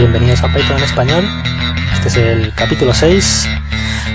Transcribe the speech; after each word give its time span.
bienvenidos 0.00 0.42
a 0.42 0.48
Python 0.48 0.78
en 0.78 0.84
español. 0.84 1.24
Este 1.92 2.08
es 2.08 2.16
el 2.16 2.54
capítulo 2.54 2.94
6. 2.94 3.46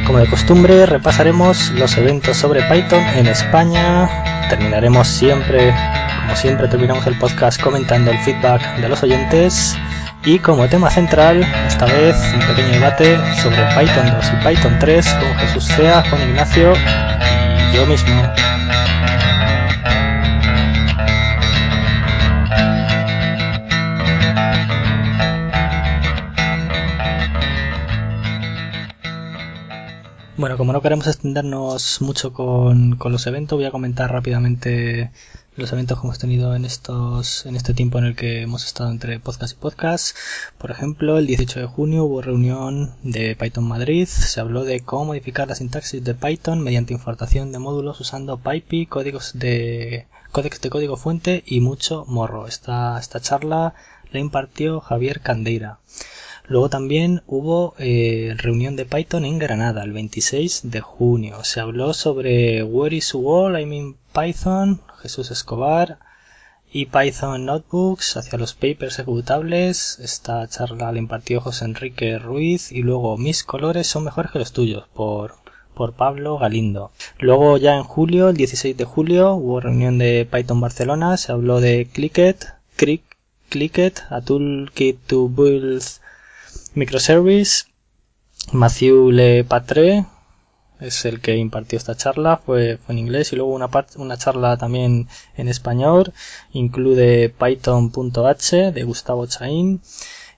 Como 0.07 0.17
de 0.17 0.25
costumbre, 0.25 0.87
repasaremos 0.87 1.69
los 1.71 1.95
eventos 1.97 2.37
sobre 2.37 2.63
Python 2.63 3.03
en 3.15 3.27
España. 3.27 4.09
Terminaremos 4.49 5.07
siempre, 5.07 5.75
como 6.21 6.35
siempre, 6.35 6.67
terminamos 6.69 7.05
el 7.05 7.19
podcast 7.19 7.61
comentando 7.61 8.09
el 8.09 8.17
feedback 8.17 8.77
de 8.77 8.89
los 8.89 9.03
oyentes. 9.03 9.77
Y 10.23 10.39
como 10.39 10.67
tema 10.67 10.89
central, 10.89 11.45
esta 11.67 11.85
vez 11.85 12.15
un 12.33 12.39
pequeño 12.47 12.71
debate 12.71 13.15
sobre 13.43 13.63
Python 13.77 14.11
2 14.11 14.31
y 14.33 14.47
Python 14.47 14.77
3 14.79 15.07
con 15.07 15.35
Jesús 15.37 15.65
Sea, 15.65 16.03
Juan 16.09 16.29
Ignacio 16.29 16.73
y 16.73 17.75
yo 17.75 17.85
mismo. 17.85 18.54
Bueno, 30.37 30.57
como 30.57 30.73
no 30.73 30.81
queremos 30.81 31.07
extendernos 31.07 32.01
mucho 32.01 32.33
con, 32.33 32.97
los 32.99 33.25
eventos, 33.25 33.57
voy 33.57 33.63
a 33.65 33.71
comentar 33.71 34.11
rápidamente 34.11 35.11
los 35.55 35.71
eventos 35.71 35.97
que 35.97 36.05
hemos 36.05 36.19
tenido 36.19 36.53
en 36.55 36.65
estos 36.65 37.45
en 37.45 37.55
este 37.55 37.73
tiempo 37.73 37.99
en 37.99 38.05
el 38.05 38.15
que 38.17 38.41
hemos 38.41 38.65
estado 38.65 38.91
entre 38.91 39.17
podcast 39.21 39.53
y 39.53 39.61
podcast. 39.61 40.17
Por 40.57 40.71
ejemplo, 40.71 41.17
el 41.17 41.25
18 41.25 41.61
de 41.61 41.65
junio 41.67 42.03
hubo 42.03 42.21
reunión 42.21 42.93
de 43.01 43.37
Python 43.37 43.65
Madrid. 43.65 44.07
Se 44.09 44.41
habló 44.41 44.65
de 44.65 44.81
cómo 44.81 45.05
modificar 45.05 45.47
la 45.47 45.55
sintaxis 45.55 46.03
de 46.03 46.15
Python 46.15 46.59
mediante 46.59 46.93
importación 46.93 47.53
de 47.53 47.59
módulos 47.59 48.01
usando 48.01 48.37
PyPy, 48.37 48.87
códigos 48.87 49.31
de 49.35 50.05
códex 50.33 50.59
de 50.59 50.69
código 50.69 50.97
fuente 50.97 51.45
y 51.45 51.61
mucho 51.61 52.03
morro. 52.09 52.45
Esta, 52.45 52.99
esta 52.99 53.21
charla 53.21 53.73
la 54.11 54.19
impartió 54.19 54.81
Javier 54.81 55.21
Candeira. 55.21 55.79
Luego 56.47 56.69
también 56.69 57.23
hubo 57.25 57.73
eh, 57.79 58.35
reunión 58.37 58.75
de 58.75 58.85
Python 58.85 59.25
en 59.25 59.39
Granada 59.39 59.83
el 59.83 59.93
26 59.93 60.61
de 60.65 60.79
junio. 60.79 61.43
Se 61.43 61.59
habló 61.59 61.93
sobre 61.93 62.63
Where 62.63 62.95
is 62.95 63.15
Wall, 63.15 63.59
I 63.59 63.65
mean 63.65 63.95
Python, 64.13 64.81
Jesús 65.01 65.31
Escobar 65.31 65.97
y 66.71 66.85
Python 66.85 67.45
Notebooks 67.45 68.17
hacia 68.17 68.37
los 68.37 68.53
papers 68.53 68.99
ejecutables. 68.99 69.97
Esta 69.99 70.47
charla 70.47 70.91
la 70.91 70.99
impartió 70.99 71.41
José 71.41 71.65
Enrique 71.65 72.19
Ruiz 72.19 72.71
y 72.71 72.83
luego 72.83 73.17
Mis 73.17 73.43
colores 73.43 73.87
son 73.87 74.03
mejores 74.03 74.31
que 74.31 74.39
los 74.39 74.51
tuyos 74.51 74.85
por, 74.93 75.33
por 75.73 75.93
Pablo 75.93 76.37
Galindo. 76.37 76.91
Luego 77.17 77.57
ya 77.57 77.75
en 77.75 77.83
julio, 77.83 78.29
el 78.29 78.37
16 78.37 78.77
de 78.77 78.85
julio, 78.85 79.33
hubo 79.33 79.61
reunión 79.61 79.97
de 79.97 80.27
Python 80.31 80.61
Barcelona. 80.61 81.17
Se 81.17 81.31
habló 81.31 81.59
de 81.59 81.87
Clicket, 81.91 82.53
Clicket, 83.49 84.03
a 84.11 84.21
toolkit 84.21 84.99
to 85.07 85.27
build 85.27 85.81
Microservice, 86.75 87.65
Matthew 88.51 89.11
Le 89.11 89.45
Patre 89.45 90.05
es 90.81 91.05
el 91.05 91.21
que 91.21 91.37
impartió 91.37 91.77
esta 91.77 91.95
charla, 91.95 92.41
fue, 92.45 92.79
en 92.89 92.97
inglés 92.97 93.31
y 93.31 93.37
luego 93.37 93.53
una, 93.53 94.17
charla 94.17 94.57
también 94.57 95.07
en 95.37 95.47
español, 95.47 96.13
incluye 96.51 97.29
Python.h 97.29 98.71
de 98.73 98.83
Gustavo 98.83 99.25
Chaín. 99.25 99.81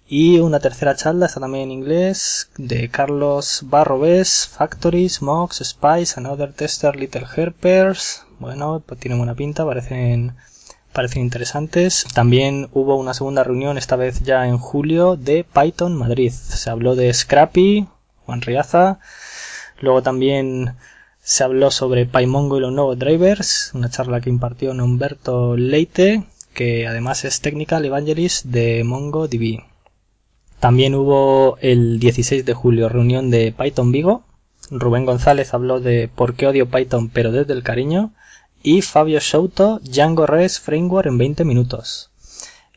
Y 0.07 0.37
una 0.37 0.59
tercera 0.59 0.95
charla 0.95 1.25
está 1.25 1.39
también 1.39 1.65
en 1.65 1.71
inglés 1.71 2.49
de 2.57 2.89
Carlos 2.89 3.61
Barrobes, 3.65 4.47
Factories, 4.47 5.23
Mox, 5.23 5.63
Spice, 5.63 6.19
Another 6.19 6.53
Tester, 6.53 6.95
Little 6.95 7.25
Herpers. 7.35 8.23
Bueno, 8.39 8.83
pues 8.85 8.99
tienen 8.99 9.17
buena 9.17 9.33
pinta, 9.33 9.65
parecen 9.65 10.35
parecen 10.97 11.21
interesantes. 11.21 12.07
También 12.15 12.69
hubo 12.73 12.95
una 12.95 13.13
segunda 13.13 13.43
reunión, 13.43 13.77
esta 13.77 13.95
vez 13.95 14.21
ya 14.23 14.47
en 14.47 14.57
julio, 14.57 15.15
de 15.15 15.43
Python 15.45 15.93
Madrid. 15.93 16.31
Se 16.31 16.71
habló 16.71 16.95
de 16.95 17.13
Scrappy, 17.13 17.85
Juan 18.25 18.41
Riaza. 18.41 18.97
Luego 19.79 20.01
también 20.01 20.73
se 21.21 21.43
habló 21.43 21.69
sobre 21.69 22.07
PyMongo 22.07 22.57
y 22.57 22.61
los 22.61 22.73
nuevos 22.73 22.97
drivers, 22.97 23.69
una 23.75 23.91
charla 23.91 24.21
que 24.21 24.31
impartió 24.31 24.71
Humberto 24.71 25.55
Leite, 25.55 26.23
que 26.55 26.87
además 26.87 27.25
es 27.25 27.41
Technical 27.41 27.85
Evangelist 27.85 28.45
de 28.45 28.83
MongoDB. 28.83 29.65
También 30.59 30.95
hubo 30.95 31.59
el 31.61 31.99
16 31.99 32.43
de 32.43 32.55
julio 32.55 32.89
reunión 32.89 33.29
de 33.29 33.53
Python 33.55 33.91
Vigo. 33.91 34.23
Rubén 34.71 35.05
González 35.05 35.53
habló 35.53 35.79
de 35.79 36.07
por 36.07 36.33
qué 36.33 36.47
odio 36.47 36.71
Python 36.71 37.09
pero 37.09 37.31
desde 37.31 37.53
el 37.53 37.61
cariño 37.61 38.13
y 38.67 38.81
Fabio 38.81 39.21
Souto 39.21 39.79
Django 39.81 40.25
REST 40.25 40.61
Framework 40.61 41.07
en 41.07 41.17
20 41.17 41.45
minutos. 41.45 42.09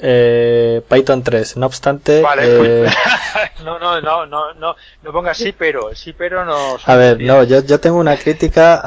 eh, 0.00 0.82
Python 0.88 1.22
3. 1.22 1.56
No 1.56 1.66
obstante. 1.66 2.20
Vale, 2.20 2.58
pues, 2.58 2.92
eh, 2.92 2.96
no, 3.64 3.78
no, 3.78 4.00
no, 4.00 4.26
no, 4.26 4.54
no, 4.54 4.76
no 5.02 5.12
pongas 5.12 5.36
sí, 5.36 5.52
pero. 5.52 5.94
Sí, 5.94 6.12
pero 6.12 6.44
no. 6.44 6.76
A 6.84 6.96
ver, 6.96 7.20
no, 7.20 7.42
yo, 7.44 7.62
yo 7.64 7.80
tengo 7.80 7.98
una 7.98 8.16
crítica 8.16 8.80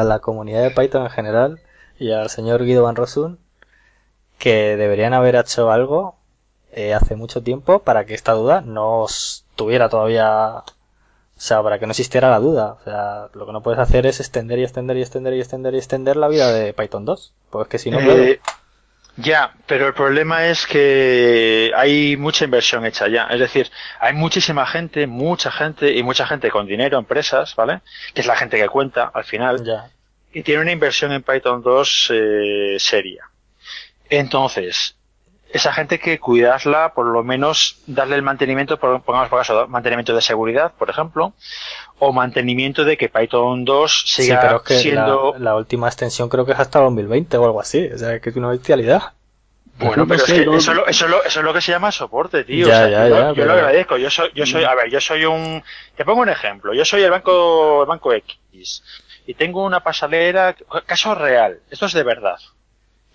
a, 0.00 0.04
la 0.04 0.20
comunidad 0.20 0.62
de 0.62 0.70
Python 0.70 1.02
en 1.02 1.10
general 1.10 1.60
y 1.98 2.12
al 2.12 2.30
señor 2.30 2.64
Guido 2.64 2.84
Van 2.84 2.96
Rossum 2.96 3.36
que 4.38 4.76
deberían 4.76 5.14
haber 5.14 5.36
hecho 5.36 5.70
algo 5.70 6.16
eh, 6.72 6.92
hace 6.92 7.14
mucho 7.14 7.42
tiempo 7.42 7.78
para 7.78 8.04
que 8.04 8.14
esta 8.14 8.32
duda 8.32 8.60
no 8.60 9.06
tuviera 9.56 9.88
todavía. 9.88 10.64
O 11.36 11.40
sea, 11.40 11.62
para 11.62 11.78
que 11.78 11.86
no 11.86 11.92
existiera 11.92 12.30
la 12.30 12.38
duda. 12.38 12.76
O 12.80 12.84
sea, 12.84 13.28
lo 13.34 13.46
que 13.46 13.52
no 13.52 13.62
puedes 13.62 13.80
hacer 13.80 14.06
es 14.06 14.20
extender 14.20 14.58
y 14.58 14.62
extender 14.62 14.96
y 14.96 15.02
extender 15.02 15.34
y 15.34 15.40
extender 15.40 15.74
y 15.74 15.78
extender 15.78 16.16
la 16.16 16.28
vida 16.28 16.52
de 16.52 16.72
Python 16.72 17.04
2. 17.04 17.32
Pues 17.50 17.68
que 17.68 17.78
si 17.78 17.90
no. 17.90 18.00
Eh, 18.00 18.40
ya, 19.16 19.54
pero 19.66 19.86
el 19.86 19.94
problema 19.94 20.46
es 20.46 20.66
que 20.66 21.70
hay 21.76 22.16
mucha 22.16 22.44
inversión 22.44 22.84
hecha 22.84 23.06
ya. 23.08 23.26
Es 23.26 23.38
decir, 23.38 23.70
hay 24.00 24.12
muchísima 24.12 24.66
gente, 24.66 25.06
mucha 25.06 25.52
gente 25.52 25.92
y 25.92 26.02
mucha 26.02 26.26
gente 26.26 26.50
con 26.50 26.66
dinero, 26.66 26.98
empresas, 26.98 27.54
¿vale? 27.54 27.80
Que 28.12 28.22
es 28.22 28.26
la 28.26 28.36
gente 28.36 28.56
que 28.56 28.68
cuenta 28.68 29.10
al 29.14 29.24
final. 29.24 29.64
Ya. 29.64 29.88
Y 30.32 30.42
tiene 30.42 30.62
una 30.62 30.72
inversión 30.72 31.12
en 31.12 31.22
Python 31.22 31.62
2 31.62 32.10
eh, 32.12 32.76
seria. 32.78 33.30
Entonces, 34.10 34.96
esa 35.54 35.72
gente 35.72 35.98
que 35.98 36.18
cuidarla, 36.18 36.92
por 36.94 37.06
lo 37.06 37.22
menos 37.22 37.78
darle 37.86 38.16
el 38.16 38.22
mantenimiento, 38.22 38.78
pongamos 38.78 39.28
por 39.28 39.38
caso, 39.38 39.66
mantenimiento 39.68 40.14
de 40.14 40.20
seguridad, 40.20 40.72
por 40.76 40.90
ejemplo, 40.90 41.32
o 41.98 42.12
mantenimiento 42.12 42.84
de 42.84 42.96
que 42.96 43.08
Python 43.08 43.64
2 43.64 44.04
siga 44.06 44.60
siendo... 44.64 45.34
La, 45.38 45.54
última 45.54 45.86
extensión 45.86 46.28
creo 46.28 46.44
que 46.44 46.52
es 46.52 46.58
hasta 46.58 46.80
2020 46.80 47.36
o 47.36 47.44
algo 47.44 47.60
así, 47.60 47.86
o 47.86 47.96
sea, 47.96 48.20
que 48.20 48.30
es 48.30 48.36
una 48.36 48.48
bestialidad. 48.50 49.12
Bueno, 49.78 50.06
pero 50.06 50.22
eso, 50.24 50.86
es 50.86 51.36
lo, 51.36 51.52
que 51.52 51.60
se 51.60 51.72
llama 51.72 51.90
soporte, 51.90 52.44
tío. 52.44 52.66
yo, 52.66 53.44
lo 53.44 53.52
agradezco. 53.52 53.96
Yo 53.96 54.08
soy, 54.10 54.30
yo 54.34 54.46
soy, 54.46 54.62
a 54.62 54.74
ver, 54.74 54.88
yo 54.88 55.00
soy 55.00 55.24
un, 55.24 55.62
te 55.96 56.04
pongo 56.04 56.20
un 56.20 56.28
ejemplo. 56.28 56.74
Yo 56.74 56.84
soy 56.84 57.02
el 57.02 57.10
banco, 57.10 57.82
el 57.82 57.88
banco 57.88 58.12
X 58.12 58.82
y 59.26 59.34
tengo 59.34 59.64
una 59.64 59.80
pasarela, 59.80 60.54
caso 60.86 61.14
real. 61.14 61.60
Esto 61.70 61.86
es 61.86 61.92
de 61.92 62.02
verdad. 62.02 62.38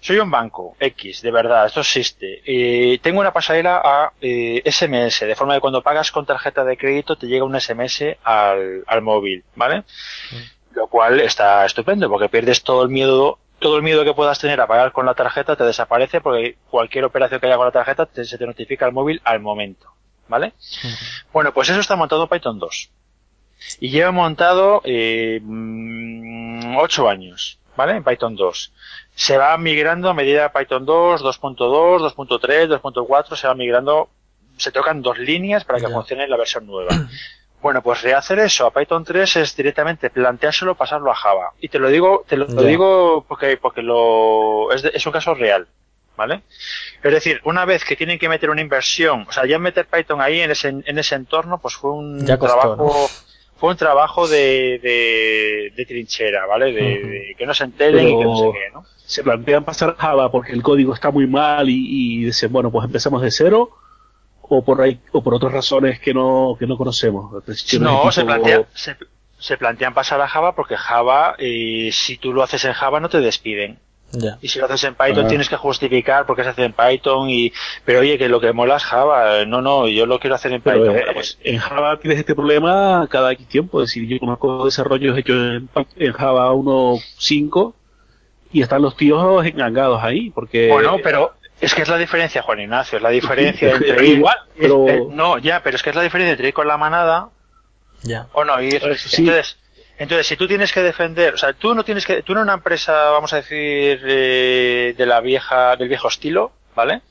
Soy 0.02 0.18
un 0.20 0.32
banco 0.32 0.76
X, 0.80 1.22
de 1.22 1.32
verdad, 1.32 1.66
esto 1.66 1.82
existe. 1.82 2.42
Y 2.46 3.00
tengo 3.00 3.20
una 3.20 3.34
pasarela 3.34 3.82
a 3.84 4.14
SMS, 4.20 5.22
eh, 5.22 5.26
de 5.28 5.36
forma 5.36 5.56
que 5.56 5.60
cuando 5.60 5.82
pagas 5.82 6.12
con 6.12 6.26
tarjeta 6.26 6.64
de 6.64 6.78
crédito 6.78 7.18
te 7.18 7.28
llega 7.28 7.44
un 7.44 7.60
SMS 7.60 8.18
al, 8.24 8.84
al 8.88 9.02
móvil, 9.02 9.44
¿vale? 9.56 9.80
Mm. 9.80 10.76
Lo 10.78 10.88
cual 10.88 11.20
está 11.20 11.66
estupendo 11.66 12.10
porque 12.10 12.30
pierdes 12.30 12.64
todo 12.64 12.84
el 12.84 12.90
miedo 12.90 13.40
todo 13.60 13.76
el 13.78 13.84
miedo 13.84 14.04
que 14.04 14.14
puedas 14.14 14.40
tener 14.40 14.60
a 14.62 14.68
pagar 14.68 14.92
con 14.92 15.06
la 15.06 15.14
tarjeta 15.14 15.56
te 15.56 15.64
desaparece 15.64 16.22
porque 16.22 16.58
cualquier 16.70 17.06
operación 17.06 17.40
que 17.40 17.48
haya 17.48 17.58
con 17.58 17.66
la 17.66 17.72
tarjeta 17.72 18.08
se 18.14 18.38
te 18.38 18.46
notifica 18.46 18.86
al 18.86 18.94
móvil 18.94 19.22
al 19.24 19.42
momento. 19.42 19.88
¿Vale? 20.28 20.54
Bueno, 21.34 21.54
pues 21.54 21.70
eso 21.70 21.80
está 21.80 21.96
montado 21.96 22.24
en 22.24 22.30
Python 22.30 22.60
2. 22.60 22.92
Y 23.80 23.90
lleva 23.90 24.12
montado 24.12 24.82
eh, 24.86 25.42
8 25.42 25.44
mm, 25.44 27.08
años, 27.08 27.60
¿vale? 27.80 27.96
En 27.96 28.04
Python 28.04 28.36
2. 28.36 28.74
Se 29.16 29.38
va 29.38 29.58
migrando 29.58 30.10
a 30.10 30.14
medida 30.14 30.44
de 30.44 30.50
Python 30.50 30.86
2, 30.86 31.24
2.2, 31.24 32.14
2.3, 32.14 32.82
2.4, 32.82 33.36
se 33.38 33.48
va 33.48 33.56
migrando, 33.56 34.10
se 34.58 34.74
tocan 34.74 35.02
dos 35.02 35.18
líneas 35.18 35.64
para 35.64 35.80
que 35.80 35.88
funcione 35.88 36.28
la 36.28 36.36
versión 36.38 36.68
nueva. 36.68 36.90
Bueno, 37.62 37.82
pues 37.82 38.04
rehacer 38.04 38.40
eso 38.40 38.66
a 38.66 38.72
Python 38.72 39.04
3 39.04 39.36
es 39.36 39.54
directamente 39.54 40.10
planteárselo, 40.10 40.76
pasarlo 40.76 41.12
a 41.12 41.16
Java. 41.16 41.52
Y 41.60 41.68
te 41.68 41.78
lo 41.78 41.90
digo, 41.90 42.24
te 42.26 42.38
lo, 42.38 42.46
digo 42.46 43.26
porque, 43.28 43.58
porque 43.58 43.82
lo, 43.82 44.72
es, 44.72 44.86
es 44.86 45.06
un 45.06 45.12
caso 45.12 45.34
real. 45.34 45.68
¿Vale? 46.16 46.44
Es 47.04 47.12
decir, 47.12 47.42
una 47.44 47.66
vez 47.66 47.84
que 47.84 47.98
tienen 47.98 48.18
que 48.18 48.30
meter 48.30 48.50
una 48.50 48.62
inversión, 48.62 49.26
o 49.28 49.32
sea, 49.34 49.46
ya 49.46 49.60
meter 49.60 49.88
Python 49.88 50.22
ahí 50.22 50.40
en 50.40 50.52
ese, 50.52 50.70
en 50.70 50.98
ese 50.98 51.16
entorno, 51.16 51.58
pues 51.58 51.76
fue 51.76 51.92
un 51.92 52.26
trabajo, 52.26 53.10
fue 53.60 53.72
un 53.72 53.78
trabajo 53.78 54.28
de, 54.28 54.80
de, 54.82 55.74
de 55.76 55.86
trinchera, 55.86 56.46
¿vale? 56.46 56.72
De, 56.72 57.36
que 57.38 57.46
no 57.46 57.54
se 57.54 57.66
enteren 57.66 58.08
y 58.08 58.18
que 58.18 58.24
no 58.24 58.38
sé 58.38 58.52
qué, 58.54 58.74
¿no? 58.74 58.86
Se 59.06 59.24
plantean 59.24 59.66
pasar 59.66 59.96
Java 59.98 60.32
porque 60.32 60.54
el 60.54 60.62
código 60.62 60.94
está 60.94 61.12
muy 61.12 61.28
mal 61.28 61.70
y, 61.70 62.22
y 62.22 62.26
dicen, 62.26 62.52
bueno, 62.52 62.72
pues 62.72 62.86
empezamos 62.86 63.22
de 63.22 63.32
cero 63.32 63.72
o 64.50 64.64
por 64.64 64.82
ahí, 64.82 65.00
o 65.12 65.22
por 65.22 65.34
otras 65.34 65.52
razones 65.52 66.00
que 66.00 66.14
no, 66.14 66.56
que 66.58 66.66
no 66.66 66.78
conocemos. 66.78 67.32
No, 67.80 68.12
se, 68.12 68.26
plantea, 68.26 68.66
se, 69.38 69.58
plantean 69.58 69.94
pasar 69.94 70.22
a 70.22 70.28
Java 70.28 70.56
porque 70.56 70.76
Java, 70.76 71.36
eh, 71.38 71.90
si 71.92 72.18
tú 72.18 72.34
lo 72.34 72.44
haces 72.44 72.66
en 72.66 72.74
Java 72.74 73.00
no 73.00 73.10
te 73.10 73.20
despiden. 73.20 73.80
Y 74.42 74.48
si 74.48 74.60
lo 74.60 74.66
haces 74.66 74.84
en 74.86 74.96
Python 74.96 75.26
ah. 75.26 75.28
tienes 75.28 75.50
que 75.50 75.56
justificar 75.56 76.26
porque 76.26 76.44
se 76.44 76.50
hace 76.50 76.64
en 76.64 76.74
Python 76.74 77.30
y, 77.30 77.54
pero 77.86 78.00
oye, 78.00 78.18
que 78.18 78.28
lo 78.28 78.40
que 78.40 78.54
mola 78.54 78.78
es 78.78 78.84
Java. 78.84 79.46
No, 79.46 79.62
no, 79.62 79.88
yo 79.88 80.06
lo 80.06 80.20
quiero 80.20 80.36
hacer 80.36 80.52
en 80.54 80.62
Python. 80.62 80.96
Eh, 80.96 81.06
pues, 81.14 81.38
en 81.44 81.60
Java 81.60 82.00
tienes 82.00 82.20
este 82.20 82.36
problema 82.36 83.08
cada 83.10 83.32
X 83.34 83.48
tiempo. 83.48 83.82
Es 83.82 83.90
decir, 83.90 84.08
yo 84.08 84.20
conozco 84.20 84.66
desarrollos 84.66 85.18
hechos 85.18 85.36
en, 85.36 85.70
en 85.98 86.14
Java 86.14 86.52
1.5 86.52 87.74
y 88.52 88.62
están 88.62 88.82
los 88.82 88.96
tíos 88.96 89.46
engangados 89.46 90.04
ahí 90.04 90.32
porque... 90.32 90.70
Bueno, 90.70 90.98
pero 91.04 91.34
es 91.62 91.76
que 91.76 91.84
es 91.84 91.90
la 91.90 91.98
diferencia, 91.98 92.42
Juan 92.42 92.62
Ignacio, 92.62 92.98
es 92.98 93.04
la 93.04 93.10
diferencia 93.10 93.72
entre 93.74 94.08
ir, 94.08 94.18
igual, 94.18 94.38
pero... 94.58 94.86
no, 95.12 95.38
ya, 95.38 95.62
pero 95.62 95.76
es 95.76 95.84
que 95.84 95.92
es 95.92 95.96
la 95.96 96.02
diferencia 96.02 96.32
entre 96.32 96.48
ir 96.48 96.54
con 96.54 96.68
la 96.68 96.78
manada 96.78 97.30
ya. 98.02 98.28
o 98.34 98.44
no 98.44 98.62
ir. 98.62 98.76
Entonces, 98.76 99.58
entonces, 100.00 100.28
si 100.28 100.38
tú 100.38 100.48
tienes 100.48 100.72
que 100.72 100.82
defender, 100.82 101.34
o 101.34 101.38
sea, 101.38 101.52
tú 101.52 101.76
no 101.76 101.84
tienes 101.84 102.06
que, 102.06 102.24
tú 102.24 102.32
en 102.32 102.40
una 102.40 102.54
empresa, 102.54 103.12
vamos 103.12 103.34
a 103.34 103.36
decir, 103.36 104.02
eh, 104.06 104.96
de 104.98 105.06
la 105.06 105.20
vieja, 105.20 105.76
del 105.76 105.90
viejo 105.90 106.08
estilo, 106.08 106.54
¿vale? 106.74 107.02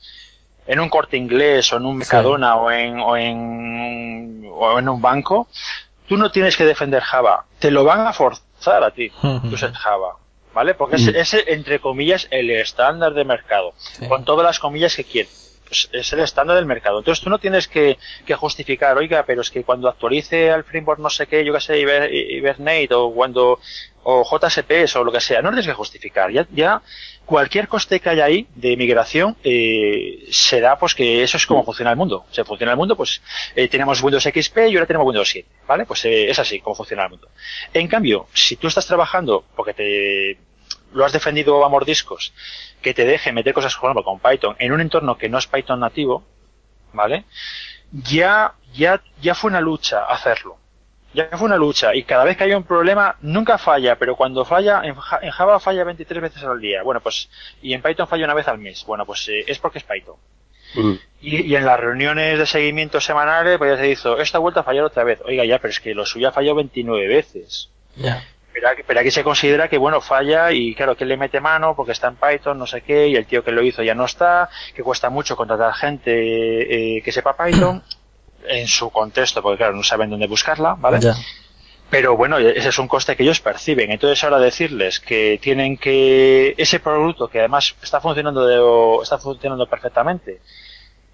En 0.65 0.79
un 0.79 0.89
corte 0.89 1.15
inglés 1.15 1.71
o 1.71 1.77
en 1.77 1.85
un 1.85 1.97
Mercadona 1.97 2.55
o 2.55 2.71
en, 2.71 2.99
o 2.99 3.15
en, 3.15 4.43
o 4.51 4.79
en 4.79 4.89
un 4.89 5.01
banco, 5.01 5.47
tú 6.07 6.17
no 6.17 6.31
tienes 6.31 6.57
que 6.57 6.65
defender 6.65 7.03
Java, 7.03 7.45
te 7.59 7.69
lo 7.69 7.83
van 7.83 8.07
a 8.07 8.11
forzar 8.11 8.83
a 8.83 8.89
ti, 8.89 9.11
tú 9.21 9.55
ser 9.55 9.71
Java. 9.73 10.15
¿vale? 10.51 10.73
Porque 10.73 10.95
es, 10.95 11.33
mm. 11.33 11.37
entre 11.47 11.79
comillas, 11.79 12.27
el 12.31 12.49
estándar 12.49 13.13
de 13.13 13.23
mercado, 13.23 13.73
con 14.07 14.25
todas 14.25 14.43
las 14.43 14.59
comillas 14.59 14.95
que 14.95 15.03
quiere. 15.03 15.29
Pues 15.69 15.87
es 15.91 16.11
el 16.13 16.19
estándar 16.21 16.55
del 16.55 16.65
mercado. 16.65 16.97
Entonces 16.97 17.23
tú 17.23 17.29
no 17.29 17.37
tienes 17.37 17.67
que, 17.67 17.97
justificar, 18.35 18.97
oiga, 18.97 19.23
pero 19.23 19.41
es 19.41 19.51
que 19.51 19.63
cuando 19.63 19.87
actualice 19.87 20.51
al 20.51 20.63
framework 20.63 20.99
no 20.99 21.09
sé 21.09 21.27
qué, 21.27 21.45
yo 21.45 21.53
qué 21.53 21.59
sé, 21.61 21.79
Hibernate 21.79 22.93
o 22.95 23.13
cuando, 23.13 23.59
o 24.03 24.23
JSPs 24.23 24.95
o 24.95 25.03
lo 25.03 25.11
que 25.11 25.21
sea, 25.21 25.41
no 25.41 25.49
tienes 25.49 25.67
que 25.67 25.73
justificar. 25.73 26.31
Ya, 26.31 26.47
ya 26.51 26.81
cualquier 27.25 27.67
coste 27.67 27.99
que 27.99 28.09
haya 28.09 28.25
ahí 28.25 28.47
de 28.55 28.75
migración 28.75 29.37
eh, 29.43 30.25
será 30.31 30.79
pues 30.79 30.95
que 30.95 31.21
eso 31.21 31.37
es 31.37 31.45
como 31.45 31.63
funciona 31.63 31.91
el 31.91 31.97
mundo. 31.97 32.25
Se 32.31 32.43
funciona 32.43 32.71
el 32.71 32.77
mundo, 32.77 32.95
pues 32.95 33.21
eh, 33.55 33.67
tenemos 33.67 34.01
Windows 34.01 34.23
XP 34.23 34.57
y 34.69 34.75
ahora 34.75 34.87
tenemos 34.87 35.05
Windows 35.05 35.29
7, 35.29 35.47
¿vale? 35.67 35.85
Pues 35.85 36.03
eh, 36.05 36.31
es 36.31 36.39
así 36.39 36.59
como 36.59 36.75
funciona 36.75 37.03
el 37.03 37.11
mundo. 37.11 37.29
En 37.71 37.87
cambio, 37.87 38.27
si 38.33 38.55
tú 38.55 38.67
estás 38.67 38.87
trabajando 38.87 39.45
porque 39.55 39.75
te 39.75 40.48
lo 40.93 41.05
has 41.05 41.13
defendido 41.13 41.63
a 41.63 41.69
mordiscos, 41.69 42.33
que 42.81 42.93
te 42.93 43.05
deje 43.05 43.31
meter 43.31 43.53
cosas, 43.53 43.75
por 43.75 43.89
ejemplo, 43.89 44.03
con 44.03 44.19
Python 44.19 44.55
en 44.59 44.71
un 44.71 44.81
entorno 44.81 45.17
que 45.17 45.29
no 45.29 45.37
es 45.37 45.47
Python 45.47 45.79
nativo, 45.79 46.23
¿vale? 46.93 47.25
Ya, 47.91 48.53
ya, 48.73 49.01
ya 49.21 49.35
fue 49.35 49.49
una 49.49 49.61
lucha 49.61 50.05
hacerlo. 50.05 50.57
Ya 51.11 51.27
fue 51.31 51.47
una 51.47 51.57
lucha 51.57 51.95
y 51.95 52.03
cada 52.03 52.23
vez 52.23 52.37
que 52.37 52.43
hay 52.43 52.53
un 52.53 52.63
problema 52.63 53.15
nunca 53.21 53.57
falla, 53.57 53.97
pero 53.97 54.15
cuando 54.15 54.45
falla, 54.45 54.81
en, 54.83 54.93
Java 54.95 55.59
falla 55.59 55.83
23 55.83 56.21
veces 56.21 56.43
al 56.43 56.59
día. 56.59 56.83
Bueno, 56.83 57.01
pues, 57.01 57.29
y 57.63 57.73
en 57.73 57.81
Python 57.81 58.07
falla 58.07 58.25
una 58.25 58.35
vez 58.35 58.47
al 58.47 58.59
mes. 58.59 58.85
Bueno, 58.85 59.05
pues 59.07 59.27
eh, 59.29 59.43
es 59.47 59.57
porque 59.57 59.79
es 59.79 59.83
Python. 59.83 60.17
Y, 61.19 61.51
y, 61.51 61.55
en 61.55 61.65
las 61.65 61.79
reuniones 61.79 62.37
de 62.37 62.45
seguimiento 62.45 63.01
semanales, 63.01 63.57
pues 63.57 63.71
ya 63.71 63.77
se 63.77 63.89
hizo, 63.89 64.19
esta 64.19 64.37
vuelta 64.37 64.59
a 64.59 64.63
fallar 64.63 64.83
otra 64.83 65.03
vez. 65.03 65.19
Oiga, 65.25 65.43
ya, 65.43 65.57
pero 65.57 65.71
es 65.71 65.79
que 65.79 65.95
lo 65.95 66.05
suyo 66.05 66.29
ha 66.29 66.31
fallado 66.31 66.57
29 66.57 67.07
veces. 67.07 67.71
Ya. 67.95 68.23
Pero, 68.85 68.99
aquí 68.99 69.11
se 69.11 69.23
considera 69.23 69.67
que, 69.67 69.77
bueno, 69.77 70.01
falla 70.01 70.51
y 70.51 70.73
claro, 70.75 70.95
que 70.95 71.05
le 71.05 71.17
mete 71.17 71.39
mano 71.39 71.75
porque 71.75 71.91
está 71.91 72.07
en 72.07 72.15
Python, 72.15 72.57
no 72.57 72.67
sé 72.67 72.81
qué, 72.81 73.07
y 73.07 73.15
el 73.15 73.25
tío 73.25 73.43
que 73.43 73.51
lo 73.51 73.61
hizo 73.61 73.83
ya 73.83 73.95
no 73.95 74.05
está, 74.05 74.49
que 74.75 74.83
cuesta 74.83 75.09
mucho 75.09 75.35
contratar 75.35 75.73
gente 75.73 76.97
eh, 76.97 77.01
que 77.01 77.11
sepa 77.11 77.35
Python 77.35 77.83
en 78.47 78.67
su 78.67 78.89
contexto, 78.89 79.41
porque 79.41 79.57
claro, 79.57 79.75
no 79.75 79.83
saben 79.83 80.09
dónde 80.09 80.27
buscarla, 80.27 80.75
¿vale? 80.75 80.99
Pero 81.89 82.15
bueno, 82.15 82.37
ese 82.37 82.69
es 82.69 82.77
un 82.77 82.87
coste 82.87 83.15
que 83.15 83.23
ellos 83.23 83.41
perciben. 83.41 83.91
Entonces 83.91 84.23
ahora 84.23 84.39
decirles 84.39 84.99
que 84.99 85.39
tienen 85.41 85.77
que 85.77 86.53
ese 86.57 86.79
producto 86.79 87.27
que 87.27 87.39
además 87.39 87.75
está 87.81 87.99
funcionando 87.99 88.45
de, 88.45 89.01
está 89.01 89.17
funcionando 89.17 89.65
perfectamente, 89.65 90.39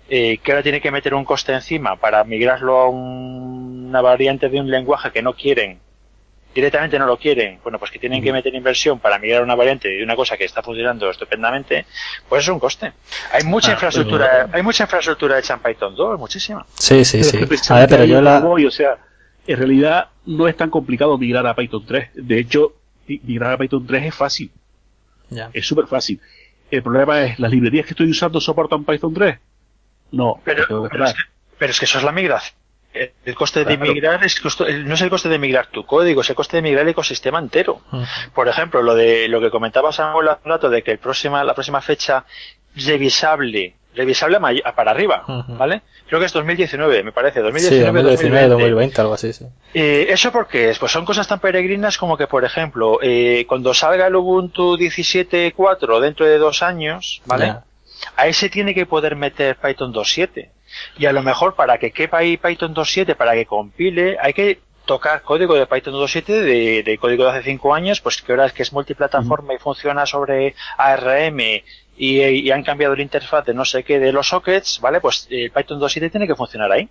eh, 0.10 0.38
que 0.40 0.52
ahora 0.52 0.64
tiene 0.64 0.82
que 0.82 0.92
meter 0.92 1.14
un 1.14 1.24
coste 1.24 1.54
encima 1.54 1.96
para 1.96 2.24
migrarlo 2.26 2.78
a 2.78 2.90
una 2.90 4.02
variante 4.02 4.50
de 4.50 4.60
un 4.60 4.70
lenguaje 4.70 5.12
que 5.12 5.22
no 5.22 5.34
quieren 5.34 5.80
directamente 6.56 6.98
no 6.98 7.06
lo 7.06 7.18
quieren, 7.18 7.60
bueno, 7.62 7.78
pues 7.78 7.92
que 7.92 8.00
tienen 8.00 8.24
que 8.24 8.32
meter 8.32 8.56
inversión 8.56 8.98
para 8.98 9.20
migrar 9.20 9.44
una 9.44 9.56
variante 9.56 9.90
de 9.90 10.02
una 10.02 10.16
cosa 10.16 10.38
que 10.38 10.46
está 10.46 10.64
funcionando 10.64 11.10
estupendamente, 11.10 11.86
pues 12.30 12.44
es 12.44 12.48
un 12.48 12.60
coste. 12.60 12.94
Hay 13.34 13.44
mucha 13.44 13.72
ah, 13.72 13.74
infraestructura, 13.74 14.50
hay 14.54 14.64
mucha 14.64 14.86
infraestructura 14.86 15.38
hecha 15.38 15.56
en 15.56 15.60
Python 15.60 15.94
2, 15.94 16.18
muchísima. 16.18 16.66
Sí, 16.76 17.04
sí, 17.04 17.26
sí. 17.26 17.38
A 17.70 17.80
ver, 17.80 17.90
pero 17.90 18.06
yo 18.06 18.22
la... 18.22 18.40
Voy, 18.40 18.66
o 18.66 18.72
sea, 18.72 18.98
en 19.46 19.58
realidad 19.58 20.08
no 20.26 20.48
es 20.48 20.56
tan 20.56 20.70
complicado 20.70 21.18
migrar 21.18 21.46
a 21.46 21.56
Python 21.56 21.86
3. 21.86 22.12
De 22.14 22.40
hecho, 22.40 22.74
migrar 23.06 23.52
a 23.52 23.58
Python 23.58 23.86
3 23.86 24.06
es 24.06 24.16
fácil. 24.16 24.50
Ya. 25.30 25.50
Es 25.52 25.68
súper 25.68 25.88
fácil. 25.88 26.22
El 26.72 26.82
problema 26.82 27.22
es, 27.22 27.38
¿las 27.38 27.52
librerías 27.52 27.86
que 27.86 27.92
estoy 27.92 28.10
usando 28.10 28.40
soportan 28.40 28.86
Python 28.86 29.14
3? 29.14 29.40
No. 30.12 30.40
Pero, 30.46 30.88
pero, 30.90 31.04
es, 31.04 31.14
que, 31.14 31.22
pero 31.60 31.72
es 31.72 31.80
que 31.80 31.86
eso 31.86 31.98
es 31.98 32.04
la 32.06 32.14
migración 32.14 32.56
el 33.26 33.36
coste 33.36 33.66
de 33.66 33.78
migrar 33.78 34.24
es 34.24 34.42
no 34.86 34.94
es 34.94 35.02
el 35.02 35.10
coste 35.10 35.30
de 35.30 35.40
migrar 35.40 35.68
tu 35.68 35.86
código, 35.86 36.22
es 36.22 36.30
el 36.30 36.36
coste 36.36 36.58
de 36.58 36.64
migrar 36.64 36.84
el 36.84 36.90
ecosistema 36.90 37.40
entero. 37.40 37.82
Por 38.34 38.48
ejemplo, 38.48 38.82
lo 38.82 38.96
de 38.96 39.28
lo 39.28 39.42
que 39.42 39.50
comentaba 39.50 39.92
Samuel 39.92 40.30
hace 40.30 40.42
un 40.46 40.52
rato 40.52 40.70
de 40.70 40.84
que 40.84 40.92
el 40.92 41.00
próxima, 41.00 41.44
la 41.44 41.54
próxima 41.54 41.82
fecha 41.82 42.26
revisable, 42.76 43.76
revisable 43.96 44.40
para 44.76 44.92
arriba, 44.92 45.24
¿vale? 45.48 45.82
Creo 46.08 46.20
que 46.20 46.28
es 46.28 46.34
2019, 46.34 47.04
me 47.04 47.12
parece, 47.12 47.42
2019, 47.42 48.04
2019 48.04 48.48
2020. 48.50 49.02
algo 49.02 49.14
así, 49.16 49.34
sí. 49.34 49.46
Eh, 49.74 50.08
¿Eso 50.10 50.32
porque 50.32 50.70
es? 50.70 50.78
Pues 50.78 50.92
son 50.92 51.04
cosas 51.04 51.28
tan 51.28 51.40
peregrinas 51.40 51.98
como 51.98 52.16
que, 52.16 52.28
por 52.28 52.46
ejemplo, 52.46 53.00
eh, 53.02 53.46
cuando 53.48 53.74
salga 53.74 54.06
el 54.06 54.16
Ubuntu 54.16 54.78
17.4 54.78 56.00
dentro 56.00 56.26
de 56.26 56.38
dos 56.38 56.62
años, 56.62 57.22
¿vale? 57.26 57.56
Ahí 58.16 58.34
se 58.34 58.50
tiene 58.50 58.74
que 58.74 58.86
poder 58.86 59.16
meter 59.16 59.56
Python 59.56 59.94
2.7. 59.94 60.50
Y 60.98 61.06
a 61.06 61.14
lo 61.14 61.24
mejor 61.24 61.56
para 61.56 61.78
que 61.78 61.92
quepa 61.92 62.20
ahí 62.20 62.38
Python 62.38 62.74
2.7, 62.74 63.16
para 63.16 63.34
que 63.34 63.46
compile, 63.46 64.18
hay 64.22 64.34
que 64.34 64.60
tocar 64.86 65.24
código 65.24 65.56
de 65.56 65.66
Python 65.66 65.96
2.7 65.96 66.26
de, 66.26 66.84
de, 66.84 66.98
código 66.98 67.24
de 67.24 67.32
hace 67.32 67.44
5 67.44 67.74
años, 67.74 68.02
pues 68.02 68.22
que 68.22 68.32
ahora 68.32 68.46
es 68.46 68.54
que 68.54 68.64
es 68.64 68.72
multiplataforma 68.72 69.54
y 69.54 69.58
funciona 69.58 70.06
sobre 70.06 70.56
ARM 70.78 71.40
y, 71.98 72.52
han 72.52 72.64
cambiado 72.64 72.96
la 72.96 73.02
interfaz 73.02 73.46
de 73.46 73.54
no 73.54 73.66
sé 73.66 73.84
qué 73.84 74.00
de 74.00 74.12
los 74.12 74.28
sockets, 74.28 74.80
¿vale? 74.82 75.02
Pues 75.02 75.28
el 75.30 75.52
Python 75.52 75.80
2.7 75.80 76.12
tiene 76.12 76.28
que 76.28 76.36
funcionar 76.36 76.72
ahí. 76.72 76.90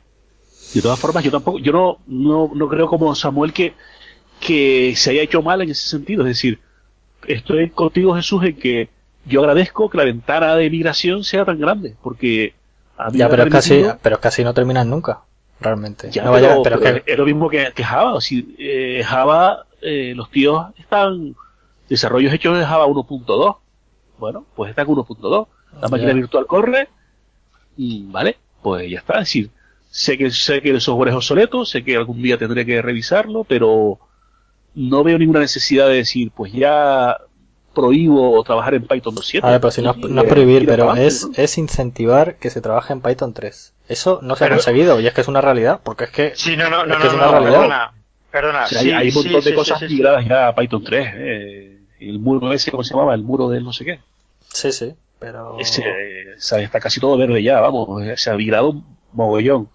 De 0.75 0.83
todas 0.83 0.99
formas, 0.99 1.23
yo 1.23 1.31
tampoco, 1.31 1.59
yo 1.59 1.73
no, 1.73 1.99
no, 2.07 2.51
no 2.55 2.69
creo 2.69 2.89
como 2.89 3.15
Samuel 3.15 3.53
que, 3.53 3.75
que 4.41 4.95
se 4.97 5.11
haya 5.11 5.23
hecho 5.23 5.43
mal 5.43 5.63
en 5.63 5.71
ese 5.71 5.89
sentido. 5.89 6.23
Es 6.23 6.29
decir, 6.29 6.59
estoy 7.27 7.71
contigo 7.71 8.15
Jesús 8.17 8.45
en 8.45 8.57
que 8.57 8.89
yo 9.27 9.41
agradezco 9.41 9.89
que 9.89 9.99
la 9.99 10.05
ventana 10.05 10.57
de 10.57 10.71
migración 10.71 11.23
sea 11.23 11.45
tan 11.45 11.61
grande, 11.61 11.97
porque 12.03 12.55
ya, 13.13 13.29
pero 13.29 13.49
casi, 13.49 13.85
pero 14.03 14.21
casi 14.21 14.45
no 14.45 14.55
terminan 14.55 14.91
nunca, 14.91 15.23
realmente. 15.61 16.11
Ya, 16.11 16.31
pero, 16.31 16.63
es 17.07 17.19
lo 17.19 17.25
mismo 17.25 17.49
que, 17.49 17.73
Java. 17.85 18.21
Si, 18.21 18.55
eh, 18.59 19.03
Java, 19.05 19.67
eh, 19.81 20.13
los 20.15 20.31
tíos 20.31 20.67
están 20.79 21.35
desarrollos 21.89 22.33
hechos 22.33 22.59
de 22.59 22.65
Java 22.65 22.87
1.2. 22.87 23.57
Bueno, 24.19 24.47
pues 24.55 24.71
está 24.71 24.85
con 24.85 24.97
1.2. 24.97 25.47
La 25.81 25.89
máquina 25.89 26.13
virtual 26.13 26.47
corre, 26.47 26.89
y, 27.77 28.07
¿vale? 28.07 28.37
Pues 28.63 28.89
ya 28.91 28.99
está. 28.99 29.15
Es 29.15 29.21
decir, 29.21 29.51
sé 29.91 30.17
que, 30.17 30.31
sé 30.31 30.61
que 30.61 30.71
el 30.71 30.81
software 30.81 31.11
es 31.11 31.15
obsoleto, 31.15 31.65
sé 31.65 31.85
que 31.85 31.97
algún 31.97 32.23
día 32.23 32.39
tendré 32.39 32.65
que 32.65 32.81
revisarlo, 32.81 33.45
pero 33.45 33.99
no 34.75 35.05
veo 35.05 35.19
ninguna 35.19 35.41
necesidad 35.41 35.89
de 35.89 35.97
decir, 35.97 36.31
pues 36.35 36.53
ya 36.53 37.17
prohíbo 37.75 38.43
trabajar 38.45 38.75
en 38.75 38.87
Python 38.87 39.15
2.7. 39.15 39.41
A 39.43 39.51
ver, 39.51 39.61
pero 39.61 39.71
si 39.71 39.83
no, 39.83 39.91
es 39.93 40.29
prohibir, 40.29 40.67
pero 40.67 40.95
es, 40.95 41.29
es 41.37 41.59
incentivar 41.59 42.37
que 42.37 42.51
se 42.51 42.61
trabaje 42.61 42.93
en 42.93 43.01
Python 43.01 43.35
3. 43.35 43.75
Eso 43.89 44.21
no 44.23 44.37
se 44.37 44.47
ha 44.47 44.49
conseguido 44.49 45.01
y 45.01 45.07
es 45.07 45.13
que 45.13 45.21
es 45.21 45.29
una 45.29 45.41
realidad, 45.41 45.81
porque 45.83 46.05
es 46.05 46.11
que, 46.11 46.33
sí, 46.35 46.57
no, 46.57 46.71
no, 46.71 46.87
no, 46.87 46.97
es 46.97 47.13
una 47.13 47.29
realidad. 47.29 47.53
Perdona, 47.53 47.93
perdona. 48.31 48.65
hay, 48.65 48.91
hay, 48.91 49.09
un 49.09 49.15
montón 49.15 49.45
de 49.45 49.55
cosas 49.55 49.83
migradas 49.83 50.27
ya 50.27 50.49
a 50.49 50.55
Python 50.55 50.83
3. 50.83 51.09
Eh, 51.15 51.79
el 52.01 52.19
muro 52.19 52.53
ese, 52.53 52.71
¿cómo 52.71 52.85
se 52.85 52.95
llamaba? 52.95 53.15
El 53.15 53.23
muro 53.23 53.49
del 53.49 53.65
no 53.65 53.73
sé 53.73 53.85
qué. 53.85 54.01
Sí, 54.53 54.73
sí, 54.73 54.95
pero... 55.19 55.59
Ese, 55.59 55.85
está 56.37 56.81
casi 56.81 57.01
todo 57.01 57.17
verde 57.17 57.43
ya, 57.43 57.61
vamos, 57.61 58.03
se 58.17 58.31
ha 58.31 58.35
migrado 58.35 58.83
mogollón. 59.13 59.69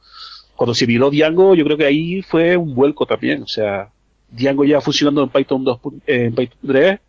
Cuando 0.55 0.73
se 0.73 0.87
migró 0.87 1.09
Django, 1.09 1.55
yo 1.55 1.63
creo 1.63 1.77
que 1.77 1.85
ahí 1.85 2.21
fue 2.21 2.57
un 2.57 2.75
vuelco 2.75 3.05
también, 3.05 3.43
o 3.43 3.47
sea, 3.47 3.89
Django 4.29 4.65
ya 4.65 4.81
funcionando 4.81 5.23
en 5.23 5.29
Python 5.29 5.63
2, 5.63 5.79
en 6.07 6.35
Python 6.35 6.59
3, 6.65 6.99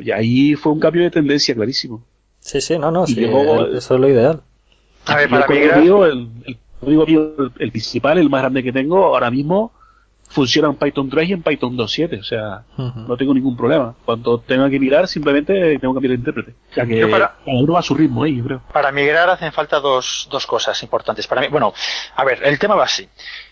y 0.00 0.10
ahí 0.10 0.54
fue 0.54 0.72
un 0.72 0.80
cambio 0.80 1.02
de 1.02 1.10
tendencia 1.10 1.54
clarísimo. 1.54 2.04
Sí, 2.40 2.60
sí, 2.60 2.78
no, 2.78 2.90
no, 2.90 3.06
sí, 3.06 3.22
eso 3.22 3.94
es 3.94 4.00
lo 4.00 4.08
ideal. 4.08 4.42
A 5.06 5.16
ver, 5.16 5.28
para 5.28 5.46
migrar... 5.46 5.78
el, 5.78 6.28
el, 6.46 7.50
el, 7.58 7.70
principal, 7.70 8.18
el 8.18 8.30
más 8.30 8.42
grande 8.42 8.62
que 8.62 8.72
tengo 8.72 9.04
ahora 9.04 9.30
mismo, 9.30 9.72
funciona 10.30 10.68
en 10.68 10.76
Python 10.76 11.10
3 11.10 11.28
y 11.28 11.32
en 11.32 11.42
Python 11.42 11.76
2.7, 11.76 12.20
o 12.20 12.22
sea, 12.22 12.62
no 12.76 13.16
tengo 13.16 13.34
ningún 13.34 13.56
problema. 13.56 13.94
Cuando 14.04 14.38
tenga 14.38 14.70
que 14.70 14.78
mirar, 14.78 15.08
simplemente 15.08 15.78
tengo 15.78 15.92
que 15.92 15.96
cambiar 15.96 16.12
el 16.12 16.18
intérprete. 16.18 16.54
O 16.70 16.74
sea 16.74 16.86
que 16.86 17.06
para, 17.06 17.36
uno 17.46 17.72
va 17.72 17.80
a 17.80 17.82
su 17.82 17.94
ritmo 17.94 18.22
ahí, 18.22 18.36
yo 18.36 18.44
creo. 18.44 18.62
Para 18.72 18.92
migrar 18.92 19.28
hacen 19.28 19.52
falta 19.52 19.80
dos, 19.80 20.28
dos 20.30 20.46
cosas 20.46 20.80
importantes. 20.82 21.26
Para 21.26 21.40
mí, 21.40 21.48
bueno, 21.48 21.74
a 22.14 22.24
ver, 22.24 22.40
el 22.44 22.58
tema 22.58 22.76
va 22.76 22.84
así. 22.84 23.08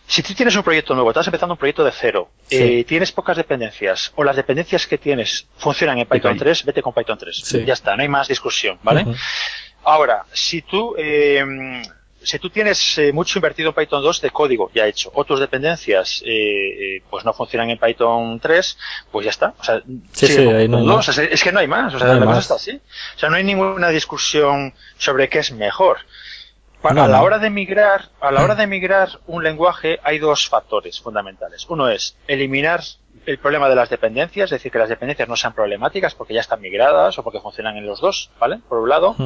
Si 0.09 0.23
tú 0.23 0.35
tienes 0.35 0.57
un 0.57 0.63
proyecto 0.63 0.95
nuevo, 0.95 1.11
estás 1.11 1.27
empezando 1.27 1.55
un 1.55 1.59
proyecto 1.59 1.85
de 1.85 1.93
cero, 1.93 2.31
eh, 2.51 2.83
tienes 2.85 3.13
pocas 3.13 3.37
dependencias, 3.37 4.11
o 4.17 4.25
las 4.25 4.35
dependencias 4.35 4.87
que 4.87 4.99
tienes 4.99 5.47
funcionan 5.59 5.99
en 5.99 6.09
Python 6.09 6.37
3, 6.37 6.65
vete 6.65 6.83
con 6.83 6.93
Python 6.95 7.19
3. 7.19 7.65
Ya 7.67 7.75
está, 7.75 7.95
no 7.95 8.03
hay 8.03 8.09
más 8.09 8.27
discusión, 8.27 8.79
¿vale? 8.83 9.07
Ahora, 9.85 10.25
si 10.33 10.63
tú 10.63 10.95
eh, 10.99 11.45
si 12.23 12.39
tú 12.39 12.51
tienes 12.51 12.99
eh, 12.99 13.13
mucho 13.13 13.39
invertido 13.39 13.71
en 13.71 13.75
Python 13.75 14.03
2 14.03 14.21
de 14.21 14.31
código 14.31 14.71
ya 14.75 14.87
hecho, 14.87 15.11
o 15.15 15.25
tus 15.25 15.41
dependencias 15.41 16.23
eh, 16.25 16.97
eh, 16.97 17.03
pues 17.09 17.25
no 17.25 17.33
funcionan 17.33 17.71
en 17.71 17.79
Python 17.79 18.41
3, 18.41 18.79
pues 19.11 19.25
ya 19.25 19.31
está. 19.31 19.55
O 19.59 19.65
sea, 19.65 19.83
es 21.31 21.43
que 21.43 21.53
no 21.53 21.61
hay 21.61 21.69
más. 21.69 21.95
O 21.95 21.99
sea, 21.99 22.15
la 22.15 22.27
cosa 22.27 22.41
está 22.41 22.55
así. 22.55 22.81
O 23.17 23.19
sea, 23.19 23.29
no 23.29 23.37
hay 23.37 23.45
ninguna 23.45 23.89
discusión 23.89 24.75
sobre 24.97 25.29
qué 25.29 25.39
es 25.39 25.53
mejor. 25.53 25.99
A 26.83 27.09
la 27.09 27.23
hora 27.23 27.39
de 27.39 27.51
migrar, 27.51 28.11
a 28.21 28.31
la 28.31 28.43
hora 28.43 28.55
de 28.55 28.67
migrar 28.67 29.21
un 29.27 29.43
lenguaje 29.43 29.99
hay 30.03 30.19
dos 30.19 30.49
factores 30.49 31.01
fundamentales. 31.01 31.67
Uno 31.69 31.89
es 31.89 32.17
eliminar 32.27 32.83
el 33.27 33.39
problema 33.39 33.69
de 33.69 33.75
las 33.75 33.91
dependencias, 33.91 34.47
es 34.47 34.59
decir, 34.59 34.73
que 34.73 34.79
las 34.79 34.89
dependencias 34.89 35.29
no 35.29 35.37
sean 35.37 35.55
problemáticas 35.55 36.15
porque 36.15 36.35
ya 36.35 36.41
están 36.41 36.61
migradas 36.61 37.19
o 37.19 37.23
porque 37.23 37.41
funcionan 37.41 37.77
en 37.77 37.87
los 37.87 38.01
dos, 38.01 38.31
¿vale? 38.39 38.61
Por 38.69 38.79
un 38.79 38.89
lado. 38.89 39.17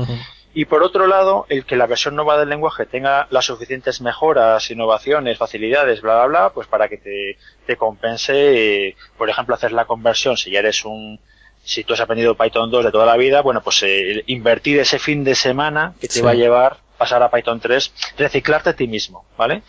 Y 0.54 0.66
por 0.66 0.82
otro 0.82 1.06
lado, 1.06 1.46
el 1.48 1.64
que 1.64 1.76
la 1.76 1.86
versión 1.86 2.14
nueva 2.14 2.38
del 2.38 2.50
lenguaje 2.50 2.84
tenga 2.84 3.26
las 3.30 3.46
suficientes 3.46 4.00
mejoras, 4.00 4.70
innovaciones, 4.70 5.38
facilidades, 5.38 6.02
bla, 6.02 6.14
bla, 6.14 6.26
bla, 6.26 6.50
pues 6.50 6.66
para 6.66 6.88
que 6.88 6.98
te, 6.98 7.38
te 7.66 7.76
compense, 7.76 8.88
eh, 8.88 8.96
por 9.16 9.30
ejemplo, 9.30 9.54
hacer 9.54 9.72
la 9.72 9.86
conversión 9.86 10.36
si 10.36 10.50
ya 10.50 10.58
eres 10.58 10.84
un, 10.84 11.20
si 11.64 11.84
tú 11.84 11.94
has 11.94 12.00
aprendido 12.00 12.34
Python 12.34 12.70
2 12.70 12.84
de 12.84 12.92
toda 12.92 13.06
la 13.06 13.16
vida, 13.16 13.40
bueno, 13.40 13.62
pues 13.62 13.82
eh, 13.82 14.24
invertir 14.26 14.78
ese 14.80 14.98
fin 14.98 15.24
de 15.24 15.34
semana 15.34 15.94
que 16.00 16.08
te 16.08 16.20
va 16.22 16.32
a 16.32 16.34
llevar 16.34 16.78
pasar 17.02 17.20
a 17.20 17.32
Python 17.32 17.58
3, 17.58 18.14
reciclarte 18.16 18.70
a 18.70 18.76
ti 18.76 18.86
mismo, 18.86 19.24
¿vale? 19.36 19.62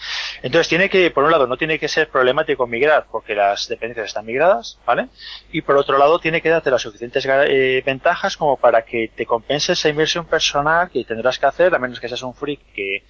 Entonces 0.44 0.68
tiene 0.68 0.88
que, 0.88 1.10
por 1.10 1.24
un 1.24 1.32
lado, 1.32 1.48
no 1.48 1.58
tiene 1.58 1.80
que 1.80 1.88
ser 1.88 2.08
problemático 2.08 2.68
migrar 2.68 3.08
porque 3.12 3.34
las 3.34 3.68
dependencias 3.68 4.10
están 4.10 4.28
migradas, 4.28 4.78
¿vale? 4.86 5.08
Y 5.52 5.63
por 5.63 5.75
otro 5.75 5.98
lado, 5.98 6.20
tiene 6.20 6.44
que 6.44 6.50
darte 6.50 6.70
las 6.70 6.84
suficientes 6.84 7.28
eh, 7.28 7.82
ventajas 7.84 8.38
como 8.38 8.56
para 8.58 8.84
que 8.84 9.10
te 9.16 9.25
compense 9.25 9.74
esa 9.74 9.90
inversión 9.90 10.25
personal 10.25 10.92
que 10.92 11.04
tendrás 11.06 11.40
que 11.40 11.48
hacer, 11.48 11.74
a 11.74 11.80
menos 11.80 12.00
que 12.00 12.08
seas 12.08 12.22
un 12.22 12.36
freak 12.36 12.60
que, 12.72 13.02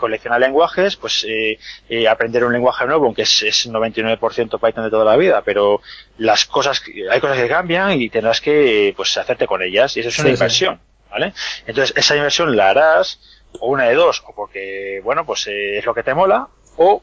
colecciona 0.00 0.38
lenguajes, 0.38 0.96
pues 0.96 1.26
eh, 1.28 1.58
eh, 1.90 2.08
aprender 2.08 2.44
un 2.44 2.54
lenguaje 2.54 2.86
nuevo, 2.86 3.04
aunque 3.04 3.22
es, 3.22 3.42
es 3.42 3.68
99% 3.68 4.58
Python 4.58 4.84
de 4.84 4.90
toda 4.90 5.04
la 5.04 5.18
vida, 5.18 5.42
pero 5.44 5.82
las 6.16 6.46
cosas, 6.46 6.82
hay 7.10 7.20
cosas 7.20 7.36
que 7.36 7.48
cambian 7.48 8.00
y 8.00 8.08
tendrás 8.08 8.40
que, 8.40 8.94
pues, 8.96 9.18
hacerte 9.18 9.46
con 9.46 9.60
ellas, 9.60 9.94
y 9.98 10.00
eso 10.00 10.08
es 10.08 10.18
una 10.18 10.30
inversión. 10.30 10.80
¿Vale? 11.08 11.32
Entonces, 11.66 11.96
esa 11.96 12.16
inversión 12.16 12.56
la 12.56 12.70
harás 12.70 13.20
o 13.60 13.68
una 13.68 13.84
de 13.84 13.94
dos, 13.94 14.22
o 14.26 14.34
porque, 14.34 15.00
bueno, 15.02 15.24
pues 15.24 15.46
eh, 15.46 15.78
es 15.78 15.86
lo 15.86 15.94
que 15.94 16.02
te 16.02 16.14
mola, 16.14 16.48
o 16.76 17.02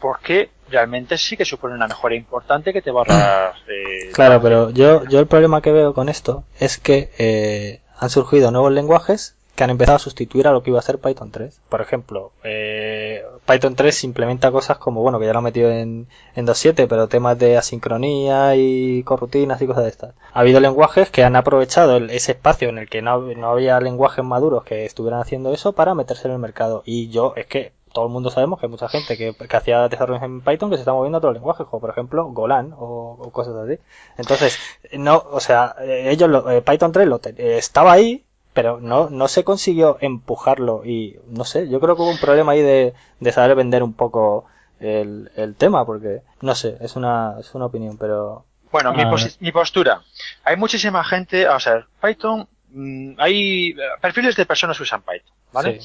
porque 0.00 0.50
realmente 0.70 1.18
sí 1.18 1.36
que 1.36 1.44
supone 1.44 1.74
una 1.74 1.86
mejora 1.86 2.14
importante 2.14 2.72
que 2.72 2.82
te 2.82 2.90
va 2.90 3.02
a 3.02 3.04
ahorrar. 3.04 3.54
Eh, 3.70 4.10
claro, 4.12 4.42
pero 4.42 4.70
yo, 4.70 5.04
yo 5.04 5.20
el 5.20 5.28
problema 5.28 5.62
que 5.62 5.70
veo 5.70 5.94
con 5.94 6.08
esto 6.08 6.42
es 6.58 6.78
que 6.78 7.10
eh, 7.18 7.80
han 7.96 8.10
surgido 8.10 8.50
nuevos 8.50 8.72
lenguajes 8.72 9.36
que 9.54 9.64
han 9.64 9.70
empezado 9.70 9.96
a 9.96 10.00
sustituir 10.00 10.48
a 10.48 10.52
lo 10.52 10.62
que 10.62 10.70
iba 10.70 10.78
a 10.78 10.82
ser 10.82 10.98
Python 10.98 11.30
3. 11.30 11.60
Por 11.68 11.80
ejemplo, 11.80 12.32
eh, 12.44 13.22
Python 13.46 13.74
3 13.74 14.04
implementa 14.04 14.50
cosas 14.50 14.78
como, 14.78 15.02
bueno, 15.02 15.18
que 15.18 15.26
ya 15.26 15.32
lo 15.32 15.40
ha 15.40 15.42
metido 15.42 15.70
en, 15.70 16.06
en 16.34 16.46
2.7, 16.46 16.86
pero 16.88 17.08
temas 17.08 17.38
de 17.38 17.56
asincronía 17.56 18.56
y 18.56 19.02
corrutinas 19.02 19.60
y 19.60 19.66
cosas 19.66 19.84
de 19.84 19.90
estas. 19.90 20.14
Ha 20.32 20.40
habido 20.40 20.60
lenguajes 20.60 21.10
que 21.10 21.24
han 21.24 21.36
aprovechado 21.36 21.96
ese 21.98 22.32
espacio 22.32 22.68
en 22.68 22.78
el 22.78 22.88
que 22.88 23.02
no, 23.02 23.20
no 23.20 23.50
había 23.50 23.80
lenguajes 23.80 24.24
maduros 24.24 24.64
que 24.64 24.84
estuvieran 24.84 25.20
haciendo 25.20 25.52
eso 25.52 25.72
para 25.72 25.94
meterse 25.94 26.28
en 26.28 26.34
el 26.34 26.38
mercado. 26.38 26.82
Y 26.86 27.10
yo, 27.10 27.34
es 27.36 27.46
que 27.46 27.72
todo 27.92 28.06
el 28.06 28.12
mundo 28.12 28.30
sabemos 28.30 28.58
que 28.60 28.66
hay 28.66 28.70
mucha 28.70 28.88
gente 28.88 29.16
que, 29.16 29.34
que 29.34 29.56
hacía 29.56 29.88
desarrollos 29.88 30.22
en 30.22 30.40
Python 30.40 30.70
que 30.70 30.76
se 30.76 30.82
está 30.82 30.92
moviendo 30.92 31.16
a 31.16 31.20
otros 31.20 31.34
lenguajes, 31.34 31.66
como 31.66 31.80
por 31.80 31.90
ejemplo 31.90 32.26
Golan 32.30 32.74
o, 32.78 33.30
cosas 33.32 33.56
así. 33.56 33.78
Entonces, 34.16 34.58
no, 34.92 35.22
o 35.30 35.40
sea, 35.40 35.76
ellos, 35.80 36.28
lo, 36.28 36.50
eh, 36.50 36.62
Python 36.62 36.92
3 36.92 37.08
lo 37.08 37.20
estaba 37.36 37.92
ahí, 37.92 38.24
pero 38.52 38.80
no, 38.80 39.10
no 39.10 39.28
se 39.28 39.44
consiguió 39.44 39.98
empujarlo 40.00 40.84
y 40.84 41.18
no 41.28 41.44
sé, 41.44 41.68
yo 41.68 41.80
creo 41.80 41.96
que 41.96 42.02
hubo 42.02 42.10
un 42.10 42.18
problema 42.18 42.52
ahí 42.52 42.62
de, 42.62 42.94
de 43.20 43.32
saber 43.32 43.54
vender 43.56 43.82
un 43.82 43.94
poco 43.94 44.46
el, 44.80 45.30
el 45.36 45.54
tema, 45.54 45.84
porque 45.84 46.22
no 46.40 46.54
sé, 46.54 46.76
es 46.80 46.96
una, 46.96 47.36
es 47.38 47.54
una 47.54 47.66
opinión, 47.66 47.96
pero... 47.96 48.46
Bueno, 48.72 48.92
mi, 48.92 49.04
mi 49.40 49.52
postura. 49.52 50.00
Hay 50.44 50.56
muchísima 50.56 51.02
gente, 51.04 51.48
o 51.48 51.58
sea, 51.58 51.86
Python, 52.00 52.48
mm, 52.70 53.14
hay 53.18 53.74
perfiles 54.00 54.36
de 54.36 54.46
personas 54.46 54.76
que 54.76 54.84
usan 54.84 55.02
Python, 55.02 55.34
¿vale? 55.52 55.80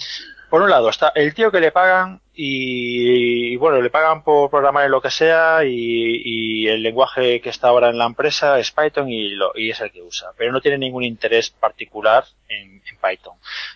Por 0.55 0.61
un 0.61 0.69
lado 0.69 0.87
está 0.87 1.11
el 1.15 1.33
tío 1.33 1.51
que 1.51 1.59
le 1.59 1.73
pagan 1.73 2.21
y, 2.33 3.57
bueno, 3.57 3.81
le 3.81 3.89
pagan 3.89 4.23
por 4.23 4.49
programar 4.49 4.85
en 4.85 4.91
lo 4.91 5.01
que 5.01 5.11
sea 5.11 5.65
y, 5.65 6.65
el 6.65 6.81
lenguaje 6.81 7.41
que 7.41 7.49
está 7.49 7.67
ahora 7.67 7.89
en 7.89 7.97
la 7.97 8.05
empresa 8.05 8.57
es 8.57 8.71
Python 8.71 9.09
y, 9.09 9.31
lo, 9.31 9.51
y 9.53 9.71
es 9.71 9.81
el 9.81 9.91
que 9.91 10.01
usa, 10.01 10.29
pero 10.37 10.53
no 10.53 10.61
tiene 10.61 10.77
ningún 10.77 11.03
interés 11.03 11.49
particular 11.49 12.23
en, 12.47 12.81
Python. 13.03 13.33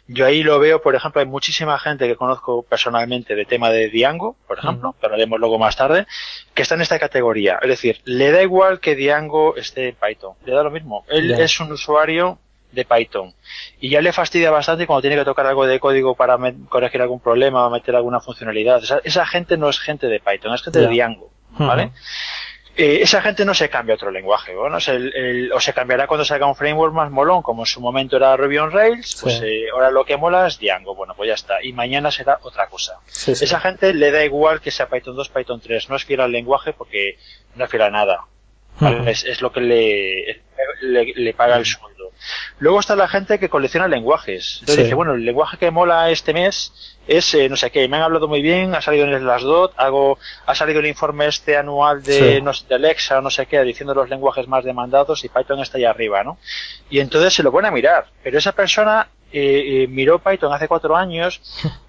Yo 0.08 0.26
ahí 0.26 0.42
lo 0.42 0.58
veo, 0.58 0.82
por 0.82 0.96
ejemplo, 0.96 1.20
hay 1.20 1.28
muchísima 1.28 1.78
gente 1.78 2.08
que 2.08 2.16
conozco 2.16 2.64
personalmente 2.64 3.36
de 3.36 3.46
tema 3.46 3.70
de 3.70 3.90
Django, 3.90 4.38
por 4.48 4.58
ejemplo, 4.58 4.96
que 4.98 5.06
hablaremos 5.06 5.38
luego 5.38 5.60
más 5.60 5.76
tarde, 5.76 6.08
que 6.54 6.62
está 6.62 6.76
en 6.76 6.82
esta 6.82 6.98
categoría. 6.98 7.60
Es 7.62 7.68
decir, 7.68 8.00
le 8.06 8.32
da 8.32 8.42
igual 8.42 8.80
que 8.80 8.96
Django 8.96 9.56
esté 9.58 9.90
en 9.90 9.96
Python, 9.96 10.36
le 10.46 10.54
da 10.54 10.64
lo 10.64 10.72
mismo. 10.72 11.06
Él 11.10 11.32
es 11.32 11.60
un 11.60 11.74
usuario 11.74 12.40
de 12.72 12.86
Python. 12.86 13.34
Y 13.80 13.90
ya 13.90 14.02
le 14.02 14.14
fastidia 14.14 14.52
bastante 14.52 14.86
cuando 14.86 15.02
tiene 15.02 15.16
que 15.16 15.26
tocar 15.26 15.46
algo 15.46 15.66
de 15.66 15.80
código 15.80 16.16
para 16.16 16.38
corregir 16.70 17.02
algún 17.02 17.20
problema 17.20 17.66
o 17.66 17.70
meter 17.70 17.96
alguna 17.96 18.20
funcionalidad. 18.20 18.82
Esa, 19.04 19.26
gente 19.26 19.58
no 19.58 19.70
es 19.70 19.80
gente 19.80 20.08
de 20.08 20.20
Python, 20.20 20.54
es 20.54 20.62
gente 20.62 20.80
de 20.80 20.88
Django, 20.88 21.32
¿vale? 21.58 21.92
Eh, 22.82 23.02
esa 23.02 23.22
gente 23.22 23.44
no 23.44 23.54
se 23.54 23.70
cambia 23.70 23.94
a 23.94 23.98
otro 23.98 24.10
lenguaje, 24.10 24.56
bueno, 24.56 24.78
o 24.78 25.60
se 25.60 25.74
cambiará 25.74 26.08
cuando 26.08 26.24
salga 26.24 26.46
un 26.46 26.56
framework 26.56 26.94
más 26.94 27.12
molón, 27.12 27.42
como 27.42 27.64
en 27.64 27.66
su 27.66 27.82
momento 27.82 28.16
era 28.16 28.38
Ruby 28.38 28.58
on 28.58 28.72
Rails, 28.72 29.18
pues 29.22 29.42
eh, 29.44 29.66
ahora 29.74 29.92
lo 29.92 30.06
que 30.06 30.16
mola 30.16 30.48
es 30.48 30.60
Django, 30.60 30.96
bueno, 30.96 31.14
pues 31.14 31.28
ya 31.28 31.34
está, 31.34 31.62
y 31.62 31.74
mañana 31.74 32.10
será 32.10 32.40
otra 32.42 32.68
cosa. 32.68 33.00
esa 33.28 33.60
gente 33.60 33.94
le 33.94 34.12
da 34.12 34.24
igual 34.24 34.62
que 34.62 34.72
sea 34.72 34.88
Python 34.88 35.18
2, 35.18 35.28
Python 35.28 35.60
3, 35.60 35.90
no 35.90 35.98
es 35.98 36.06
fiel 36.06 36.22
al 36.22 36.32
lenguaje 36.32 36.72
porque 36.72 37.18
no 37.56 37.66
es 37.66 37.70
fiel 37.70 37.84
a 37.84 37.90
nada, 37.90 38.22
es, 39.08 39.42
lo 39.42 39.52
que 39.52 39.60
le, 39.60 40.42
le, 40.82 41.34
paga 41.34 41.58
el 41.58 41.66
sueldo. 41.66 41.99
Luego 42.60 42.80
está 42.80 42.96
la 42.96 43.08
gente 43.08 43.40
que 43.40 43.50
colecciona 43.50 43.88
lenguajes. 43.88 44.58
Entonces 44.62 44.86
dice, 44.86 44.96
bueno, 44.96 45.14
el 45.14 45.26
lenguaje 45.26 45.58
que 45.58 45.72
mola 45.72 46.10
este 46.10 46.34
mes 46.34 46.74
es 47.08 47.34
eh, 47.34 47.50
no 47.50 47.56
sé 47.56 47.72
qué, 47.72 47.88
me 47.88 47.98
han 47.98 48.04
hablado 48.04 48.28
muy 48.28 48.42
bien, 48.42 48.76
ha 48.76 48.82
salido 48.82 49.06
en 49.06 49.14
el 49.14 49.22
Slashdot, 49.22 49.74
hago, 49.78 50.20
ha 50.46 50.54
salido 50.54 50.80
el 50.80 50.86
informe 50.86 51.26
este 51.28 51.58
anual 51.58 52.04
de, 52.04 52.40
no 52.42 52.54
sé, 52.54 52.66
de 52.70 52.76
Alexa 52.76 53.18
o 53.18 53.22
no 53.22 53.32
sé 53.32 53.48
qué, 53.48 53.62
diciendo 53.64 53.96
los 53.96 54.10
lenguajes 54.10 54.48
más 54.48 54.64
demandados 54.64 55.24
y 55.24 55.30
Python 55.30 55.60
está 55.60 55.78
ahí 55.80 55.86
arriba, 55.86 56.24
¿no? 56.24 56.38
Y 56.90 57.00
entonces 57.00 57.34
se 57.34 57.42
lo 57.42 57.52
pone 57.52 57.68
a 57.68 57.72
mirar. 57.72 58.08
Pero 58.22 58.38
esa 58.38 58.52
persona 58.52 59.08
eh, 59.32 59.84
eh, 59.84 59.88
miró 59.88 60.18
Python 60.20 60.52
hace 60.54 60.68
cuatro 60.68 60.96
años 60.96 61.40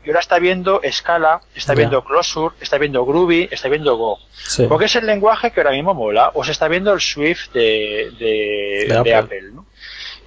y 0.05 0.09
ahora 0.09 0.21
está 0.21 0.39
viendo 0.39 0.81
Scala, 0.91 1.41
está 1.55 1.75
viendo 1.75 2.05
Closure, 2.05 2.55
está 2.61 2.77
viendo 2.77 3.05
Groovy, 3.07 3.49
está 3.51 3.69
viendo 3.69 3.97
Go. 3.97 4.19
Porque 4.69 4.87
es 4.87 4.97
el 4.97 5.07
lenguaje 5.07 5.51
que 5.51 5.61
ahora 5.61 5.73
mismo 5.73 5.95
mola, 5.95 6.33
o 6.35 6.45
se 6.45 6.53
está 6.53 6.69
viendo 6.69 6.93
el 6.93 7.01
Swift 7.01 7.53
de, 7.53 8.11
de, 8.19 9.15
Apple. 9.15 9.53
¿no? 9.53 9.65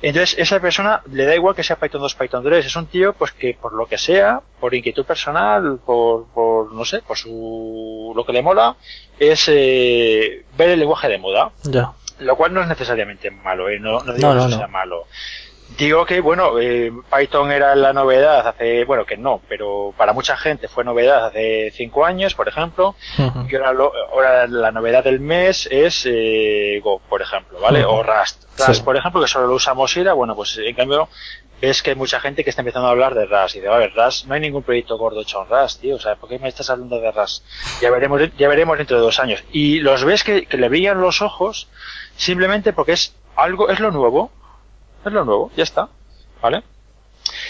Entonces, 0.04 0.38
esa 0.38 0.60
persona 0.60 1.02
le 1.10 1.26
da 1.26 1.34
igual 1.34 1.56
que 1.56 1.64
sea 1.64 1.78
Python 1.78 2.02
2, 2.02 2.16
Python 2.16 2.44
3. 2.44 2.66
Es 2.66 2.76
un 2.76 2.88
tío, 2.88 3.14
pues 3.14 3.32
que 3.32 3.58
por 3.60 3.72
lo 3.72 3.86
que 3.86 3.98
sea, 3.98 4.42
por 4.60 4.76
inquietud 4.76 5.06
personal, 5.06 5.80
por, 5.86 6.28
por 6.34 6.74
no 6.74 6.84
sé, 6.84 7.02
por 7.02 7.18
su, 7.18 8.12
lo 8.14 8.26
que 8.26 8.34
le 8.34 8.42
mola, 8.42 8.76
es 9.18 9.46
eh, 9.48 10.44
ver 10.58 10.72
el 10.72 10.80
lenguaje 10.80 11.08
de 11.08 11.18
moda. 11.20 11.52
Ya. 11.64 11.94
Lo 12.20 12.36
cual 12.36 12.54
no 12.54 12.62
es 12.62 12.68
necesariamente 12.68 13.32
malo, 13.32 13.70
¿eh? 13.70 13.80
no, 13.80 14.04
no 14.04 14.14
digo 14.14 14.34
que 14.46 14.54
sea 14.54 14.68
malo. 14.68 15.08
Digo 15.78 16.06
que, 16.06 16.22
bueno, 16.22 16.60
eh, 16.60 16.92
Python 17.12 17.52
era 17.52 17.76
la 17.76 17.94
novedad 17.94 18.48
hace, 18.48 18.86
bueno, 18.86 19.06
que 19.06 19.18
no, 19.18 19.42
pero 19.50 19.94
para 19.98 20.14
mucha 20.14 20.38
gente 20.38 20.68
fue 20.68 20.84
novedad 20.84 21.26
hace 21.26 21.72
cinco 21.72 22.06
años, 22.06 22.36
por 22.36 22.48
ejemplo, 22.48 22.96
y 23.18 23.56
ahora, 23.56 23.90
ahora, 24.12 24.48
la 24.48 24.72
novedad 24.72 25.04
del 25.04 25.20
mes 25.20 25.68
es 25.72 26.06
eh, 26.08 26.80
Go, 26.84 27.00
por 27.10 27.22
ejemplo, 27.22 27.60
¿vale? 27.60 27.84
O 27.86 28.04
Rust. 28.04 28.44
Rust, 28.60 28.84
por 28.84 28.98
ejemplo, 28.98 29.20
que 29.22 29.28
solo 29.28 29.48
lo 29.48 29.56
usa 29.56 29.74
Mozilla, 29.74 30.14
bueno, 30.14 30.36
pues 30.36 30.58
en 30.58 30.76
cambio 30.76 31.10
ves 31.60 31.82
que 31.82 31.92
hay 31.92 31.96
mucha 31.96 32.20
gente 32.20 32.44
que 32.44 32.50
está 32.50 32.62
empezando 32.62 32.90
a 32.90 32.92
hablar 32.92 33.16
de 33.16 33.26
Rust 33.26 33.56
y 33.56 33.62
de, 33.62 33.70
a 33.70 33.78
ver, 33.78 33.94
Rust, 33.96 34.26
no 34.26 34.36
hay 34.36 34.42
ningún 34.42 34.64
proyecto 34.64 34.98
gordo 34.98 35.22
hecho 35.22 35.42
en 35.42 35.50
Rust, 35.50 35.82
tío, 35.82 35.96
o 35.96 36.00
sea, 36.00 36.18
¿por 36.18 36.30
qué 36.30 36.38
me 36.38 36.50
estás 36.50 36.70
hablando 36.70 37.00
de 37.00 37.12
Rust? 37.12 37.44
Ya 37.82 37.90
veremos, 37.90 38.22
ya 38.38 38.48
veremos 38.48 38.78
dentro 38.78 38.98
de 38.98 39.04
dos 39.04 39.20
años. 39.20 39.44
Y 39.52 39.80
los 39.80 40.04
ves 40.04 40.24
que, 40.24 40.46
que 40.46 40.58
le 40.58 40.70
brillan 40.70 41.02
los 41.02 41.22
ojos 41.22 41.68
simplemente 42.16 42.74
porque 42.74 42.92
es 42.92 43.16
algo, 43.36 43.70
es 43.70 43.80
lo 43.80 43.92
nuevo, 43.92 44.32
es 45.10 45.14
lo 45.14 45.26
nuevo, 45.26 45.52
ya 45.56 45.64
está. 45.64 45.90
¿Vale? 46.42 46.64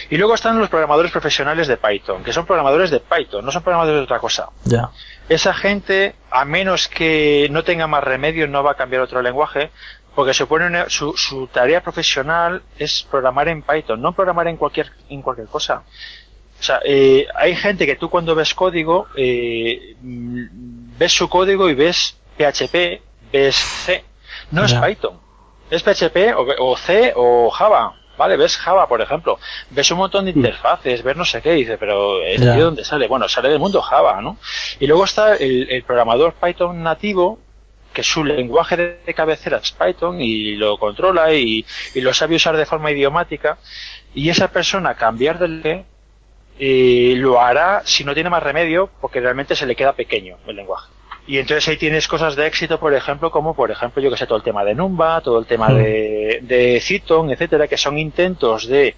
Y 0.09 0.17
luego 0.17 0.35
están 0.35 0.59
los 0.59 0.69
programadores 0.69 1.11
profesionales 1.11 1.67
de 1.67 1.77
Python, 1.77 2.23
que 2.23 2.33
son 2.33 2.45
programadores 2.45 2.91
de 2.91 2.99
Python, 2.99 3.43
no 3.43 3.51
son 3.51 3.63
programadores 3.63 3.99
de 3.99 4.03
otra 4.03 4.19
cosa. 4.19 4.49
Ya. 4.65 4.91
Esa 5.29 5.53
gente, 5.53 6.15
a 6.29 6.45
menos 6.45 6.87
que 6.87 7.47
no 7.51 7.63
tenga 7.63 7.87
más 7.87 8.03
remedio, 8.03 8.47
no 8.47 8.63
va 8.63 8.71
a 8.71 8.75
cambiar 8.75 9.01
otro 9.01 9.21
lenguaje, 9.21 9.71
porque 10.13 10.33
supone 10.33 10.89
su, 10.89 11.17
su 11.17 11.47
tarea 11.47 11.81
profesional 11.81 12.61
es 12.77 13.03
programar 13.09 13.47
en 13.47 13.63
Python, 13.63 14.01
no 14.01 14.13
programar 14.13 14.47
en 14.47 14.57
cualquier, 14.57 14.91
en 15.09 15.21
cualquier 15.21 15.47
cosa. 15.47 15.83
O 16.59 16.63
sea, 16.63 16.79
eh, 16.85 17.27
hay 17.35 17.55
gente 17.55 17.85
que 17.85 17.95
tú 17.95 18.09
cuando 18.09 18.35
ves 18.35 18.53
código, 18.53 19.07
eh, 19.15 19.95
mm, 19.99 20.97
ves 20.97 21.11
su 21.13 21.27
código 21.27 21.69
y 21.69 21.73
ves 21.73 22.15
PHP, 22.37 23.01
ves 23.31 23.55
C, 23.55 24.03
no 24.51 24.63
es 24.63 24.73
Python 24.73 25.22
es 25.69 25.83
PHP 25.83 26.35
o, 26.37 26.77
C 26.77 27.13
o 27.15 27.49
Java. 27.49 27.95
¿Vale? 28.15 28.37
Ves 28.37 28.57
Java, 28.57 28.87
por 28.87 29.01
ejemplo. 29.01 29.39
Ves 29.71 29.89
un 29.89 29.97
montón 29.97 30.25
de 30.25 30.33
mm. 30.33 30.37
interfaces, 30.37 31.01
ves 31.01 31.17
no 31.17 31.25
sé 31.25 31.41
qué, 31.41 31.53
dice, 31.53 31.77
pero 31.79 32.21
¿el 32.21 32.41
de 32.41 32.59
dónde 32.59 32.85
sale? 32.85 33.07
Bueno, 33.07 33.27
sale 33.27 33.49
del 33.49 33.57
mundo 33.57 33.81
Java, 33.81 34.21
¿no? 34.21 34.37
Y 34.79 34.85
luego 34.85 35.03
está 35.05 35.35
el, 35.35 35.83
programador 35.83 36.33
Python 36.33 36.83
nativo, 36.83 37.39
que 37.91 38.03
su 38.03 38.23
lenguaje 38.23 38.77
de, 38.77 39.13
cabecera 39.15 39.57
es 39.57 39.71
Python 39.71 40.21
y 40.21 40.55
lo 40.55 40.77
controla 40.77 41.33
y, 41.33 41.65
lo 41.95 42.13
sabe 42.13 42.35
usar 42.35 42.55
de 42.55 42.67
forma 42.67 42.91
idiomática. 42.91 43.57
Y 44.13 44.29
esa 44.29 44.49
persona 44.49 44.93
cambiar 44.93 45.39
de 45.39 45.85
eh, 46.59 47.15
lo 47.17 47.41
hará 47.41 47.81
si 47.83 48.03
no 48.03 48.13
tiene 48.13 48.29
más 48.29 48.43
remedio, 48.43 48.91
porque 49.01 49.21
realmente 49.21 49.55
se 49.55 49.65
le 49.65 49.75
queda 49.75 49.93
pequeño 49.93 50.37
el 50.45 50.55
lenguaje. 50.55 50.87
Y 51.25 51.37
entonces 51.37 51.67
ahí 51.69 51.77
tienes 51.77 52.07
cosas 52.07 52.35
de 52.35 52.45
éxito, 52.45 52.79
por 52.79 52.93
ejemplo, 52.93 53.31
como 53.31 53.53
por 53.53 53.71
ejemplo, 53.71 54.01
yo 54.01 54.11
que 54.11 54.17
sé, 54.17 54.27
todo 54.27 54.37
el 54.37 54.43
tema 54.43 54.65
de 54.65 54.75
Numba, 54.75 55.21
todo 55.21 55.39
el 55.39 55.45
tema 55.45 55.73
de, 55.73 56.39
de 56.41 56.79
Citon, 56.81 57.31
etcétera, 57.31 57.67
que 57.67 57.77
son 57.77 57.97
intentos 57.97 58.67
de 58.67 58.95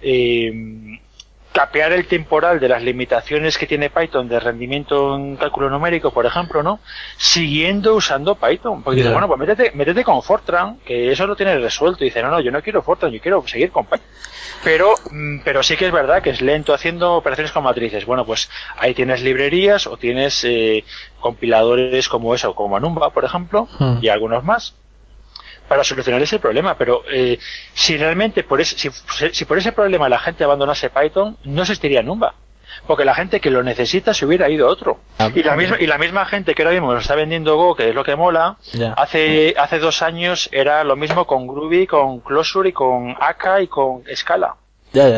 eh, 0.00 1.00
capear 1.56 1.90
el 1.92 2.06
temporal 2.06 2.60
de 2.60 2.68
las 2.68 2.82
limitaciones 2.82 3.56
que 3.56 3.66
tiene 3.66 3.88
Python 3.88 4.28
de 4.28 4.38
rendimiento 4.38 5.16
en 5.16 5.36
cálculo 5.36 5.70
numérico, 5.70 6.10
por 6.10 6.26
ejemplo, 6.26 6.62
¿no? 6.62 6.80
Siguiendo 7.16 7.94
usando 7.94 8.34
Python. 8.34 8.82
Porque 8.82 9.00
dice, 9.00 9.10
bueno, 9.10 9.26
pues 9.26 9.40
métete, 9.40 9.72
métete 9.74 10.04
con 10.04 10.22
Fortran, 10.22 10.76
que 10.84 11.10
eso 11.10 11.26
lo 11.26 11.34
tiene 11.34 11.58
resuelto. 11.58 12.04
Y 12.04 12.08
dice, 12.08 12.22
no, 12.22 12.30
no, 12.30 12.40
yo 12.40 12.50
no 12.50 12.60
quiero 12.60 12.82
Fortran, 12.82 13.10
yo 13.10 13.22
quiero 13.22 13.42
seguir 13.48 13.70
con 13.70 13.86
Python. 13.86 14.06
Pero, 14.64 14.92
mm, 15.10 15.38
pero 15.44 15.62
sí 15.62 15.78
que 15.78 15.86
es 15.86 15.92
verdad 15.92 16.22
que 16.22 16.28
es 16.28 16.42
lento 16.42 16.74
haciendo 16.74 17.14
operaciones 17.14 17.52
con 17.52 17.64
matrices. 17.64 18.04
Bueno, 18.04 18.26
pues 18.26 18.50
ahí 18.76 18.92
tienes 18.92 19.22
librerías 19.22 19.86
o 19.86 19.96
tienes 19.96 20.44
eh, 20.44 20.84
compiladores 21.20 22.10
como 22.10 22.34
eso, 22.34 22.54
como 22.54 22.78
Numba, 22.78 23.14
por 23.14 23.24
ejemplo, 23.24 23.66
hmm. 23.78 24.00
y 24.02 24.08
algunos 24.08 24.44
más 24.44 24.74
para 25.68 25.84
solucionar 25.84 26.22
ese 26.22 26.38
problema. 26.38 26.76
Pero 26.76 27.02
eh, 27.10 27.38
si 27.74 27.96
realmente 27.96 28.44
por 28.44 28.60
ese, 28.60 28.76
si, 28.78 28.90
si, 29.32 29.44
por 29.44 29.58
ese 29.58 29.72
problema 29.72 30.08
la 30.08 30.18
gente 30.18 30.44
abandonase 30.44 30.90
Python, 30.90 31.36
no 31.44 31.62
existiría 31.62 32.02
Numba. 32.02 32.34
Porque 32.86 33.04
la 33.04 33.14
gente 33.14 33.40
que 33.40 33.50
lo 33.50 33.62
necesita 33.62 34.12
se 34.12 34.26
hubiera 34.26 34.50
ido 34.50 34.68
a 34.68 34.70
otro. 34.70 34.98
Ah, 35.18 35.30
y 35.34 35.42
la 35.42 35.56
misma, 35.56 35.76
y 35.80 35.86
la 35.86 35.98
misma 35.98 36.26
gente 36.26 36.54
que 36.54 36.62
ahora 36.62 36.74
mismo 36.74 36.92
lo 36.92 36.98
está 36.98 37.14
vendiendo 37.14 37.56
Go, 37.56 37.74
que 37.74 37.88
es 37.88 37.94
lo 37.94 38.04
que 38.04 38.16
mola, 38.16 38.58
hace, 38.96 39.54
hace 39.56 39.78
dos 39.78 40.02
años 40.02 40.48
era 40.52 40.84
lo 40.84 40.94
mismo 40.96 41.26
con 41.26 41.46
Groovy, 41.46 41.86
con 41.86 42.20
Closure 42.20 42.68
y 42.68 42.72
con 42.72 43.16
Aka 43.18 43.62
y 43.62 43.68
con 43.68 44.02
Scala. 44.14 44.56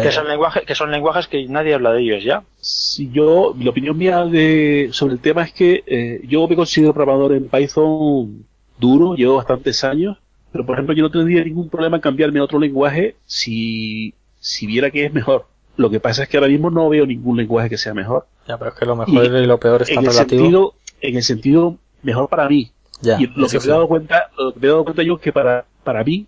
que 0.02 0.12
son 0.12 0.28
lenguajes 0.28 0.62
que 0.64 0.74
son 0.74 0.90
lenguajes 0.90 1.28
que 1.28 1.46
nadie 1.46 1.74
habla 1.74 1.92
de 1.92 2.02
ellos 2.02 2.24
ya 2.24 2.42
si 2.60 3.10
yo 3.10 3.52
mi 3.54 3.68
opinión 3.68 3.96
mía 3.96 4.24
de 4.24 4.88
sobre 4.92 5.14
el 5.14 5.20
tema 5.20 5.42
es 5.44 5.52
que 5.52 5.84
eh, 5.86 6.20
yo 6.26 6.48
me 6.48 6.56
considero 6.56 6.94
programador 6.94 7.34
en 7.34 7.48
Python 7.48 8.46
duro 8.78 9.14
llevo 9.14 9.36
bastantes 9.36 9.84
años 9.84 10.16
pero 10.58 10.66
por 10.66 10.74
ejemplo, 10.74 10.92
yo 10.92 11.04
no 11.04 11.10
tendría 11.12 11.44
ningún 11.44 11.68
problema 11.68 11.98
en 11.98 12.00
cambiarme 12.00 12.40
a 12.40 12.42
otro 12.42 12.58
lenguaje 12.58 13.14
si, 13.26 14.12
si 14.40 14.66
viera 14.66 14.90
que 14.90 15.04
es 15.04 15.14
mejor. 15.14 15.46
Lo 15.76 15.88
que 15.88 16.00
pasa 16.00 16.24
es 16.24 16.28
que 16.28 16.36
ahora 16.36 16.48
mismo 16.48 16.68
no 16.68 16.88
veo 16.88 17.06
ningún 17.06 17.36
lenguaje 17.36 17.70
que 17.70 17.78
sea 17.78 17.94
mejor. 17.94 18.26
Ya, 18.48 18.58
pero 18.58 18.72
es 18.72 18.76
que 18.76 18.84
lo 18.84 18.96
mejor 18.96 19.24
y 19.24 19.46
lo 19.46 19.60
peor 19.60 19.82
está 19.82 19.94
en 19.94 20.04
relativo. 20.04 20.20
El 20.20 20.28
sentido, 20.28 20.74
en 21.00 21.16
el 21.16 21.22
sentido 21.22 21.76
mejor 22.02 22.28
para 22.28 22.48
mí. 22.48 22.72
Ya, 23.00 23.20
y 23.20 23.28
lo 23.28 23.46
que, 23.46 23.56
me 23.60 23.64
he 23.66 23.68
dado 23.68 23.86
cuenta, 23.86 24.30
lo 24.36 24.52
que 24.52 24.58
me 24.58 24.66
he 24.66 24.70
dado 24.70 24.82
cuenta 24.82 25.04
yo 25.04 25.14
es 25.14 25.20
que 25.20 25.32
para, 25.32 25.64
para 25.84 26.02
mí, 26.02 26.26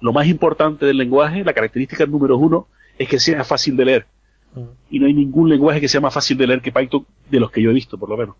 lo 0.00 0.14
más 0.14 0.26
importante 0.28 0.86
del 0.86 0.96
lenguaje, 0.96 1.44
la 1.44 1.52
característica 1.52 2.06
número 2.06 2.38
uno, 2.38 2.68
es 2.96 3.06
que 3.06 3.20
sea 3.20 3.44
fácil 3.44 3.76
de 3.76 3.84
leer. 3.84 4.06
Mm. 4.54 4.60
Y 4.88 4.98
no 4.98 5.06
hay 5.08 5.12
ningún 5.12 5.50
lenguaje 5.50 5.78
que 5.78 5.88
sea 5.88 6.00
más 6.00 6.14
fácil 6.14 6.38
de 6.38 6.46
leer 6.46 6.62
que 6.62 6.72
Python 6.72 7.04
de 7.30 7.38
los 7.38 7.50
que 7.50 7.60
yo 7.60 7.68
he 7.68 7.74
visto, 7.74 7.98
por 7.98 8.08
lo 8.08 8.16
menos. 8.16 8.34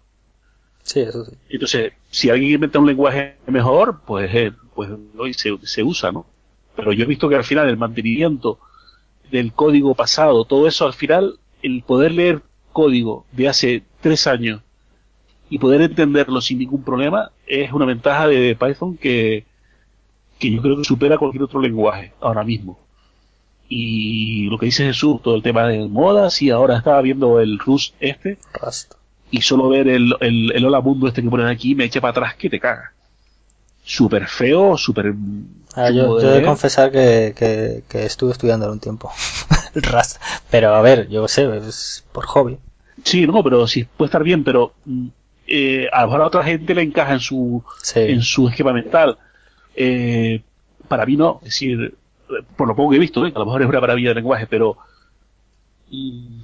Sí, 0.83 1.01
eso 1.01 1.25
sí. 1.25 1.33
Entonces, 1.49 1.92
si 2.11 2.31
alguien 2.31 2.53
inventa 2.53 2.79
un 2.79 2.87
lenguaje 2.87 3.37
mejor, 3.47 4.01
pues, 4.07 4.31
eh, 4.35 4.53
pues 4.75 4.90
hoy 5.16 5.35
se, 5.35 5.57
se 5.62 5.83
usa, 5.83 6.12
¿no? 6.12 6.27
Pero 6.77 6.92
yo 6.92 7.05
he 7.05 7.07
visto 7.07 7.29
que 7.29 7.37
al 7.37 7.45
final 7.45 7.68
el 7.68 7.77
mantenimiento 7.77 8.59
del 9.31 9.53
código 9.53 9.95
pasado, 9.95 10.45
todo 10.45 10.66
eso 10.66 10.87
al 10.87 10.92
final, 10.92 11.38
el 11.62 11.83
poder 11.83 12.12
leer 12.12 12.42
código 12.73 13.27
de 13.33 13.49
hace 13.49 13.83
tres 14.01 14.27
años 14.27 14.62
y 15.49 15.59
poder 15.59 15.83
entenderlo 15.83 16.40
sin 16.40 16.59
ningún 16.59 16.83
problema 16.83 17.31
es 17.47 17.73
una 17.73 17.85
ventaja 17.85 18.27
de 18.27 18.57
Python 18.57 18.97
que, 18.97 19.45
que 20.38 20.51
yo 20.51 20.62
creo 20.62 20.79
que 20.79 20.85
supera 20.85 21.18
cualquier 21.18 21.42
otro 21.42 21.61
lenguaje 21.61 22.12
ahora 22.21 22.42
mismo. 22.42 22.79
Y 23.68 24.49
lo 24.51 24.59
que 24.59 24.66
dice 24.66 24.85
Jesús, 24.85 25.23
todo 25.23 25.37
el 25.37 25.42
tema 25.42 25.66
de 25.66 25.87
modas, 25.88 26.42
y 26.42 26.51
ahora 26.51 26.77
estaba 26.77 27.01
viendo 27.01 27.40
el 27.40 27.59
Rust 27.59 27.95
este. 28.01 28.38
Rust 28.61 28.95
y 29.33 29.40
solo 29.40 29.71
ver 29.71 29.88
el, 29.88 30.14
el, 30.21 30.53
el 30.55 30.64
hola 30.64 30.81
mundo 30.83 31.09
este 31.09 31.23
que 31.23 31.31
ponen 31.31 31.47
aquí 31.47 31.75
me 31.75 31.85
echa 31.85 32.01
para 32.01 32.11
atrás 32.11 32.35
que 32.37 32.51
te 32.51 32.61
caga. 32.61 32.92
Súper 33.83 34.29
feo, 34.29 34.77
súper... 34.77 35.14
Ah, 35.75 35.90
yo, 35.90 36.21
yo 36.21 36.31
he 36.31 36.40
de 36.40 36.45
confesar 36.45 36.92
que, 36.92 37.35
que, 37.35 37.83
que 37.88 38.05
estuve 38.05 38.33
estudiando 38.33 38.71
un 38.71 38.79
tiempo 38.79 39.11
Rust, 39.75 40.21
pero 40.51 40.75
a 40.75 40.83
ver, 40.83 41.09
yo 41.09 41.27
sé, 41.27 41.49
es 41.57 42.05
por 42.12 42.27
hobby. 42.27 42.59
Sí, 43.05 43.27
no, 43.27 43.42
pero 43.42 43.66
sí 43.66 43.85
puede 43.97 44.09
estar 44.09 44.23
bien, 44.23 44.45
pero 44.45 44.75
mm, 44.85 45.07
eh, 45.47 45.88
a 45.90 46.03
lo 46.03 46.09
mejor 46.09 46.21
a 46.21 46.27
otra 46.27 46.45
gente 46.45 46.75
le 46.75 46.83
encaja 46.83 47.14
en 47.14 47.21
su, 47.21 47.64
en 47.95 48.21
su 48.21 48.49
esquema 48.49 48.75
mental. 48.75 49.16
Eh, 49.75 50.42
para 50.88 51.07
mí 51.07 51.16
no, 51.16 51.38
es 51.40 51.47
decir, 51.47 51.95
por 52.55 52.68
lo 52.68 52.77
poco 52.77 52.90
que 52.90 52.97
he 52.97 53.01
visto, 53.01 53.27
¿eh? 53.27 53.33
a 53.35 53.38
lo 53.38 53.47
mejor 53.47 53.62
es 53.62 53.68
una 53.68 53.81
maravilla 53.81 54.11
de 54.11 54.16
lenguaje, 54.16 54.47
pero... 54.47 54.77
Mm, 55.90 56.42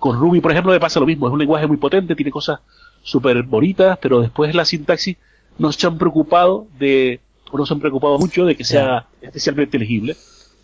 con 0.00 0.18
Ruby, 0.18 0.40
por 0.40 0.50
ejemplo, 0.50 0.72
me 0.72 0.80
pasa 0.80 0.98
lo 0.98 1.06
mismo. 1.06 1.28
Es 1.28 1.32
un 1.32 1.38
lenguaje 1.38 1.68
muy 1.68 1.76
potente, 1.76 2.16
tiene 2.16 2.32
cosas 2.32 2.58
súper 3.02 3.42
bonitas, 3.44 3.98
pero 4.02 4.20
después 4.20 4.54
la 4.54 4.64
sintaxis 4.64 5.16
no 5.58 5.70
se 5.70 5.86
han 5.86 5.98
preocupado 5.98 6.66
de, 6.78 7.20
o 7.52 7.58
no 7.58 7.66
se 7.66 7.74
han 7.74 7.80
preocupado 7.80 8.18
mucho 8.18 8.44
de 8.44 8.56
que 8.56 8.64
sea 8.64 9.06
especialmente 9.20 9.78
legible. 9.78 10.16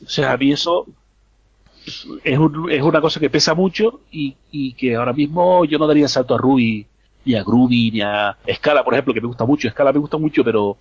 O 0.04 0.08
sea, 0.08 0.32
a 0.32 0.36
mí 0.36 0.50
eso 0.50 0.86
es, 2.24 2.38
un, 2.38 2.70
es 2.72 2.82
una 2.82 3.00
cosa 3.00 3.20
que 3.20 3.30
pesa 3.30 3.54
mucho 3.54 4.00
y, 4.10 4.34
y 4.50 4.72
que 4.72 4.96
ahora 4.96 5.12
mismo 5.12 5.64
yo 5.64 5.78
no 5.78 5.86
daría 5.86 6.08
salto 6.08 6.34
a 6.34 6.38
Ruby, 6.38 6.86
ni 7.24 7.34
a 7.34 7.44
Groovy, 7.44 7.90
ni 7.92 8.00
a 8.00 8.36
Scala, 8.54 8.82
por 8.84 8.94
ejemplo, 8.94 9.14
que 9.14 9.20
me 9.20 9.28
gusta 9.28 9.44
mucho. 9.44 9.68
Scala 9.70 9.92
me 9.92 9.98
gusta 9.98 10.16
mucho, 10.16 10.42
pero 10.42 10.76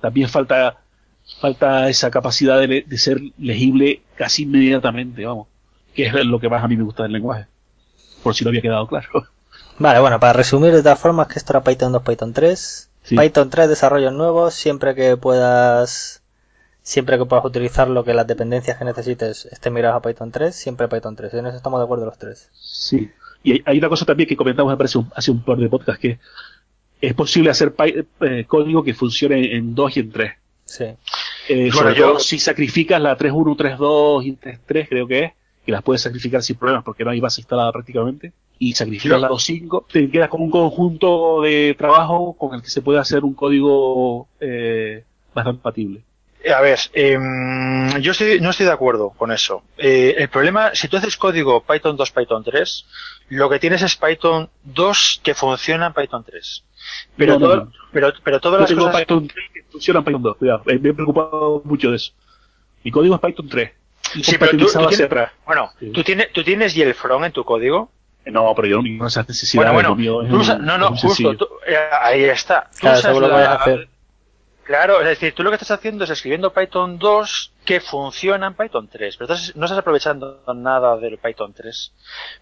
también 0.00 0.28
falta 0.28 0.78
falta 1.38 1.88
esa 1.88 2.10
capacidad 2.10 2.58
de, 2.58 2.84
de, 2.86 2.98
ser 2.98 3.20
legible 3.38 4.02
casi 4.16 4.42
inmediatamente, 4.42 5.24
vamos, 5.24 5.46
que 5.94 6.06
es 6.06 6.24
lo 6.24 6.40
que 6.40 6.48
más 6.48 6.64
a 6.64 6.68
mí 6.68 6.76
me 6.76 6.82
gusta 6.82 7.04
del 7.04 7.12
lenguaje, 7.12 7.46
por 8.22 8.34
si 8.34 8.44
no 8.44 8.50
había 8.50 8.62
quedado 8.62 8.86
claro. 8.86 9.26
Vale, 9.78 10.00
bueno, 10.00 10.20
para 10.20 10.34
resumir 10.34 10.72
de 10.72 10.82
todas 10.82 10.98
formas 10.98 11.28
que 11.28 11.38
esto 11.38 11.52
era 11.52 11.62
Python 11.62 11.92
2, 11.92 12.02
Python 12.02 12.32
3, 12.32 12.90
sí. 13.02 13.16
Python 13.16 13.50
3 13.50 13.68
desarrollos 13.68 14.12
nuevos, 14.12 14.54
siempre 14.54 14.94
que 14.94 15.16
puedas 15.16 16.20
siempre 16.82 17.18
que 17.18 17.24
puedas 17.24 17.44
utilizar 17.44 17.88
lo 17.88 18.04
que 18.04 18.14
las 18.14 18.26
dependencias 18.26 18.76
que 18.78 18.84
necesites 18.84 19.46
estén 19.46 19.72
miradas 19.72 19.98
a 19.98 20.02
Python 20.02 20.32
3, 20.32 20.54
siempre 20.54 20.88
Python 20.88 21.16
3. 21.16 21.34
En 21.34 21.46
eso 21.46 21.56
estamos 21.56 21.80
de 21.80 21.84
acuerdo 21.84 22.06
los 22.06 22.18
tres. 22.18 22.50
Sí. 22.54 23.10
Y 23.42 23.62
hay 23.64 23.78
una 23.78 23.88
cosa 23.88 24.04
también 24.04 24.28
que 24.28 24.36
comentamos, 24.36 24.72
me 24.72 24.76
parece, 24.76 24.98
hace 25.14 25.30
un 25.30 25.42
par 25.42 25.58
de 25.58 25.68
podcasts, 25.68 26.00
que 26.00 26.18
es 27.00 27.14
posible 27.14 27.50
hacer 27.50 27.74
eh, 28.20 28.44
código 28.46 28.82
que 28.82 28.94
funcione 28.94 29.56
en 29.56 29.74
2 29.74 29.96
y 29.96 30.00
en 30.00 30.10
3. 30.10 30.32
Sí. 30.64 30.84
Eh, 31.48 31.70
bueno, 31.72 31.92
yo... 31.92 32.18
si 32.18 32.38
sacrificas 32.38 33.00
la 33.00 33.16
3.1, 33.16 33.56
3.2 33.56 34.24
y 34.26 34.36
3.3, 34.36 34.88
creo 34.88 35.06
que 35.06 35.24
es, 35.24 35.32
que 35.70 35.72
las 35.72 35.82
puedes 35.84 36.02
sacrificar 36.02 36.42
sin 36.42 36.56
problemas 36.56 36.82
porque 36.82 37.04
no 37.04 37.10
hay 37.10 37.20
base 37.20 37.40
instalada 37.40 37.70
prácticamente, 37.70 38.32
y 38.58 38.74
sacrificas 38.74 39.20
la 39.20 39.28
2.5, 39.28 39.84
te 39.90 40.10
quedas 40.10 40.28
con 40.28 40.42
un 40.42 40.50
conjunto 40.50 41.40
de 41.42 41.76
trabajo 41.78 42.34
con 42.36 42.54
el 42.54 42.62
que 42.62 42.68
se 42.68 42.82
puede 42.82 42.98
hacer 42.98 43.22
un 43.22 43.34
código 43.34 44.26
eh, 44.40 45.04
bastante 45.32 45.58
compatible. 45.58 46.02
A 46.52 46.60
ver, 46.60 46.78
eh, 46.94 47.18
yo 48.00 48.12
estoy, 48.12 48.40
no 48.40 48.50
estoy 48.50 48.66
de 48.66 48.72
acuerdo 48.72 49.10
con 49.10 49.30
eso. 49.30 49.62
Eh, 49.76 50.16
el 50.18 50.28
problema, 50.28 50.74
si 50.74 50.88
tú 50.88 50.96
haces 50.96 51.16
código 51.16 51.62
Python 51.62 51.96
2, 51.96 52.10
Python 52.10 52.42
3, 52.42 52.86
lo 53.28 53.48
que 53.48 53.58
tienes 53.58 53.82
es 53.82 53.94
Python 53.94 54.48
2 54.64 55.20
que 55.22 55.34
funciona 55.34 55.86
en 55.86 55.92
Python 55.92 56.24
3. 56.24 56.64
Pero, 57.16 57.34
No, 57.34 57.38
no, 57.38 57.46
todo, 57.46 57.56
no. 57.66 57.72
pero, 57.92 58.12
pero 58.24 58.40
todas 58.40 58.56
Yo 58.56 58.60
las 58.60 58.68
tengo 58.70 58.86
cosas... 58.86 59.00
Python 59.02 59.28
3 59.28 59.50
que 59.52 59.62
funciona 59.64 59.98
en 60.00 60.04
Python 60.04 60.22
2, 60.22 60.36
cuidado, 60.38 60.62
eh, 60.66 60.78
me 60.78 60.88
he 60.88 60.94
preocupado 60.94 61.62
mucho 61.64 61.90
de 61.90 61.96
eso. 61.96 62.12
Mi 62.82 62.90
código 62.90 63.14
es 63.14 63.20
Python 63.20 63.48
3. 63.48 63.70
Y 64.14 64.24
Sí, 64.24 64.36
pero 64.38 64.52
tú, 64.52 64.58
tú 64.58 64.64
compatibilizado 64.64 64.86
hacia 64.88 64.96
tienes, 65.08 65.12
atrás. 65.12 65.32
bueno, 65.46 65.70
Sí. 65.78 65.90
tú 65.92 66.02
tienes, 66.04 66.32
tú 66.32 66.44
tienes 66.44 66.74
YelFront 66.74 67.24
en 67.26 67.32
tu 67.32 67.44
código. 67.44 67.90
No, 68.26 68.52
pero 68.54 68.68
yo 68.68 68.76
no 68.78 68.82
tengo 68.82 69.06
esas 69.06 69.26
necesidades. 69.28 69.72
Bueno, 69.72 69.94
bueno, 69.94 69.96
mío 69.96 70.18
un- 70.18 70.64
no, 70.66 70.78
no, 70.78 70.94
justo, 70.96 71.36
tú- 71.36 71.48
eh, 71.66 71.76
ahí 72.02 72.24
está. 72.24 72.68
Tú 72.72 72.78
Claro, 72.80 72.98
usas 72.98 73.16
la- 73.18 73.52
hacer. 73.54 73.88
Claro, 74.70 75.00
es 75.00 75.06
decir, 75.08 75.34
tú 75.34 75.42
lo 75.42 75.50
que 75.50 75.56
estás 75.56 75.72
haciendo 75.72 76.04
es 76.04 76.10
escribiendo 76.10 76.52
Python 76.52 76.96
2 76.96 77.50
que 77.64 77.80
funciona 77.80 78.46
en 78.46 78.54
Python 78.54 78.86
3, 78.86 79.16
pero 79.16 79.32
estás- 79.34 79.56
no 79.56 79.64
estás 79.64 79.80
aprovechando 79.80 80.44
nada 80.54 80.96
del 80.96 81.18
Python 81.18 81.52
3. 81.52 81.92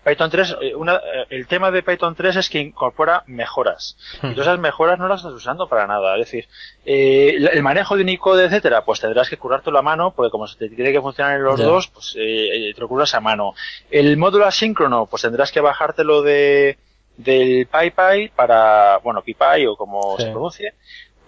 Python 0.04 0.28
3, 0.30 0.54
eh, 0.60 0.74
una- 0.74 0.96
eh, 0.96 1.24
el 1.30 1.46
tema 1.46 1.70
de 1.70 1.82
Python 1.82 2.14
3 2.14 2.36
es 2.36 2.50
que 2.50 2.58
incorpora 2.58 3.22
mejoras. 3.28 3.96
Y 4.22 4.34
tú 4.34 4.42
esas 4.42 4.58
mejoras 4.58 4.98
no 4.98 5.08
las 5.08 5.20
estás 5.20 5.32
usando 5.32 5.68
para 5.70 5.86
nada. 5.86 6.18
Es 6.18 6.26
decir, 6.26 6.46
eh, 6.84 7.48
el 7.50 7.62
manejo 7.62 7.96
de 7.96 8.02
Unicode, 8.02 8.44
etcétera, 8.44 8.84
pues 8.84 9.00
tendrás 9.00 9.30
que 9.30 9.38
curártelo 9.38 9.78
a 9.78 9.82
mano, 9.82 10.10
porque 10.14 10.30
como 10.30 10.46
se 10.46 10.58
te 10.58 10.68
tiene 10.68 10.92
que 10.92 11.00
funcionar 11.00 11.34
en 11.36 11.44
los 11.44 11.58
dos, 11.58 11.88
pues 11.88 12.14
eh, 12.18 12.68
eh, 12.68 12.74
te 12.74 12.80
lo 12.82 12.88
curas 12.88 13.14
a 13.14 13.20
mano. 13.20 13.54
El 13.90 14.18
módulo 14.18 14.44
asíncrono, 14.44 15.06
pues 15.06 15.22
tendrás 15.22 15.50
que 15.50 15.62
bajártelo 15.62 16.20
de 16.20 16.76
del 17.16 17.66
PyPy 17.66 18.28
para, 18.36 18.98
bueno, 18.98 19.22
PyPy 19.22 19.66
o 19.66 19.74
como 19.76 20.16
Sí. 20.18 20.22
se 20.22 20.30
pronuncie, 20.30 20.74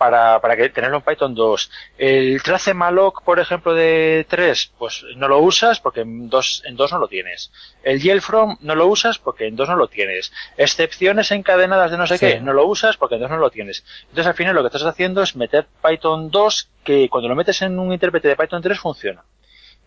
para, 0.01 0.41
para 0.41 0.57
que 0.57 0.71
tenerlo 0.71 0.97
en 0.97 1.03
Python 1.03 1.35
2. 1.35 1.71
El 1.99 2.43
trace 2.43 2.73
malloc, 2.73 3.23
por 3.23 3.39
ejemplo, 3.39 3.75
de 3.75 4.25
3, 4.31 4.73
pues 4.79 5.05
no 5.17 5.29
lo 5.29 5.39
usas 5.41 5.79
porque 5.79 6.01
en 6.01 6.31
2, 6.31 6.63
en 6.65 6.75
2 6.77 6.93
no 6.93 6.99
lo 6.99 7.07
tienes. 7.07 7.53
El 7.83 8.01
YelFrom 8.01 8.57
no 8.63 8.75
lo 8.75 8.87
usas 8.87 9.19
porque 9.19 9.47
en 9.47 9.57
2 9.57 9.69
no 9.69 9.77
lo 9.77 9.89
tienes. 9.89 10.33
Excepciones 10.57 11.31
encadenadas 11.33 11.91
de 11.91 11.99
no 11.99 12.07
sé 12.07 12.17
Sí. 12.17 12.27
qué, 12.27 12.41
no 12.41 12.55
lo 12.55 12.65
usas 12.67 12.97
porque 12.97 13.17
en 13.17 13.21
2 13.21 13.31
no 13.31 13.37
lo 13.37 13.51
tienes. 13.51 13.85
Entonces 14.05 14.27
al 14.27 14.35
final 14.35 14.55
lo 14.55 14.63
que 14.63 14.69
estás 14.69 14.85
haciendo 14.85 15.23
es 15.23 15.37
meter 15.37 15.67
Python 15.87 16.31
2 16.31 16.69
que 16.83 17.11
cuando 17.11 17.29
lo 17.29 17.37
metes 17.37 17.61
en 17.61 17.79
un 17.79 17.93
intérprete 17.93 18.29
de 18.29 18.37
Python 18.37 18.63
3 18.63 18.81
funciona. 18.81 19.23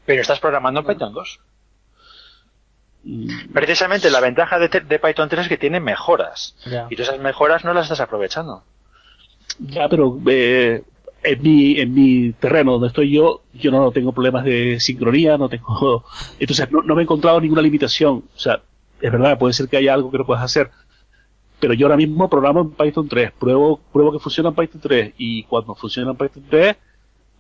Pero 0.06 0.22
estás 0.22 0.40
programando 0.40 0.82
en 0.82 0.86
Python 0.86 1.12
2. 1.12 1.40
Mm, 3.04 3.52
Precisamente 3.54 4.10
la 4.10 4.20
ventaja 4.20 4.60
de, 4.60 4.68
de 4.70 5.00
Python 5.00 5.28
3 5.30 5.42
es 5.42 5.50
que 5.50 5.58
tiene 5.58 5.80
mejoras. 5.80 6.56
Y 6.90 6.96
tú 6.96 7.02
esas 7.02 7.20
mejoras 7.20 7.64
no 7.66 7.74
las 7.74 7.86
estás 7.86 8.00
aprovechando. 8.02 8.64
Ya, 9.60 9.88
pero 9.90 10.20
eh, 10.28 10.84
en, 11.24 11.42
mi, 11.42 11.80
en 11.80 11.94
mi 11.94 12.34
terreno 12.34 12.74
donde 12.74 12.88
estoy 12.88 13.12
yo, 13.12 13.42
yo 13.54 13.72
no 13.72 13.92
tengo 13.92 14.12
problemas 14.12 14.44
de 14.46 14.80
sincronía, 14.80 15.38
no 15.38 15.50
tengo. 15.50 16.04
Entonces, 16.40 16.72
no, 16.72 16.82
no 16.82 16.96
me 16.96 17.02
he 17.02 17.04
encontrado 17.04 17.40
ninguna 17.40 17.62
limitación. 17.62 18.24
O 18.36 18.40
sea, 18.40 18.62
es 19.02 19.12
verdad, 19.12 19.38
puede 19.38 19.54
ser 19.54 19.68
que 19.68 19.78
haya 19.78 19.94
algo 19.94 20.12
que 20.12 20.18
no 20.18 20.26
puedas 20.26 20.44
hacer. 20.44 20.72
Pero 21.60 21.74
yo 21.74 21.86
ahora 21.88 21.98
mismo 21.98 22.30
programo 22.30 22.62
en 22.62 22.72
Python 22.72 23.08
3, 23.08 23.32
pruebo, 23.40 23.80
pruebo 23.92 24.12
que 24.12 24.20
funciona 24.20 24.50
en 24.50 24.56
Python 24.56 24.82
3 24.82 25.14
y 25.18 25.44
cuando 25.44 25.76
funciona 25.76 26.12
en 26.12 26.18
Python 26.18 26.44
3 26.50 26.76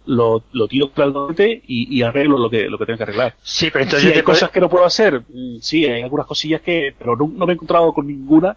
lo, 0.05 0.43
lo 0.51 0.67
tiro 0.67 0.91
claramente 0.91 1.61
y, 1.67 1.93
y 1.97 2.01
arreglo 2.03 2.37
lo 2.37 2.49
que, 2.49 2.69
lo 2.69 2.77
que 2.77 2.85
tengo 2.85 2.97
que 2.97 3.03
arreglar. 3.03 3.35
Sí, 3.41 3.69
pero 3.71 3.83
entonces 3.83 4.11
Sí, 4.11 4.17
hay 4.17 4.23
cosas 4.23 4.49
que 4.49 4.61
no 4.61 4.69
puedo 4.69 4.85
hacer. 4.85 5.21
Mm, 5.27 5.57
Sí, 5.59 5.85
hay 5.85 6.01
algunas 6.03 6.25
cosillas 6.25 6.61
que, 6.61 6.93
pero 6.97 7.15
no, 7.17 7.29
no 7.35 7.45
me 7.45 7.53
he 7.53 7.55
encontrado 7.55 7.93
con 7.93 8.07
ninguna 8.07 8.55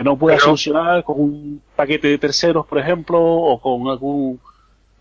que 0.00 0.04
no 0.04 0.16
pueda 0.16 0.36
Pero- 0.36 0.44
solucionar 0.46 1.04
con 1.04 1.20
un 1.20 1.62
paquete 1.76 2.08
de 2.08 2.16
terceros, 2.16 2.64
por 2.66 2.78
ejemplo, 2.78 3.20
o 3.20 3.60
con 3.60 3.86
algún. 3.88 4.40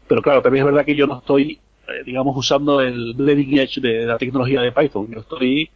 Pero 0.10 0.22
claro, 0.22 0.42
también 0.42 0.66
es 0.66 0.72
verdad 0.74 0.86
que 0.86 0.94
yo 0.94 1.08
no 1.08 1.20
estoy, 1.20 1.54
eh, 1.88 2.04
digamos, 2.06 2.36
usando 2.36 2.82
el 2.82 3.14
bleeding 3.16 3.60
edge 3.60 3.80
de 3.80 4.06
la 4.06 4.18
tecnología 4.18 4.60
de 4.60 4.74
Python. 4.74 5.08
Yo 5.10 5.22
estoy 5.22 5.70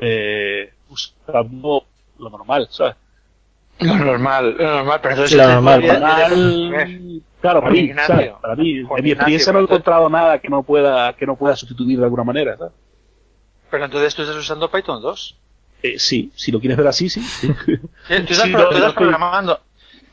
eh, 0.00 0.72
usando 0.88 1.82
lo 2.20 2.30
normal, 2.30 2.68
¿sabes? 2.70 2.94
Lo 3.80 3.96
normal, 3.96 4.54
lo 4.56 4.64
normal, 4.76 5.00
pero 5.02 5.14
entonces 5.14 5.36
Lo 5.36 5.48
normal, 5.48 5.86
Normal, 5.86 7.22
claro, 7.40 7.60
para 7.62 7.72
mí, 7.72 7.78
Ignacio. 7.80 8.14
¿sabes? 8.14 8.32
Para 8.40 8.54
mí, 8.54 8.70
en 8.70 8.74
mi 8.76 8.80
Ignacio, 8.82 9.12
experiencia 9.14 9.52
no 9.52 9.58
he 9.58 9.62
encontrado 9.62 10.08
nada 10.08 10.38
que 10.38 10.48
no 10.48 10.62
pueda, 10.62 11.12
que 11.14 11.26
no 11.26 11.34
pueda 11.34 11.56
sustituir 11.56 11.98
de 11.98 12.04
alguna 12.04 12.22
manera, 12.22 12.56
¿sabes? 12.56 12.72
Pero 13.68 13.84
entonces 13.84 14.14
tú 14.14 14.22
estás 14.22 14.36
usando 14.36 14.70
Python 14.70 15.02
2. 15.02 15.36
Eh, 15.82 15.98
sí, 15.98 16.30
si 16.36 16.52
lo 16.52 16.60
quieres 16.60 16.76
ver 16.76 16.86
así, 16.86 17.08
sí. 17.08 17.22
Tú 17.42 17.48
estás, 18.08 18.38
Sí, 18.42 18.52
pro- 18.52 18.62
no, 18.64 18.68
tú 18.68 18.70
no 18.72 18.76
estás 18.76 18.88
estoy- 18.90 18.92
programando. 18.94 19.60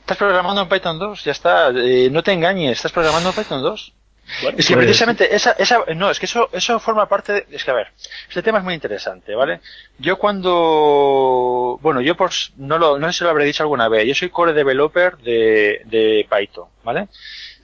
Estás 0.01 0.17
programando 0.17 0.61
en 0.61 0.69
Python 0.69 0.99
2, 0.99 1.23
ya 1.25 1.31
está. 1.33 1.69
eh, 1.75 2.09
no 2.09 2.23
te 2.23 2.31
engañes, 2.31 2.71
estás 2.77 2.91
programando 2.93 3.29
en 3.29 3.35
Python 3.35 3.61
2. 3.61 3.93
Bueno, 4.41 4.57
Es 4.57 4.67
que 4.67 4.73
pues, 4.73 4.85
precisamente 4.85 5.33
esa, 5.35 5.51
esa, 5.53 5.83
no, 5.95 6.09
es 6.11 6.19
que 6.19 6.25
eso, 6.25 6.49
eso 6.51 6.79
forma 6.81 7.07
parte 7.07 7.31
de, 7.33 7.45
es 7.51 7.63
que 7.63 7.71
a 7.71 7.73
ver, 7.73 7.87
este 8.27 8.41
tema 8.43 8.57
es 8.57 8.63
muy 8.65 8.73
interesante, 8.73 9.33
¿vale? 9.35 9.61
Yo 9.99 10.17
cuando, 10.17 11.79
bueno, 11.81 12.01
yo 12.01 12.15
por, 12.15 12.31
no 12.57 12.77
lo, 12.77 12.99
no 12.99 13.07
sé 13.11 13.17
si 13.19 13.23
lo 13.23 13.29
habré 13.29 13.45
dicho 13.45 13.63
alguna 13.63 13.87
vez, 13.87 14.05
yo 14.07 14.13
soy 14.15 14.29
core 14.29 14.53
developer 14.53 15.17
de, 15.17 15.81
de 15.85 16.27
Python, 16.29 16.67
¿vale? 16.83 17.07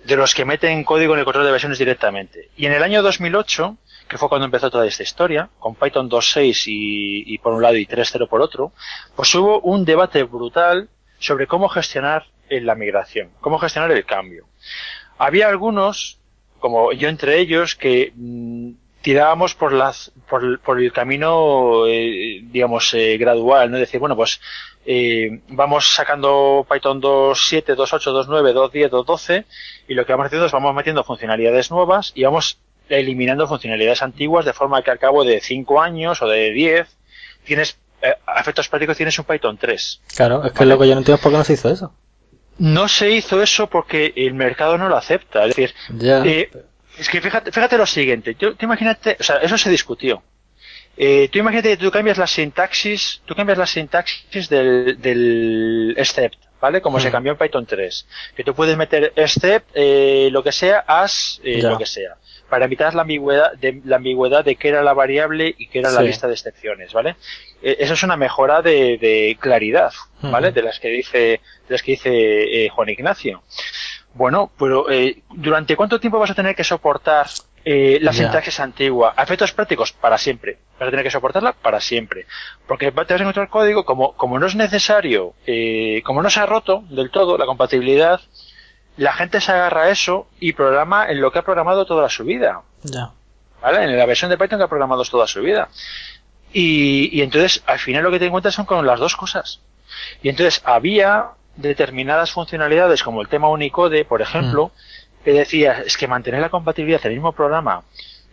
De 0.05 0.15
los 0.15 0.35
que 0.35 0.45
meten 0.45 0.83
código 0.83 1.13
en 1.13 1.19
el 1.19 1.25
control 1.25 1.45
de 1.45 1.51
versiones 1.51 1.79
directamente. 1.79 2.49
Y 2.57 2.65
en 2.65 2.73
el 2.73 2.83
año 2.83 3.01
2008, 3.01 3.77
que 4.07 4.17
fue 4.17 4.29
cuando 4.29 4.45
empezó 4.45 4.69
toda 4.69 4.85
esta 4.85 5.03
historia, 5.03 5.49
con 5.59 5.75
Python 5.75 6.09
2.6 6.09 6.63
y, 6.67 7.33
y 7.33 7.37
por 7.37 7.53
un 7.53 7.61
lado 7.61 7.77
y 7.77 7.85
3.0 7.85 8.27
por 8.27 8.41
otro, 8.41 8.73
pues 9.15 9.33
hubo 9.35 9.59
un 9.61 9.85
debate 9.85 10.23
brutal 10.23 10.89
sobre 11.19 11.47
cómo 11.47 11.69
gestionar 11.69 12.25
la 12.49 12.75
migración, 12.75 13.31
cómo 13.39 13.57
gestionar 13.57 13.91
el 13.91 14.05
cambio. 14.05 14.45
Había 15.17 15.47
algunos 15.47 16.19
como 16.63 16.93
yo 16.93 17.09
entre 17.09 17.39
ellos, 17.39 17.75
que 17.75 18.13
mm, 18.15 18.71
tirábamos 19.01 19.53
por 19.53 19.73
las 19.73 20.13
por, 20.29 20.61
por 20.61 20.79
el 20.81 20.93
camino, 20.93 21.85
eh, 21.87 22.39
digamos, 22.41 22.93
eh, 22.93 23.17
gradual, 23.17 23.69
¿no? 23.69 23.77
Decir, 23.77 23.99
bueno, 23.99 24.15
pues 24.15 24.39
eh, 24.85 25.41
vamos 25.49 25.93
sacando 25.93 26.65
Python 26.69 27.01
2.7, 27.01 27.75
2.8, 27.75 28.27
2.9, 28.27 28.53
2.10, 28.53 28.89
2.12 28.89 29.45
y 29.87 29.93
lo 29.93 30.05
que 30.05 30.11
vamos 30.13 30.27
haciendo 30.27 30.45
es 30.45 30.51
vamos 30.51 30.73
metiendo 30.75 31.03
funcionalidades 31.03 31.71
nuevas 31.71 32.11
y 32.15 32.23
vamos 32.23 32.59
eliminando 32.89 33.47
funcionalidades 33.47 34.01
antiguas 34.01 34.45
de 34.45 34.53
forma 34.53 34.81
que 34.83 34.91
al 34.91 34.99
cabo 34.99 35.23
de 35.23 35.39
5 35.39 35.81
años 35.81 36.21
o 36.21 36.27
de 36.27 36.51
10 36.51 36.87
tienes, 37.45 37.77
eh, 38.01 38.13
a 38.25 38.41
efectos 38.41 38.67
prácticos 38.67 38.97
tienes 38.97 39.17
un 39.17 39.25
Python 39.25 39.57
3. 39.57 40.01
Claro, 40.15 40.43
es 40.45 40.51
que 40.51 40.65
lo 40.65 40.77
que 40.77 40.87
yo 40.87 40.93
no 40.95 40.99
entiendo 40.99 41.15
es 41.15 41.21
por 41.21 41.31
qué 41.31 41.37
no 41.37 41.43
se 41.43 41.53
hizo 41.53 41.69
eso. 41.69 41.93
No 42.57 42.87
se 42.87 43.09
hizo 43.09 43.41
eso 43.41 43.67
porque 43.67 44.13
el 44.15 44.33
mercado 44.33 44.77
no 44.77 44.89
lo 44.89 44.97
acepta. 44.97 45.43
Es 45.45 45.55
decir, 45.55 45.73
Ya. 45.97 46.23
eh, 46.25 46.49
es 46.97 47.09
que 47.09 47.21
fíjate, 47.21 47.51
fíjate 47.51 47.77
lo 47.77 47.85
siguiente, 47.85 48.35
tú, 48.35 48.53
tú 48.55 48.65
imagínate, 48.65 49.17
o 49.19 49.23
sea, 49.23 49.37
eso 49.37 49.57
se 49.57 49.69
discutió. 49.69 50.21
Eh, 50.95 51.29
tú 51.31 51.39
imagínate 51.39 51.69
que 51.69 51.77
tú 51.77 51.91
cambias 51.91 52.17
la 52.17 52.27
sintaxis, 52.27 53.21
tú 53.25 53.35
cambias 53.35 53.57
la 53.57 53.65
sintaxis 53.65 54.47
del, 54.49 55.01
del 55.01 55.95
except, 55.97 56.35
¿vale? 56.61 56.81
Como 56.81 56.99
se 56.99 57.11
cambió 57.11 57.31
en 57.31 57.37
Python 57.37 57.65
3. 57.65 58.07
Que 58.35 58.43
tú 58.43 58.53
puedes 58.53 58.77
meter 58.77 59.11
except, 59.15 59.71
eh, 59.73 60.29
lo 60.31 60.43
que 60.43 60.51
sea, 60.51 60.83
as, 60.87 61.41
eh, 61.43 61.61
lo 61.61 61.77
que 61.77 61.85
sea. 61.85 62.17
Para 62.49 62.65
evitar 62.65 62.93
la 62.93 63.01
ambigüedad, 63.01 63.53
de, 63.53 63.81
la 63.85 63.95
ambigüedad 63.95 64.45
de 64.45 64.55
qué 64.55 64.67
era 64.67 64.83
la 64.83 64.93
variable 64.93 65.55
y 65.57 65.67
qué 65.67 65.79
era 65.79 65.89
la 65.89 66.03
lista 66.03 66.27
de 66.27 66.33
excepciones, 66.33 66.93
¿vale? 66.93 67.15
Eh, 67.63 67.77
eso 67.79 67.93
es 67.93 68.03
una 68.03 68.17
mejora 68.17 68.61
de, 68.61 68.97
de 68.99 69.37
claridad, 69.39 69.91
¿vale? 70.21 70.51
De 70.51 70.61
las 70.61 70.79
que 70.79 70.89
dice, 70.89 71.17
de 71.19 71.69
las 71.69 71.81
que 71.81 71.93
dice 71.93 72.65
eh, 72.65 72.69
Juan 72.69 72.89
Ignacio. 72.89 73.41
Bueno, 74.13 74.51
pero 74.59 74.91
eh, 74.91 75.23
¿durante 75.31 75.75
cuánto 75.75 75.99
tiempo 75.99 76.19
vas 76.19 76.29
a 76.29 76.35
tener 76.35 76.55
que 76.55 76.63
soportar 76.63 77.27
eh, 77.65 77.99
la 78.01 78.13
sintaxis 78.13 78.59
antigua? 78.59 79.13
A 79.15 79.23
efectos 79.23 79.53
prácticos, 79.53 79.93
para 79.93 80.17
siempre. 80.17 80.57
Vas 80.79 80.87
a 80.87 80.91
tener 80.91 81.03
que 81.03 81.11
soportarla 81.11 81.53
para 81.53 81.79
siempre. 81.79 82.25
Porque 82.67 82.91
te 82.91 82.91
vas 82.91 83.11
a 83.11 83.15
encontrar 83.15 83.49
código, 83.49 83.85
como, 83.85 84.13
como 84.13 84.39
no 84.39 84.47
es 84.47 84.55
necesario, 84.55 85.33
eh, 85.45 86.01
como 86.05 86.21
no 86.21 86.29
se 86.29 86.39
ha 86.39 86.45
roto 86.45 86.83
del 86.89 87.09
todo 87.09 87.37
la 87.37 87.45
compatibilidad, 87.45 88.19
la 88.97 89.13
gente 89.13 89.41
se 89.41 89.51
agarra 89.51 89.83
a 89.83 89.89
eso 89.89 90.27
y 90.39 90.53
programa 90.53 91.07
en 91.09 91.21
lo 91.21 91.31
que 91.31 91.39
ha 91.39 91.43
programado 91.43 91.85
toda 91.85 92.09
su 92.09 92.23
vida. 92.23 92.61
Ya. 92.83 93.11
¿Vale? 93.61 93.83
En 93.85 93.97
la 93.97 94.05
versión 94.05 94.29
de 94.29 94.37
Python 94.37 94.59
que 94.59 94.65
ha 94.65 94.69
programado 94.69 95.03
toda 95.05 95.25
su 95.27 95.41
vida. 95.41 95.69
Y, 96.51 97.09
y 97.17 97.21
entonces, 97.21 97.63
al 97.65 97.79
final 97.79 98.03
lo 98.03 98.11
que 98.11 98.19
te 98.19 98.25
encuentras 98.25 98.53
son 98.53 98.65
con 98.65 98.85
las 98.85 98.99
dos 98.99 99.15
cosas. 99.15 99.61
Y 100.21 100.29
entonces, 100.29 100.61
había 100.65 101.31
determinadas 101.55 102.31
funcionalidades 102.31 103.03
como 103.03 103.21
el 103.21 103.27
tema 103.27 103.49
Unicode, 103.49 104.05
por 104.05 104.21
ejemplo, 104.21 104.71
que 105.23 105.33
decía, 105.33 105.83
es 105.85 105.97
que 105.97 106.07
mantener 106.07 106.41
la 106.41 106.49
compatibilidad 106.49 107.01
del 107.01 107.13
mismo 107.13 107.31
programa, 107.31 107.83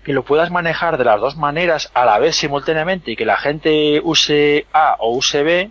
que 0.04 0.12
lo 0.12 0.24
puedas 0.24 0.50
manejar 0.50 0.98
de 0.98 1.04
las 1.04 1.20
dos 1.20 1.36
maneras 1.36 1.90
a 1.94 2.04
la 2.04 2.18
vez 2.18 2.36
simultáneamente 2.36 3.12
y 3.12 3.16
que 3.16 3.24
la 3.24 3.36
gente 3.36 4.00
use 4.02 4.66
A 4.72 4.96
o 4.98 5.14
use 5.14 5.42
B, 5.42 5.70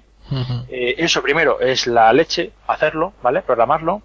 eh, 0.70 0.96
eso 0.98 1.22
primero 1.22 1.60
es 1.60 1.88
la 1.88 2.14
leche, 2.14 2.52
hacerlo, 2.68 3.14
¿vale? 3.24 3.42
Programarlo. 3.42 4.04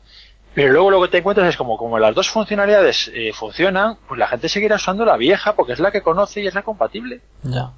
Pero 0.54 0.72
luego 0.72 0.90
lo 0.90 1.02
que 1.02 1.08
te 1.08 1.18
encuentras 1.18 1.48
es 1.48 1.56
como, 1.56 1.76
como 1.76 1.98
las 1.98 2.14
dos 2.14 2.30
funcionalidades 2.30 3.10
eh, 3.12 3.32
funcionan, 3.32 3.98
pues 4.06 4.18
la 4.18 4.28
gente 4.28 4.48
seguirá 4.48 4.76
usando 4.76 5.04
la 5.04 5.16
vieja 5.16 5.54
porque 5.54 5.72
es 5.72 5.80
la 5.80 5.90
que 5.90 6.00
conoce 6.00 6.42
y 6.42 6.46
es 6.46 6.54
la 6.54 6.62
compatible. 6.62 7.20
Ya. 7.42 7.72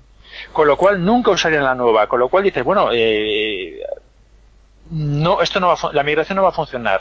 Con 0.53 0.69
lo 0.69 0.77
cual 0.77 1.03
nunca 1.03 1.31
usarían 1.31 1.65
la 1.65 1.75
nueva. 1.75 2.07
Con 2.07 2.21
lo 2.21 2.29
cual 2.29 2.45
dices, 2.45 2.63
bueno, 2.63 2.91
eh, 2.93 3.81
no, 4.91 5.41
esto 5.41 5.59
no 5.59 5.69
va 5.69 5.93
la 5.93 6.03
migración 6.03 6.37
no 6.37 6.43
va 6.43 6.51
a 6.51 6.53
funcionar. 6.53 7.01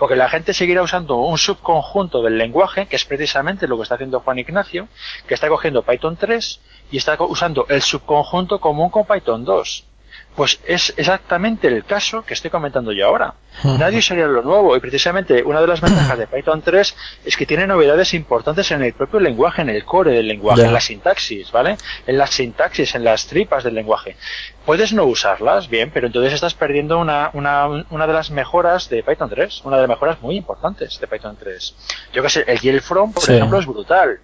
Porque 0.00 0.16
la 0.16 0.30
gente 0.30 0.54
seguirá 0.54 0.80
usando 0.80 1.16
un 1.16 1.36
subconjunto 1.36 2.22
del 2.22 2.38
lenguaje, 2.38 2.86
que 2.86 2.96
es 2.96 3.04
precisamente 3.04 3.68
lo 3.68 3.76
que 3.76 3.82
está 3.82 3.96
haciendo 3.96 4.20
Juan 4.20 4.38
Ignacio, 4.38 4.88
que 5.28 5.34
está 5.34 5.46
cogiendo 5.50 5.82
Python 5.82 6.16
3 6.16 6.58
y 6.90 6.96
está 6.96 7.18
usando 7.22 7.66
el 7.68 7.82
subconjunto 7.82 8.60
común 8.60 8.88
con 8.88 9.04
Python 9.04 9.44
2. 9.44 9.89
Pues 10.36 10.60
es 10.64 10.94
exactamente 10.96 11.66
el 11.66 11.84
caso 11.84 12.22
que 12.22 12.34
estoy 12.34 12.50
comentando 12.50 12.92
yo 12.92 13.06
ahora. 13.06 13.34
Nadie 13.64 13.98
usaría 13.98 14.26
lo 14.26 14.42
nuevo 14.42 14.74
y 14.76 14.80
precisamente 14.80 15.42
una 15.42 15.60
de 15.60 15.66
las 15.66 15.80
ventajas 15.80 16.16
de 16.16 16.26
Python 16.28 16.62
3 16.62 16.96
es 17.24 17.36
que 17.36 17.44
tiene 17.46 17.66
novedades 17.66 18.14
importantes 18.14 18.70
en 18.70 18.82
el 18.82 18.92
propio 18.94 19.18
lenguaje, 19.20 19.60
en 19.62 19.68
el 19.70 19.84
core 19.84 20.12
del 20.12 20.28
lenguaje, 20.28 20.62
en 20.62 20.72
la 20.72 20.80
sintaxis, 20.80 21.50
¿vale? 21.50 21.76
En 22.06 22.16
la 22.16 22.26
sintaxis, 22.28 22.94
en 22.94 23.04
las 23.04 23.26
tripas 23.26 23.64
del 23.64 23.74
lenguaje. 23.74 24.16
Puedes 24.64 24.92
no 24.92 25.04
usarlas, 25.04 25.68
bien, 25.68 25.90
pero 25.92 26.06
entonces 26.06 26.32
estás 26.32 26.54
perdiendo 26.54 26.98
una, 26.98 27.30
una, 27.34 27.66
una 27.90 28.06
de 28.06 28.12
las 28.12 28.30
mejoras 28.30 28.88
de 28.88 29.02
Python 29.02 29.28
3, 29.28 29.62
una 29.64 29.76
de 29.76 29.82
las 29.82 29.88
mejoras 29.90 30.22
muy 30.22 30.36
importantes 30.36 30.98
de 31.00 31.06
Python 31.08 31.36
3. 31.38 31.74
Yo 32.12 32.22
que 32.22 32.30
sé, 32.30 32.44
el 32.46 32.60
yield 32.60 32.82
from, 32.82 33.12
por 33.12 33.24
Sí. 33.24 33.34
ejemplo, 33.34 33.58
es 33.58 33.66
brutal. 33.66 34.20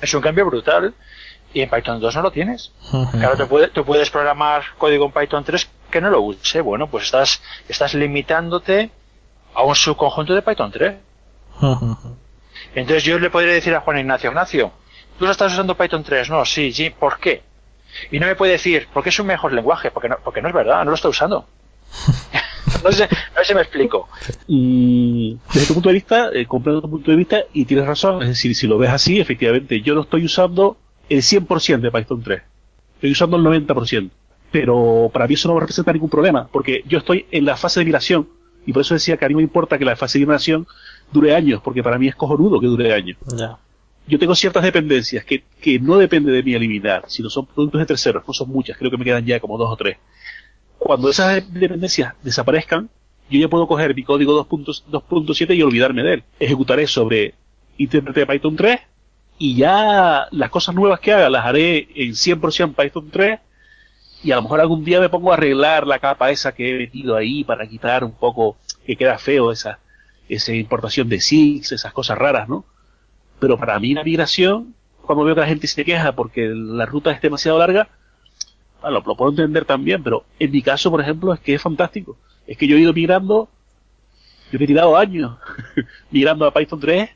Es 0.00 0.12
un 0.14 0.22
cambio 0.22 0.46
brutal 0.46 0.94
y 1.54 1.62
en 1.62 1.70
Python 1.70 2.00
2 2.00 2.16
no 2.16 2.22
lo 2.22 2.30
tienes. 2.32 2.72
Ujú. 2.92 3.18
Claro, 3.18 3.36
tú 3.36 3.48
puedes, 3.48 3.72
tú 3.72 3.84
puedes 3.84 4.10
programar 4.10 4.64
código 4.76 5.06
en 5.06 5.12
Python 5.12 5.44
3 5.44 5.70
que 5.90 6.00
no 6.00 6.10
lo 6.10 6.20
use. 6.20 6.60
Bueno, 6.60 6.88
pues 6.88 7.04
estás, 7.04 7.40
estás 7.68 7.94
limitándote 7.94 8.90
a 9.54 9.62
un 9.62 9.74
subconjunto 9.74 10.34
de 10.34 10.42
Python 10.42 10.72
3. 10.72 10.94
Ujú. 11.62 11.96
Entonces 12.74 13.04
yo 13.04 13.18
le 13.18 13.30
podría 13.30 13.54
decir 13.54 13.74
a 13.74 13.80
Juan 13.80 13.98
Ignacio, 13.98 14.30
Ignacio, 14.30 14.72
tú 15.18 15.24
no 15.24 15.30
estás 15.30 15.52
usando 15.52 15.76
Python 15.76 16.02
3, 16.02 16.28
no, 16.28 16.44
sí, 16.44 16.72
sí, 16.72 16.90
¿por 16.90 17.18
qué? 17.18 17.42
Y 18.10 18.18
no 18.18 18.26
me 18.26 18.34
puede 18.34 18.52
decir, 18.52 18.88
porque 18.92 19.10
es 19.10 19.18
un 19.20 19.28
mejor 19.28 19.52
lenguaje, 19.52 19.92
porque 19.92 20.08
no, 20.08 20.16
porque 20.24 20.42
no 20.42 20.48
es 20.48 20.54
verdad, 20.54 20.84
no 20.84 20.90
lo 20.90 20.96
está 20.96 21.08
usando. 21.08 21.46
no, 22.82 22.90
sé, 22.90 23.08
no 23.08 23.38
sé 23.38 23.44
si 23.44 23.54
me 23.54 23.60
explico. 23.60 24.08
Y 24.48 25.38
desde 25.52 25.68
tu 25.68 25.74
punto 25.74 25.90
de 25.90 25.94
vista, 25.94 26.30
eh, 26.32 26.46
comprendo 26.46 26.82
tu 26.82 26.90
punto 26.90 27.12
de 27.12 27.16
vista 27.16 27.44
y 27.52 27.64
tienes 27.64 27.86
razón. 27.86 28.22
Es 28.22 28.28
decir, 28.30 28.56
si 28.56 28.66
lo 28.66 28.78
ves 28.78 28.90
así, 28.90 29.20
efectivamente, 29.20 29.80
yo 29.82 29.94
no 29.94 30.00
estoy 30.00 30.24
usando 30.24 30.76
el 31.08 31.18
100% 31.22 31.80
de 31.80 31.90
Python 31.90 32.22
3. 32.22 32.42
Estoy 32.96 33.12
usando 33.12 33.36
el 33.36 33.42
90%. 33.42 34.10
Pero 34.50 35.10
para 35.12 35.26
mí 35.26 35.34
eso 35.34 35.48
no 35.48 35.58
representa 35.58 35.92
ningún 35.92 36.10
problema, 36.10 36.46
porque 36.46 36.84
yo 36.86 36.98
estoy 36.98 37.26
en 37.30 37.44
la 37.44 37.56
fase 37.56 37.80
de 37.80 37.86
migración. 37.86 38.28
Y 38.66 38.72
por 38.72 38.82
eso 38.82 38.94
decía 38.94 39.16
que 39.16 39.24
a 39.24 39.28
mí 39.28 39.34
me 39.34 39.42
importa 39.42 39.78
que 39.78 39.84
la 39.84 39.96
fase 39.96 40.18
de 40.18 40.26
migración 40.26 40.66
dure 41.12 41.34
años, 41.34 41.60
porque 41.62 41.82
para 41.82 41.98
mí 41.98 42.08
es 42.08 42.14
cojonudo 42.14 42.60
que 42.60 42.66
dure 42.66 42.94
años. 42.94 43.18
Yo 44.06 44.18
tengo 44.18 44.34
ciertas 44.34 44.62
dependencias 44.62 45.24
que, 45.24 45.44
que 45.60 45.80
no 45.80 45.96
depende 45.96 46.30
de 46.30 46.42
mí 46.42 46.54
eliminar, 46.54 47.04
sino 47.08 47.30
son 47.30 47.46
productos 47.46 47.80
de 47.80 47.86
terceros, 47.86 48.22
no 48.26 48.34
son 48.34 48.50
muchas, 48.50 48.76
creo 48.76 48.90
que 48.90 48.98
me 48.98 49.04
quedan 49.04 49.24
ya 49.24 49.40
como 49.40 49.58
dos 49.58 49.70
o 49.70 49.76
tres. 49.76 49.96
Cuando 50.78 51.08
esas 51.08 51.52
dependencias 51.52 52.14
desaparezcan, 52.22 52.90
yo 53.30 53.40
ya 53.40 53.48
puedo 53.48 53.66
coger 53.66 53.94
mi 53.94 54.04
código 54.04 54.46
2.- 54.46 54.84
2.7 54.90 55.56
y 55.56 55.62
olvidarme 55.62 56.02
de 56.02 56.14
él. 56.14 56.24
Ejecutaré 56.38 56.86
sobre 56.86 57.34
intérprete 57.78 58.20
de 58.20 58.26
Python 58.26 58.54
3 58.54 58.80
y 59.38 59.56
ya 59.56 60.28
las 60.30 60.50
cosas 60.50 60.74
nuevas 60.74 61.00
que 61.00 61.12
haga 61.12 61.28
las 61.28 61.44
haré 61.44 61.88
en 61.94 62.12
100% 62.12 62.74
Python 62.74 63.10
3 63.10 63.40
y 64.22 64.32
a 64.32 64.36
lo 64.36 64.42
mejor 64.42 64.60
algún 64.60 64.84
día 64.84 65.00
me 65.00 65.08
pongo 65.08 65.32
a 65.32 65.34
arreglar 65.34 65.86
la 65.86 65.98
capa 65.98 66.30
esa 66.30 66.52
que 66.52 66.74
he 66.74 66.78
metido 66.78 67.16
ahí 67.16 67.44
para 67.44 67.66
quitar 67.66 68.04
un 68.04 68.12
poco 68.12 68.56
que 68.86 68.96
queda 68.96 69.18
feo 69.18 69.52
esa, 69.52 69.78
esa 70.28 70.54
importación 70.54 71.08
de 71.08 71.20
SIX, 71.20 71.72
esas 71.72 71.92
cosas 71.92 72.16
raras, 72.16 72.48
¿no? 72.48 72.64
Pero 73.38 73.58
para 73.58 73.78
mí 73.78 73.92
la 73.92 74.04
migración, 74.04 74.74
cuando 75.02 75.24
veo 75.24 75.34
que 75.34 75.42
la 75.42 75.46
gente 75.46 75.66
se 75.66 75.84
queja 75.84 76.12
porque 76.12 76.48
la 76.48 76.86
ruta 76.86 77.10
es 77.10 77.20
demasiado 77.20 77.58
larga, 77.58 77.88
bueno, 78.80 79.02
lo 79.04 79.16
puedo 79.16 79.30
entender 79.30 79.64
también, 79.64 80.02
pero 80.02 80.24
en 80.38 80.50
mi 80.50 80.62
caso, 80.62 80.90
por 80.90 81.00
ejemplo, 81.00 81.32
es 81.34 81.40
que 81.40 81.54
es 81.54 81.62
fantástico. 81.62 82.16
Es 82.46 82.56
que 82.56 82.66
yo 82.66 82.76
he 82.76 82.80
ido 82.80 82.92
migrando, 82.92 83.48
yo 84.52 84.58
he 84.58 84.66
tirado 84.66 84.96
años 84.96 85.36
migrando 86.10 86.46
a 86.46 86.52
Python 86.52 86.80
3, 86.80 87.10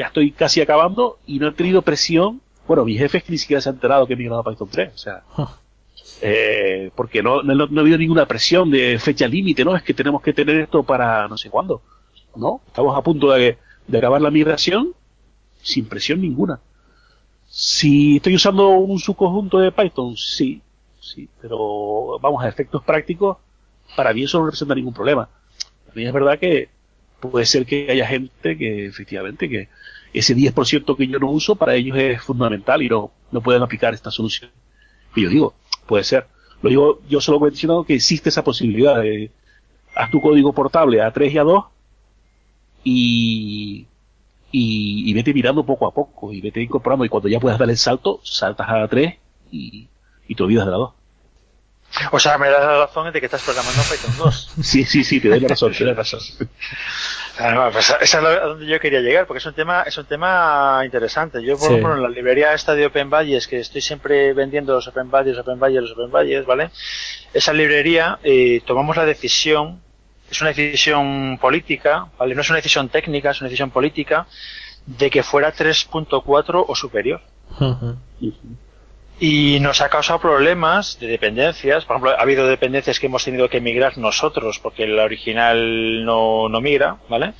ya 0.00 0.06
estoy 0.06 0.32
casi 0.32 0.62
acabando 0.62 1.18
y 1.26 1.38
no 1.38 1.48
he 1.48 1.52
tenido 1.52 1.82
presión. 1.82 2.40
Bueno, 2.66 2.86
mi 2.86 2.96
jefe 2.96 3.18
es 3.18 3.24
que 3.24 3.32
ni 3.32 3.38
siquiera 3.38 3.60
se 3.60 3.68
ha 3.68 3.72
enterado 3.72 4.06
que 4.06 4.14
he 4.14 4.16
migrado 4.16 4.40
a 4.40 4.44
Python 4.44 4.68
3, 4.70 4.94
o 4.94 4.98
sea, 4.98 5.22
eh, 6.22 6.90
porque 6.94 7.22
no, 7.22 7.42
no, 7.42 7.54
no 7.54 7.80
ha 7.80 7.82
habido 7.82 7.98
ninguna 7.98 8.24
presión 8.24 8.70
de 8.70 8.98
fecha 8.98 9.28
límite, 9.28 9.62
¿no? 9.62 9.76
Es 9.76 9.82
que 9.82 9.92
tenemos 9.92 10.22
que 10.22 10.32
tener 10.32 10.56
esto 10.56 10.82
para 10.84 11.28
no 11.28 11.36
sé 11.36 11.50
cuándo, 11.50 11.82
¿no? 12.34 12.62
Estamos 12.66 12.96
a 12.96 13.02
punto 13.02 13.30
de, 13.32 13.58
de 13.86 13.98
acabar 13.98 14.22
la 14.22 14.30
migración 14.30 14.94
sin 15.60 15.86
presión 15.86 16.22
ninguna. 16.22 16.60
Si 17.46 18.16
estoy 18.16 18.36
usando 18.36 18.70
un 18.70 18.98
subconjunto 18.98 19.58
de 19.58 19.70
Python, 19.70 20.16
sí, 20.16 20.62
sí, 20.98 21.28
pero 21.42 22.18
vamos 22.20 22.42
a 22.42 22.48
efectos 22.48 22.82
prácticos, 22.84 23.36
para 23.96 24.14
mí 24.14 24.22
eso 24.22 24.38
no 24.38 24.46
representa 24.46 24.74
ningún 24.74 24.94
problema. 24.94 25.28
A 25.90 25.94
mí 25.94 26.06
es 26.06 26.12
verdad 26.12 26.38
que 26.38 26.70
puede 27.20 27.46
ser 27.46 27.66
que 27.66 27.90
haya 27.90 28.06
gente 28.06 28.56
que 28.56 28.86
efectivamente 28.86 29.48
que 29.48 29.68
ese 30.12 30.34
10% 30.34 30.96
que 30.96 31.06
yo 31.06 31.18
no 31.18 31.30
uso 31.30 31.56
para 31.56 31.74
ellos 31.74 31.96
es 31.96 32.22
fundamental 32.22 32.82
y 32.82 32.88
no, 32.88 33.12
no 33.30 33.40
pueden 33.40 33.62
aplicar 33.62 33.94
esta 33.94 34.10
solución. 34.10 34.50
Y 35.14 35.22
yo 35.22 35.28
digo, 35.28 35.54
puede 35.86 36.04
ser. 36.04 36.26
Lo 36.62 36.70
digo, 36.70 37.00
yo 37.08 37.20
solo 37.20 37.40
menciono 37.40 37.84
que 37.84 37.94
existe 37.94 38.28
esa 38.28 38.44
posibilidad 38.44 39.00
de 39.00 39.30
haz 39.94 40.10
tu 40.10 40.20
código 40.20 40.52
portable 40.52 41.00
a 41.00 41.12
3 41.12 41.34
y 41.34 41.38
a 41.38 41.42
2 41.42 41.64
y, 42.84 43.86
y, 44.52 45.12
vete 45.14 45.34
mirando 45.34 45.64
poco 45.64 45.86
a 45.86 45.92
poco 45.92 46.32
y 46.32 46.40
vete 46.40 46.62
incorporando 46.62 47.04
y 47.04 47.08
cuando 47.08 47.28
ya 47.28 47.40
puedas 47.40 47.58
dar 47.58 47.70
el 47.70 47.76
salto, 47.76 48.20
saltas 48.22 48.68
a 48.68 48.78
la 48.78 48.88
3 48.88 49.14
y, 49.52 49.88
y 50.26 50.34
te 50.34 50.42
olvidas 50.42 50.66
de 50.66 50.72
la 50.72 50.78
2. 50.78 50.92
O 52.12 52.18
sea, 52.20 52.38
me 52.38 52.48
das 52.48 52.60
la 52.64 52.78
razón 52.86 53.12
de 53.12 53.18
que 53.20 53.26
estás 53.26 53.42
programando 53.42 53.82
Python 53.82 54.14
2. 54.18 54.50
Sí, 54.62 54.84
sí, 54.84 55.02
sí, 55.04 55.20
te 55.20 55.28
doy 55.28 55.40
la 55.40 55.48
razón, 55.48 55.72
te 55.72 55.78
doy 55.84 55.88
la 55.88 55.94
razón. 55.94 56.20
Ah, 57.38 57.70
pues 57.72 57.86
esa 57.90 57.96
es 58.00 58.14
a 58.14 58.20
donde 58.20 58.66
yo 58.66 58.78
quería 58.78 59.00
llegar, 59.00 59.26
porque 59.26 59.38
es 59.38 59.46
un 59.46 59.54
tema, 59.54 59.82
es 59.82 59.96
un 59.98 60.04
tema 60.06 60.82
interesante. 60.84 61.42
Yo, 61.42 61.56
por 61.56 61.68
Sí. 61.68 61.74
ejemplo, 61.74 61.96
en 61.96 62.02
la 62.02 62.08
librería 62.08 62.52
esta 62.54 62.74
de 62.74 62.86
Open 62.86 63.10
Valles, 63.10 63.48
que 63.48 63.58
estoy 63.60 63.80
siempre 63.80 64.32
vendiendo 64.34 64.74
los 64.74 64.86
Open 64.88 65.10
Valles, 65.10 65.38
Open 65.38 65.58
Valles, 65.58 65.82
los 65.82 65.92
Open 65.92 66.10
Valles, 66.10 66.44
¿vale? 66.46 66.70
Esa 67.32 67.52
librería, 67.52 68.18
eh, 68.22 68.60
tomamos 68.66 68.96
la 68.96 69.04
decisión, 69.04 69.80
es 70.30 70.40
una 70.40 70.52
decisión 70.52 71.38
política, 71.40 72.06
¿vale? 72.18 72.34
No 72.34 72.42
es 72.42 72.50
una 72.50 72.56
decisión 72.56 72.88
técnica, 72.88 73.30
es 73.30 73.40
una 73.40 73.48
decisión 73.48 73.70
política, 73.70 74.26
de 74.86 75.10
que 75.10 75.22
fuera 75.22 75.52
3.4 75.52 76.64
o 76.68 76.74
superior. 76.76 77.20
Ujú. 77.58 77.96
Y 79.22 79.60
nos 79.60 79.82
ha 79.82 79.90
causado 79.90 80.18
problemas 80.18 80.98
de 80.98 81.06
dependencias. 81.06 81.84
Por 81.84 81.96
ejemplo, 81.96 82.10
ha 82.18 82.22
habido 82.22 82.46
dependencias 82.46 82.98
que 82.98 83.06
hemos 83.06 83.22
tenido 83.24 83.48
que 83.50 83.60
migrar 83.60 83.98
nosotros 83.98 84.58
porque 84.58 84.86
la 84.86 85.04
original 85.04 86.04
no, 86.06 86.48
no 86.48 86.60
migra, 86.62 86.96
¿vale? 87.08 87.34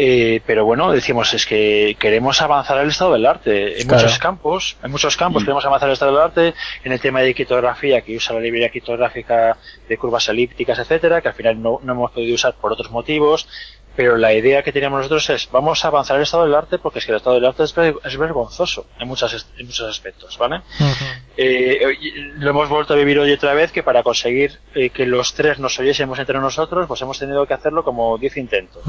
Eh, 0.00 0.40
pero 0.46 0.64
bueno, 0.64 0.92
decimos 0.92 1.32
es 1.34 1.46
que 1.46 1.96
queremos 1.98 2.40
avanzar 2.42 2.78
el 2.78 2.88
estado 2.90 3.12
del 3.14 3.26
arte 3.26 3.80
en 3.80 3.86
Claro. 3.88 4.02
muchos 4.02 4.18
campos, 4.18 4.76
en 4.82 4.90
muchos 4.90 5.16
campos 5.16 5.42
Mm. 5.42 5.46
queremos 5.46 5.64
avanzar 5.64 5.88
el 5.88 5.92
estado 5.94 6.12
del 6.12 6.20
arte, 6.22 6.54
en 6.84 6.92
el 6.92 7.00
tema 7.00 7.20
de 7.20 7.34
quitografía 7.34 8.00
que 8.02 8.16
usa 8.16 8.34
la 8.34 8.40
librería 8.40 8.68
quitográfica 8.68 9.56
de 9.88 9.96
curvas 9.98 10.28
elípticas, 10.28 10.78
etcétera, 10.78 11.20
que 11.20 11.28
al 11.28 11.34
final 11.34 11.60
no, 11.62 11.80
no 11.82 11.92
hemos 11.94 12.10
podido 12.12 12.34
usar 12.34 12.54
por 12.54 12.72
otros 12.72 12.90
motivos, 12.90 13.48
pero 13.98 14.16
la 14.16 14.32
idea 14.32 14.62
que 14.62 14.70
teníamos 14.70 14.98
nosotros 14.98 15.28
es 15.30 15.50
vamos 15.50 15.84
a 15.84 15.88
avanzar 15.88 16.16
el 16.18 16.22
estado 16.22 16.44
del 16.44 16.54
arte 16.54 16.78
porque 16.78 17.00
es 17.00 17.04
que 17.04 17.10
el 17.10 17.16
estado 17.16 17.34
del 17.34 17.44
arte 17.46 17.64
es, 17.64 17.74
ver- 17.74 17.96
es 18.04 18.16
vergonzoso 18.16 18.86
en 19.00 19.08
muchas 19.08 19.48
en 19.58 19.66
muchos 19.66 19.90
aspectos, 19.90 20.38
¿vale? 20.38 20.62
Eh, 21.36 21.80
lo 22.36 22.50
hemos 22.50 22.68
vuelto 22.68 22.94
a 22.94 22.96
vivir 22.96 23.18
hoy 23.18 23.32
otra 23.32 23.54
vez 23.54 23.72
que 23.72 23.82
para 23.82 24.04
conseguir 24.04 24.60
eh, 24.76 24.90
que 24.90 25.04
los 25.04 25.34
tres 25.34 25.58
nos 25.58 25.76
oyésemos 25.80 26.16
entre 26.20 26.38
nosotros, 26.38 26.86
pues 26.86 27.02
hemos 27.02 27.18
tenido 27.18 27.44
que 27.44 27.54
hacerlo 27.54 27.82
como 27.82 28.16
10 28.18 28.36
intentos. 28.36 28.82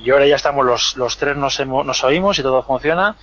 Y 0.00 0.10
ahora 0.12 0.26
ya 0.28 0.36
estamos 0.36 0.64
los, 0.64 0.96
los 0.96 1.16
tres 1.18 1.36
nos, 1.36 1.58
hemos, 1.58 1.84
nos 1.84 2.04
oímos 2.04 2.38
y 2.38 2.42
todo 2.42 2.62
funciona, 2.62 3.16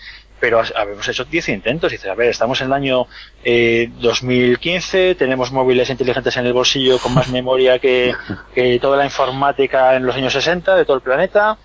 pero 0.45 0.61
habíamos 0.75 1.07
hecho 1.07 1.25
10 1.25 1.49
intentos. 1.49 1.91
Y 1.91 1.95
dices, 1.95 2.11
a 2.11 2.13
ver, 2.13 2.29
estamos 2.29 2.61
en 2.61 2.67
el 2.67 2.73
año 2.73 3.07
eh, 3.43 3.89
2015, 3.99 5.15
tenemos 5.15 5.51
móviles 5.51 5.89
inteligentes 5.89 6.37
en 6.37 6.45
el 6.45 6.53
bolsillo 6.53 6.99
con 6.99 7.15
más 7.15 7.29
memoria 7.31 7.79
que, 7.79 8.13
que 8.53 8.77
toda 8.79 8.95
la 8.95 9.05
informática 9.05 9.95
en 9.95 10.05
los 10.05 10.15
años 10.15 10.33
60 10.33 10.75
de 10.75 10.85
todo 10.85 10.97
el 10.97 11.01
planeta 11.01 11.57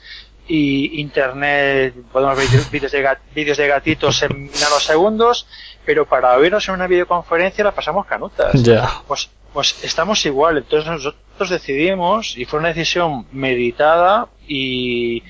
y 0.48 0.98
internet, 0.98 1.94
podemos 2.10 2.38
ver 2.38 2.46
vídeos 2.72 2.90
de, 2.90 3.16
vídeos 3.34 3.58
de 3.58 3.68
gatitos 3.68 4.22
en 4.22 4.50
nanosegundos, 4.58 5.46
pero 5.84 6.06
para 6.06 6.34
vernos 6.38 6.66
en 6.68 6.76
una 6.76 6.86
videoconferencia 6.86 7.62
la 7.62 7.72
pasamos 7.72 8.06
canutas. 8.06 8.62
Ya. 8.62 8.88
Pues, 9.06 9.28
pues 9.52 9.84
estamos 9.84 10.24
igual, 10.24 10.56
entonces 10.56 10.90
nosotros 10.90 11.50
decidimos, 11.50 12.34
y 12.38 12.46
fue 12.46 12.58
una 12.58 12.68
decisión 12.68 13.26
meditada 13.30 14.28
y, 14.48 15.22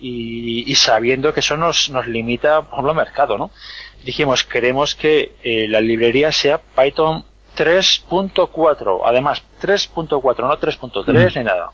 y, 0.00 0.70
y 0.70 0.74
sabiendo 0.74 1.32
que 1.32 1.40
eso 1.40 1.56
nos, 1.56 1.90
nos 1.90 2.06
limita, 2.06 2.62
por 2.62 2.74
ejemplo, 2.74 2.90
al 2.90 2.96
mercado, 2.96 3.38
¿no? 3.38 3.50
Dijimos, 4.04 4.44
queremos 4.44 4.94
que 4.94 5.32
eh, 5.42 5.66
la 5.68 5.80
librería 5.80 6.32
sea 6.32 6.58
Python 6.58 7.24
3.4, 7.56 9.00
además 9.04 9.42
3.4, 9.60 10.38
no 10.40 10.58
3.3 10.58 11.36
ni 11.36 11.44
nada 11.44 11.72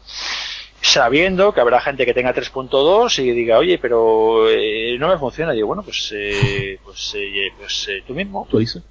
sabiendo 0.85 1.53
que 1.53 1.61
habrá 1.61 1.81
gente 1.81 2.05
que 2.05 2.15
tenga 2.15 2.35
3.2 2.35 3.19
y 3.19 3.31
diga, 3.33 3.59
oye, 3.59 3.79
pero 3.79 4.49
eh, 4.49 4.97
no 4.99 5.09
me 5.09 5.19
funciona. 5.19 5.53
Y 5.53 5.57
digo, 5.57 5.69
bueno, 5.69 5.83
pues, 5.83 6.13
eh, 6.15 6.79
pues, 6.85 7.15
eh, 7.17 7.51
pues 7.59 7.89
eh, 7.89 8.05
tú 8.07 8.15
mismo. 8.15 8.47
¿Tú 8.51 8.59
dices? 8.59 8.83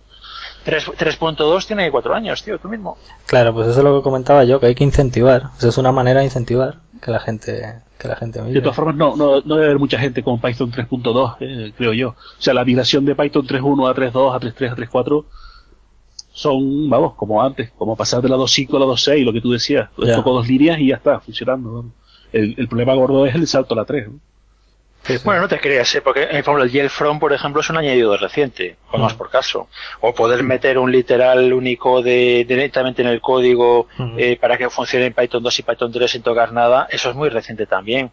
3.2 0.66 1.66
tiene 1.68 1.92
4 1.92 2.16
años, 2.16 2.44
tío, 2.44 2.58
tú 2.58 2.68
mismo. 2.68 2.98
Claro, 3.28 3.54
pues 3.54 3.68
eso 3.68 3.80
es 3.80 3.84
lo 3.84 3.98
que 3.98 4.04
comentaba 4.04 4.44
yo, 4.44 4.60
que 4.60 4.68
hay 4.68 4.76
que 4.76 4.84
incentivar. 4.84 5.44
Eso 5.58 5.70
es 5.70 5.78
una 5.78 5.92
manera 5.92 6.20
de 6.20 6.26
incentivar 6.26 6.78
que 7.04 7.12
la 7.12 7.20
gente 7.20 7.82
que 8.00 8.08
la 8.08 8.16
gente 8.16 8.42
mire. 8.42 8.54
De 8.54 8.62
todas 8.62 8.76
formas, 8.76 8.96
no, 8.96 9.16
no, 9.16 9.42
no 9.42 9.56
debe 9.56 9.68
haber 9.68 9.80
mucha 9.80 10.00
gente 10.00 10.24
con 10.24 10.40
Python 10.40 10.72
3.2, 10.72 11.36
eh, 11.42 11.74
creo 11.76 11.94
yo. 11.94 12.10
O 12.10 12.42
sea, 12.42 12.54
la 12.54 12.64
migración 12.64 13.04
de 13.06 13.16
Python 13.16 13.46
3.1 13.46 13.90
a 13.90 13.96
3.2, 13.96 14.36
a 14.36 14.40
3.3, 14.40 14.72
a 14.72 14.76
3.4 14.76 15.26
son, 16.32 16.90
vamos, 16.90 17.14
como 17.16 17.44
antes, 17.44 17.72
como 17.72 17.96
pasar 17.96 18.22
de 18.22 18.30
la 18.30 18.38
2.5 18.38 18.76
a 18.76 18.80
la 18.80 18.86
2.6, 18.86 19.26
lo 19.26 19.34
que 19.34 19.42
tú 19.42 19.52
decías. 19.52 19.90
Ya. 19.98 20.16
Toco 20.16 20.34
dos 20.34 20.48
líneas 20.48 20.80
y 20.80 20.88
ya 20.88 20.96
está, 20.96 21.20
funcionando. 21.20 21.86
El, 22.32 22.56
el 22.58 22.68
problema 22.68 22.94
gordo 22.94 23.26
es 23.26 23.36
el 23.36 23.48
salto 23.48 23.74
a 23.74 23.78
la 23.78 23.86
3. 23.86 24.08
¿no? 24.08 24.20
Sí. 25.04 25.18
Bueno, 25.26 25.42
no 25.42 25.48
te 25.50 25.60
creas, 25.60 25.94
¿eh? 25.96 26.02
porque 26.02 26.24
eh, 26.24 26.28
por 26.28 26.36
ejemplo, 26.38 26.64
el 26.64 26.72
Yell 26.72 26.90
From, 26.90 27.20
por 27.20 27.34
ejemplo, 27.34 27.60
es 27.62 27.70
un 27.70 27.78
añadido 27.78 28.16
reciente, 28.18 28.78
más 28.98 29.14
por 29.14 29.30
caso. 29.30 29.68
O 30.00 30.14
poder 30.16 30.44
meter 30.44 30.78
un 30.78 30.92
literal 30.92 31.52
único 31.52 32.02
de, 32.02 32.46
directamente 32.48 33.02
en 33.02 33.10
el 33.10 33.20
código 33.20 33.88
eh, 34.18 34.38
para 34.40 34.58
que 34.58 34.70
funcione 34.70 35.08
en 35.08 35.14
Python 35.14 35.44
2 35.44 35.60
y 35.60 35.64
Python 35.64 35.92
3 35.92 36.10
sin 36.12 36.24
tocar 36.24 36.54
nada, 36.54 36.88
eso 36.90 37.10
es 37.10 37.16
muy 37.16 37.28
reciente 37.30 37.66
también. 37.66 38.12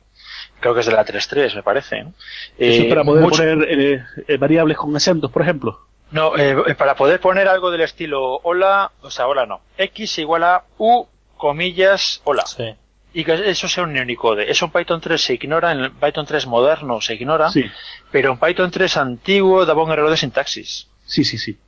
Creo 0.58 0.74
que 0.74 0.80
es 0.80 0.86
de 0.86 0.92
la 0.92 1.04
3.3, 1.04 1.54
me 1.54 1.62
parece. 1.62 1.98
Eso 2.00 2.12
Eh, 2.58 2.78
es 2.82 2.84
para 2.86 3.04
poder 3.04 3.22
mucho- 3.22 3.36
poner 3.42 3.66
eh, 3.70 4.02
eh, 4.26 4.36
variables 4.36 4.76
con 4.76 4.94
acentos, 4.96 5.30
por 5.30 5.42
ejemplo. 5.42 5.78
No, 6.10 6.36
eh, 6.36 6.74
para 6.74 6.96
poder 6.96 7.20
poner 7.20 7.46
algo 7.46 7.70
del 7.70 7.82
estilo 7.82 8.40
hola, 8.42 8.90
o 9.00 9.10
sea, 9.12 9.28
hola 9.28 9.46
no. 9.46 9.60
X 9.78 10.18
igual 10.18 10.42
a 10.42 10.64
U, 10.76 11.06
comillas, 11.36 12.20
hola. 12.24 12.44
Sí. 12.46 12.74
Y 13.12 13.24
que 13.24 13.50
eso 13.50 13.68
sea 13.68 13.82
un 13.84 13.98
Unicode. 13.98 14.50
Eso 14.50 14.66
en 14.66 14.70
Python 14.72 15.00
3 15.00 15.20
se 15.20 15.34
ignora, 15.34 15.72
en 15.72 15.92
Python 15.98 16.26
3 16.26 16.46
moderno 16.46 17.00
se 17.00 17.14
ignora, 17.14 17.50
Sí, 17.50 17.64
pero 18.12 18.32
en 18.32 18.38
Python 18.38 18.70
3 18.70 18.96
antiguo 18.98 19.66
daba 19.66 19.82
un 19.82 19.90
error 19.90 20.10
de 20.10 20.16
sintaxis. 20.16 20.88
sí, 21.06 21.24
sí, 21.24 21.38
sí. 21.38 21.58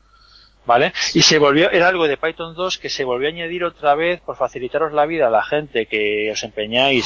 ¿Vale? 0.64 0.92
Y 1.14 1.22
se 1.22 1.38
volvió, 1.40 1.68
era 1.72 1.88
algo 1.88 2.07
de 2.07 2.16
Python 2.16 2.55
2 2.55 2.78
que 2.78 2.88
se 2.88 3.02
volvió 3.02 3.26
a 3.28 3.33
añadir 3.33 3.64
otra 3.64 3.96
vez 3.96 4.20
por 4.20 4.37
facilitaros 4.37 4.92
la 4.92 5.07
vida 5.07 5.26
a 5.26 5.31
la 5.31 5.42
gente 5.42 5.87
que 5.87 6.31
os 6.31 6.40
empeñáis. 6.44 7.05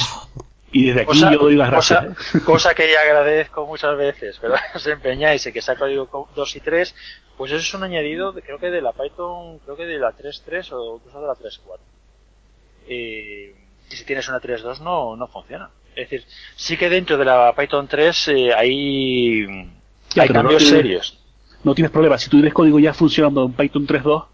Y 0.73 0.89
desde 0.89 1.01
aquí 1.03 1.07
Cosa, 1.07 1.33
yo 1.33 1.39
doy 1.39 1.57
las 1.57 1.71
gracias. 1.71 2.05
¿eh? 2.05 2.41
cosa 2.45 2.75
que 2.75 2.93
ya 2.93 3.01
agradezco 3.01 3.65
muchas 3.65 3.97
veces, 3.97 4.37
pero 4.43 4.57
os 4.75 4.87
empeñáis 4.87 5.47
en 5.47 5.55
que 5.55 5.63
sea 5.63 5.75
código 5.77 6.29
2 6.37 6.57
y 6.57 6.61
3, 6.61 6.95
pues 7.39 7.51
eso 7.53 7.61
es 7.63 7.73
un 7.73 7.85
añadido, 7.85 8.35
creo 8.35 8.59
que 8.59 8.71
de 8.71 8.83
la 8.83 8.93
Python, 8.93 9.59
creo 9.61 9.75
que 9.75 9.87
de 9.87 9.99
la 10.01 10.13
3.3 10.13 10.73
o 10.73 10.97
incluso 10.97 11.21
de 11.23 11.27
la 11.27 11.33
3.4. 11.33 11.79
Eh, 12.89 13.55
y 13.91 13.97
si 13.97 14.05
tienes 14.05 14.29
una 14.29 14.41
3.2 14.41 14.81
no, 14.81 15.17
no 15.17 15.27
funciona. 15.29 15.71
Es 15.95 16.11
decir, 16.11 16.25
sí 16.57 16.77
que 16.77 16.89
dentro 16.91 17.17
de 17.17 17.25
la 17.25 17.55
Python 17.57 17.89
3 17.89 18.29
eh, 18.29 18.55
hay, 18.55 19.47
Ya, 20.15 20.23
hay 20.23 20.29
pero 20.29 20.43
no 20.43 20.49
cambios 20.51 20.69
serios. 20.69 21.19
No 21.65 21.75
tienes 21.75 21.91
problema. 21.91 22.19
Si 22.19 22.29
tú 22.31 22.37
tienes 22.37 22.53
código 22.55 22.79
ya 22.79 22.93
funcionando 22.95 23.45
en 23.45 23.53
Python 23.53 23.87
3.2, 23.87 24.25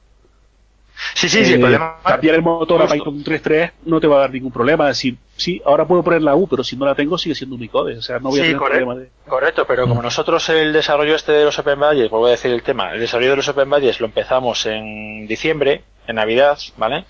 Sí, 1.14 1.28
sí, 1.28 1.44
sí, 1.44 1.54
el 1.54 1.58
eh, 1.58 1.60
problema 1.60 1.96
cambiar 2.04 2.34
el 2.36 2.42
motor 2.42 2.82
a. 2.82 2.86
Python 2.86 3.24
3.3 3.24 3.72
no 3.86 3.98
te 4.00 4.06
va 4.06 4.16
a 4.16 4.20
dar 4.20 4.30
ningún 4.30 4.52
problema. 4.52 4.90
Es 4.90 4.98
decir, 4.98 5.16
sí, 5.36 5.60
ahora 5.64 5.86
puedo 5.86 6.02
poner 6.04 6.22
la 6.22 6.34
U, 6.36 6.46
pero 6.46 6.62
si 6.62 6.76
no 6.76 6.84
la 6.84 6.94
tengo 6.94 7.16
sigue 7.18 7.34
siendo 7.34 7.56
Unicode. 7.56 7.96
O 7.96 8.02
sea, 8.02 8.18
no 8.18 8.28
voy 8.28 8.40
a 8.40 8.42
Sí, 8.42 8.48
tener 8.48 8.58
correcto. 8.58 8.84
problema 8.86 9.00
de... 9.02 9.10
Correcto, 9.28 9.64
pero 9.66 9.88
como 9.88 10.02
nosotros 10.02 10.48
el 10.50 10.72
desarrollo 10.72 11.14
este 11.16 11.32
de 11.32 11.44
los 11.44 11.58
Open 11.58 11.80
Badges, 11.80 12.10
vuelvo 12.10 12.26
a 12.26 12.30
decir 12.30 12.52
el 12.52 12.62
tema, 12.62 12.92
el 12.92 13.00
desarrollo 13.00 13.30
de 13.30 13.36
los 13.36 13.48
Open 13.48 13.70
Badges 13.70 14.00
lo 14.00 14.06
empezamos 14.06 14.66
en 14.66 15.26
diciembre, 15.26 15.82
en 16.06 16.16
Navidad, 16.16 16.58
¿vale? 16.76 17.06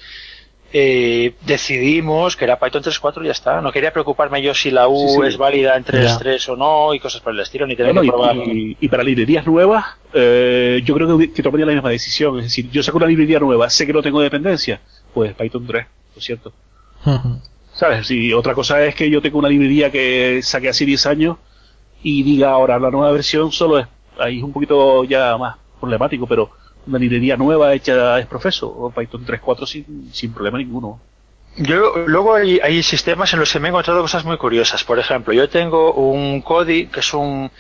Eh, 0.75 1.35
decidimos 1.45 2.35
que 2.35 2.45
era 2.45 2.59
Python 2.59 2.83
3.4 2.83 3.23
y 3.23 3.27
ya 3.27 3.33
está. 3.33 3.61
No 3.61 3.71
quería 3.73 3.93
preocuparme 3.93 4.41
yo 4.41 4.55
si 4.55 4.71
la 4.71 4.89
U 4.89 5.07
Sí, 5.09 5.17
sí. 5.21 5.27
es 5.29 5.37
válida 5.37 5.77
en 5.77 5.85
Ya. 5.85 6.19
3.3 6.19 6.49
o 6.49 6.57
no 6.57 6.95
y 6.95 6.99
cosas 7.01 7.21
por 7.21 7.35
el 7.35 7.41
estilo, 7.41 7.67
ni 7.67 7.77
tener 7.77 7.93
Bueno, 7.93 8.01
que 8.01 8.07
y, 8.07 8.11
probar. 8.11 8.37
y- 8.37 8.77
y 8.81 8.89
para 8.89 9.03
librerías 9.03 9.47
nuevas, 9.47 9.85
eh, 10.15 10.81
yo 10.85 10.95
creo 10.95 11.19
que, 11.19 11.29
tomaría 11.43 11.67
la 11.67 11.75
misma 11.75 11.91
decisión. 11.91 12.39
Es 12.39 12.45
decir, 12.45 12.71
yo 12.71 12.83
saco 12.83 12.97
una 12.99 13.07
librería 13.07 13.39
nueva, 13.39 13.69
sé 13.69 13.87
que 13.87 13.93
no 13.93 14.01
tengo 14.03 14.21
dependencia, 14.23 14.81
pues 15.13 15.35
Python 15.35 15.67
3, 15.67 15.87
lo 16.17 16.21
cierto. 16.23 16.53
¿Sabes? 17.75 18.07
Si 18.07 18.33
otra 18.33 18.55
cosa 18.55 18.83
es 18.85 18.95
que 18.95 19.09
yo 19.11 19.21
tengo 19.23 19.39
una 19.39 19.49
librería 19.49 19.91
que 19.91 20.41
saqué 20.43 20.69
hace 20.71 20.85
10 20.87 21.05
años 21.07 21.37
y 22.03 22.23
diga 22.23 22.51
ahora 22.51 22.79
la 22.79 22.91
nueva 22.91 23.13
versión 23.13 23.51
solo 23.53 23.79
es, 23.79 23.87
ahí 24.19 24.39
es 24.39 24.43
un 24.43 24.53
poquito 24.53 25.05
ya 25.05 25.37
más 25.39 25.57
problemático, 25.81 26.27
pero 26.27 26.51
una 26.87 26.99
librería 26.99 27.37
nueva 27.37 27.73
hecha 27.75 28.19
es 28.19 28.27
profeso, 28.27 28.69
o 28.69 28.91
Python 28.91 29.25
3.4 29.27 29.67
sin, 29.67 30.11
sin 30.13 30.33
problema 30.33 30.59
ninguno. 30.59 31.01
Yo, 31.57 31.97
luego 32.07 32.35
hay, 32.35 32.59
hay 32.61 32.83
sistemas 32.83 33.33
en 33.35 33.41
los 33.41 33.53
que 33.53 33.61
me 33.61 33.69
he 33.69 33.71
encontrado 33.71 34.01
cosas 34.01 34.25
muy 34.25 34.39
curiosas. 34.39 34.83
Por 34.85 34.99
ejemplo, 34.99 35.35
yo 35.35 35.49
tengo 35.49 35.93
un 35.93 36.41
Kodi, 36.41 36.87
que 36.87 37.01
es 37.01 37.13
un, 37.15 37.51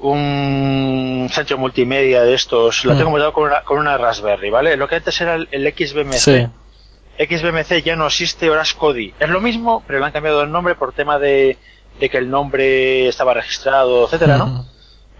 un 0.00 1.28
centro 1.30 1.58
multimedia 1.58 2.22
de 2.22 2.34
estos, 2.34 2.84
lo 2.84 2.94
Mm. 2.94 2.98
tengo 2.98 3.10
montado 3.10 3.32
con 3.32 3.44
una, 3.44 3.62
con 3.62 3.78
una 3.78 3.96
Raspberry, 3.96 4.50
¿vale? 4.50 4.76
Lo 4.76 4.88
que 4.88 4.96
antes 4.96 5.20
era 5.20 5.34
el, 5.36 5.48
el 5.50 5.72
XBMC. 5.72 6.12
Sí. 6.14 6.46
XBMC 7.18 7.82
ya 7.84 7.96
no 7.96 8.06
existe, 8.06 8.46
ahora 8.48 8.62
es 8.62 8.74
Kodi. 8.74 9.12
Es 9.18 9.28
lo 9.28 9.40
mismo, 9.40 9.82
pero 9.86 9.98
le 9.98 10.04
han 10.06 10.12
cambiado 10.12 10.42
el 10.42 10.50
nombre 10.52 10.74
por 10.76 10.92
tema 10.92 11.18
de, 11.18 11.58
de 11.98 12.08
que 12.08 12.18
el 12.18 12.30
nombre 12.30 13.08
estaba 13.08 13.34
registrado, 13.34 14.04
etcétera, 14.06 14.38
¿no? 14.38 14.66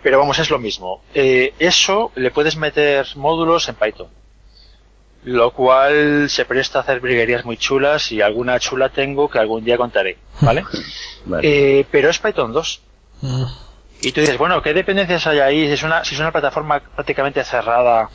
Pero 0.02 0.18
vamos, 0.18 0.38
es 0.38 0.50
lo 0.50 0.58
mismo. 0.58 1.02
Eh, 1.14 1.54
eso 1.58 2.12
le 2.14 2.30
puedes 2.30 2.56
meter 2.56 3.06
módulos 3.16 3.68
en 3.68 3.74
Python. 3.74 4.08
Lo 5.24 5.50
cual 5.52 6.30
se 6.30 6.44
presta 6.44 6.78
a 6.78 6.82
hacer 6.82 7.00
briguerías 7.00 7.44
muy 7.44 7.56
chulas 7.56 8.12
y 8.12 8.22
alguna 8.22 8.58
chula 8.60 8.88
tengo 8.90 9.28
que 9.28 9.38
algún 9.38 9.64
día 9.64 9.76
contaré, 9.76 10.16
¿vale? 10.40 10.64
Eh, 11.42 11.84
pero 11.90 12.08
es 12.08 12.18
Python 12.18 12.52
2. 12.52 12.80
Mm, 13.22 13.44
Y 14.00 14.12
tú 14.12 14.20
dices, 14.20 14.38
bueno, 14.38 14.62
¿qué 14.62 14.72
dependencias 14.72 15.26
hay 15.26 15.40
ahí? 15.40 15.66
Si 15.66 15.72
es 15.72 15.82
una, 15.82 16.04
si 16.04 16.14
es 16.14 16.20
una 16.20 16.30
plataforma 16.32 16.80
prácticamente 16.80 17.42
cerrada, 17.44 18.08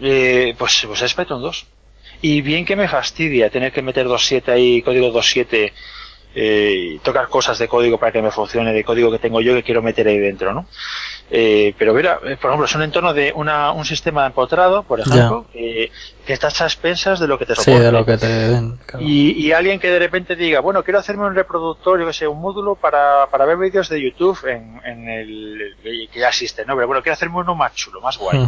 eh, 0.00 0.54
pues, 0.58 0.84
pues 0.86 1.02
es 1.02 1.14
Python 1.14 1.42
2. 1.42 1.66
Y 2.22 2.40
bien 2.40 2.64
que 2.64 2.74
me 2.76 2.88
fastidia 2.88 3.50
tener 3.50 3.72
que 3.72 3.82
meter 3.82 4.06
2.7 4.08 4.48
ahí, 4.48 4.80
código 4.82 5.08
2.7, 5.12 5.72
eh, 6.38 6.74
y 6.76 6.98
tocar 6.98 7.28
cosas 7.28 7.58
de 7.58 7.66
código 7.66 7.96
para 7.98 8.12
que 8.12 8.20
me 8.20 8.30
funcione, 8.30 8.74
de 8.74 8.84
código 8.84 9.10
que 9.10 9.18
tengo 9.18 9.40
yo 9.40 9.54
que 9.54 9.62
quiero 9.62 9.80
meter 9.80 10.06
ahí 10.06 10.18
dentro, 10.18 10.52
¿no? 10.52 10.66
Eh, 11.30 11.74
pero 11.78 11.94
mira, 11.94 12.20
eh, 12.24 12.36
por 12.36 12.50
ejemplo, 12.50 12.66
es 12.66 12.74
un 12.74 12.82
entorno 12.82 13.14
de 13.14 13.32
una, 13.34 13.72
un 13.72 13.86
sistema 13.86 14.26
empotrado, 14.26 14.82
por 14.82 15.00
ejemplo, 15.00 15.46
que, 15.50 15.90
que 16.26 16.32
estás 16.34 16.60
a 16.60 16.66
expensas 16.66 17.18
de 17.20 17.26
lo 17.26 17.38
que 17.38 17.46
te 17.46 17.54
Sí, 17.56 17.62
soporte. 17.62 17.84
de 17.86 17.90
lo 17.92 18.04
que 18.04 18.18
te 18.18 18.26
den. 18.28 18.76
claro. 18.84 19.04
Y, 19.04 19.32
y 19.32 19.52
alguien 19.52 19.80
que 19.80 19.88
de 19.90 19.98
repente 19.98 20.36
diga, 20.36 20.60
bueno, 20.60 20.84
quiero 20.84 20.98
hacerme 21.00 21.24
un 21.26 21.34
reproductor, 21.34 21.98
yo 21.98 22.06
que 22.06 22.12
sé, 22.12 22.28
un 22.28 22.40
módulo 22.40 22.74
para, 22.74 23.26
para 23.30 23.46
ver 23.46 23.56
vídeos 23.56 23.88
de 23.88 24.02
YouTube 24.02 24.38
en, 24.46 24.78
en 24.84 25.08
el 25.08 25.74
que 26.12 26.20
ya 26.20 26.28
existe, 26.28 26.66
¿no? 26.66 26.74
Pero 26.74 26.86
bueno, 26.86 27.02
quiero 27.02 27.14
hacerme 27.14 27.38
uno 27.38 27.54
más 27.54 27.74
chulo, 27.74 28.00
más 28.02 28.18
guay. 28.18 28.38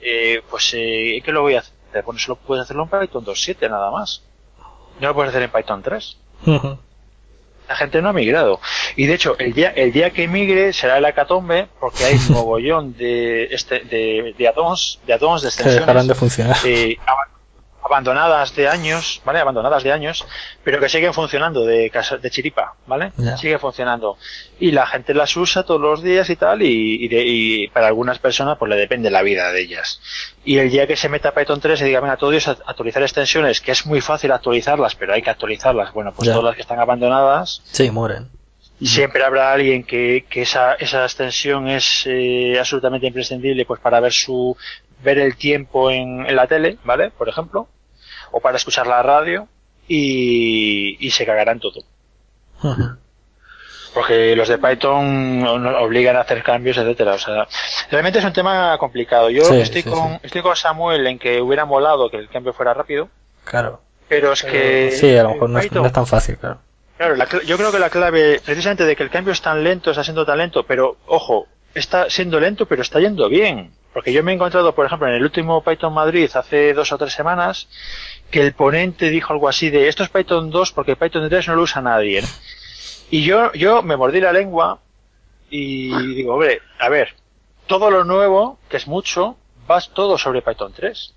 Eh, 0.00 0.42
pues, 0.50 0.70
eh, 0.76 1.20
¿qué 1.24 1.32
lo 1.32 1.40
voy 1.42 1.54
a 1.54 1.60
hacer? 1.60 1.74
Bueno, 2.04 2.20
solo 2.20 2.36
puedes 2.36 2.64
hacerlo 2.64 2.86
en 2.92 3.00
Python 3.00 3.24
2.7 3.24 3.68
nada 3.70 3.90
más. 3.90 4.22
No 5.00 5.08
lo 5.08 5.14
puedes 5.14 5.30
hacer 5.30 5.42
en 5.42 5.50
Python 5.50 5.82
3. 5.82 6.16
Ujú. 6.46 6.78
La 7.68 7.76
gente 7.76 8.00
no 8.00 8.08
ha 8.08 8.12
migrado. 8.12 8.60
Y 8.96 9.06
de 9.06 9.14
hecho, 9.14 9.36
el 9.38 9.52
día, 9.52 9.70
el 9.76 9.92
día 9.92 10.10
que 10.10 10.26
migre 10.26 10.72
será 10.72 10.98
el 10.98 11.04
hecatombe 11.04 11.68
porque 11.78 12.04
hay 12.04 12.14
un 12.14 12.32
mogollón 12.34 12.96
de, 12.96 13.44
este, 13.50 13.80
de, 13.80 14.34
de 14.38 14.48
addons, 14.48 15.00
de 15.06 15.12
addons, 15.12 15.42
de 15.42 15.50
Que 15.62 15.68
dejarán 15.68 16.06
de 16.06 16.12
extensiones 16.14 16.18
funcionar. 16.18 16.56
eh, 16.64 16.96
abandonadas 17.88 18.54
de 18.54 18.68
años, 18.68 19.20
¿vale? 19.24 19.40
Abandonadas 19.40 19.82
de 19.82 19.92
años, 19.92 20.24
pero 20.62 20.78
que 20.78 20.88
siguen 20.88 21.12
funcionando 21.12 21.64
de 21.64 21.90
casa, 21.90 22.16
de 22.18 22.30
chiripa, 22.30 22.74
¿vale? 22.86 23.12
Ya. 23.16 23.36
Sigue 23.36 23.58
funcionando. 23.58 24.16
Y 24.60 24.70
la 24.70 24.86
gente 24.86 25.14
las 25.14 25.36
usa 25.36 25.64
todos 25.64 25.80
los 25.80 26.02
días 26.02 26.30
y 26.30 26.36
tal, 26.36 26.62
y, 26.62 27.04
y, 27.04 27.08
de- 27.08 27.24
y 27.26 27.68
para 27.68 27.88
algunas 27.88 28.18
personas 28.18 28.56
pues 28.58 28.68
le 28.68 28.76
depende 28.76 29.10
la 29.10 29.22
vida 29.22 29.50
de 29.52 29.60
ellas. 29.62 30.00
Y 30.44 30.58
el 30.58 30.70
día 30.70 30.86
que 30.86 30.96
se 30.96 31.08
meta 31.08 31.32
Python 31.34 31.60
3 31.60 31.80
y 31.80 31.84
diga, 31.84 32.00
venga, 32.00 32.16
todos 32.16 32.46
actualizar 32.48 33.02
extensiones, 33.02 33.60
que 33.60 33.72
es 33.72 33.84
muy 33.86 34.00
fácil 34.00 34.30
actualizarlas, 34.32 34.94
pero 34.94 35.12
hay 35.14 35.22
que 35.22 35.30
actualizarlas, 35.30 35.92
bueno, 35.92 36.12
pues 36.14 36.28
todas 36.28 36.44
las 36.44 36.54
que 36.54 36.62
están 36.62 36.78
abandonadas, 36.78 37.62
Sí, 37.72 37.90
mueren. 37.90 38.28
Siempre 38.80 39.24
habrá 39.24 39.52
alguien 39.52 39.82
que, 39.82 40.24
que 40.30 40.42
esa, 40.42 40.74
esa 40.74 41.02
extensión 41.02 41.66
es 41.68 42.04
eh, 42.06 42.56
absolutamente 42.60 43.08
imprescindible 43.08 43.64
pues 43.64 43.80
para 43.80 43.98
ver 43.98 44.12
su 44.12 44.56
ver 45.02 45.18
el 45.18 45.36
tiempo 45.36 45.90
en, 45.90 46.24
en 46.26 46.36
la 46.36 46.46
tele, 46.46 46.78
¿vale? 46.84 47.10
Por 47.10 47.28
ejemplo, 47.28 47.66
o 48.32 48.40
para 48.40 48.56
escuchar 48.56 48.86
la 48.86 49.02
radio 49.02 49.48
y, 49.86 50.96
y 51.04 51.10
se 51.10 51.26
cagarán 51.26 51.60
todo. 51.60 51.80
Porque 53.94 54.36
los 54.36 54.48
de 54.48 54.58
Python 54.58 55.44
obligan 55.46 56.16
a 56.16 56.20
hacer 56.20 56.42
cambios, 56.42 56.76
etcétera. 56.76 57.14
O 57.14 57.18
sea, 57.18 57.48
realmente 57.90 58.18
es 58.18 58.24
un 58.24 58.32
tema 58.32 58.76
complicado. 58.78 59.30
Yo 59.30 59.42
estoy 59.54 59.82
con 59.82 60.20
estoy 60.22 60.42
con 60.42 60.56
Samuel 60.56 61.06
en 61.06 61.18
que 61.18 61.40
hubiera 61.40 61.64
molado 61.64 62.10
que 62.10 62.18
el 62.18 62.28
cambio 62.28 62.52
fuera 62.52 62.74
rápido. 62.74 63.08
Claro. 63.44 63.80
Pero 64.08 64.32
es 64.32 64.42
que 64.42 64.90
sí, 64.92 65.16
a 65.16 65.22
lo 65.24 65.30
mejor 65.30 65.50
no, 65.50 65.58
es, 65.58 65.92
tan 65.92 66.06
fácil, 66.06 66.38
claro. 66.38 66.58
Claro, 66.96 67.42
yo 67.42 67.56
creo 67.56 67.70
que 67.70 67.78
la 67.78 67.90
clave, 67.90 68.40
precisamente 68.44 68.84
de 68.84 68.96
que 68.96 69.02
el 69.02 69.10
cambio 69.10 69.32
es 69.32 69.42
tan 69.42 69.62
lento, 69.62 69.90
está 69.90 70.02
siendo 70.02 70.24
tan 70.26 70.38
lento, 70.38 70.64
pero 70.64 70.96
ojo, 71.06 71.46
está 71.74 72.10
siendo 72.10 72.40
lento, 72.40 72.66
pero 72.66 72.82
está 72.82 73.00
yendo 73.00 73.28
bien. 73.28 73.70
Porque 73.92 74.12
yo 74.12 74.22
me 74.22 74.32
he 74.32 74.34
encontrado, 74.34 74.74
por 74.74 74.86
ejemplo, 74.86 75.08
en 75.08 75.14
el 75.14 75.22
último 75.22 75.62
Python 75.62 75.92
Madrid 75.92 76.30
hace 76.34 76.74
dos 76.74 76.92
o 76.92 76.98
tres 76.98 77.12
semanas, 77.12 77.68
que 78.30 78.40
el 78.40 78.52
ponente 78.52 79.10
dijo 79.10 79.32
algo 79.32 79.48
así 79.48 79.70
de 79.70 79.88
esto 79.88 80.02
es 80.02 80.10
Python 80.10 80.50
2 80.50 80.72
porque 80.72 80.96
Python 80.96 81.28
3 81.28 81.48
no 81.48 81.56
lo 81.56 81.62
usa 81.62 81.80
nadie. 81.80 82.22
Y 83.10 83.22
yo, 83.22 83.52
yo 83.54 83.82
me 83.82 83.96
mordí 83.96 84.20
la 84.20 84.32
lengua 84.32 84.80
y 85.50 86.14
digo, 86.14 86.34
hombre, 86.34 86.60
a 86.78 86.88
ver, 86.90 87.14
todo 87.66 87.90
lo 87.90 88.04
nuevo, 88.04 88.58
que 88.68 88.76
es 88.76 88.86
mucho, 88.86 89.36
vas 89.66 89.90
todo 89.90 90.18
sobre 90.18 90.42
Python 90.42 90.72
3. 90.74 91.14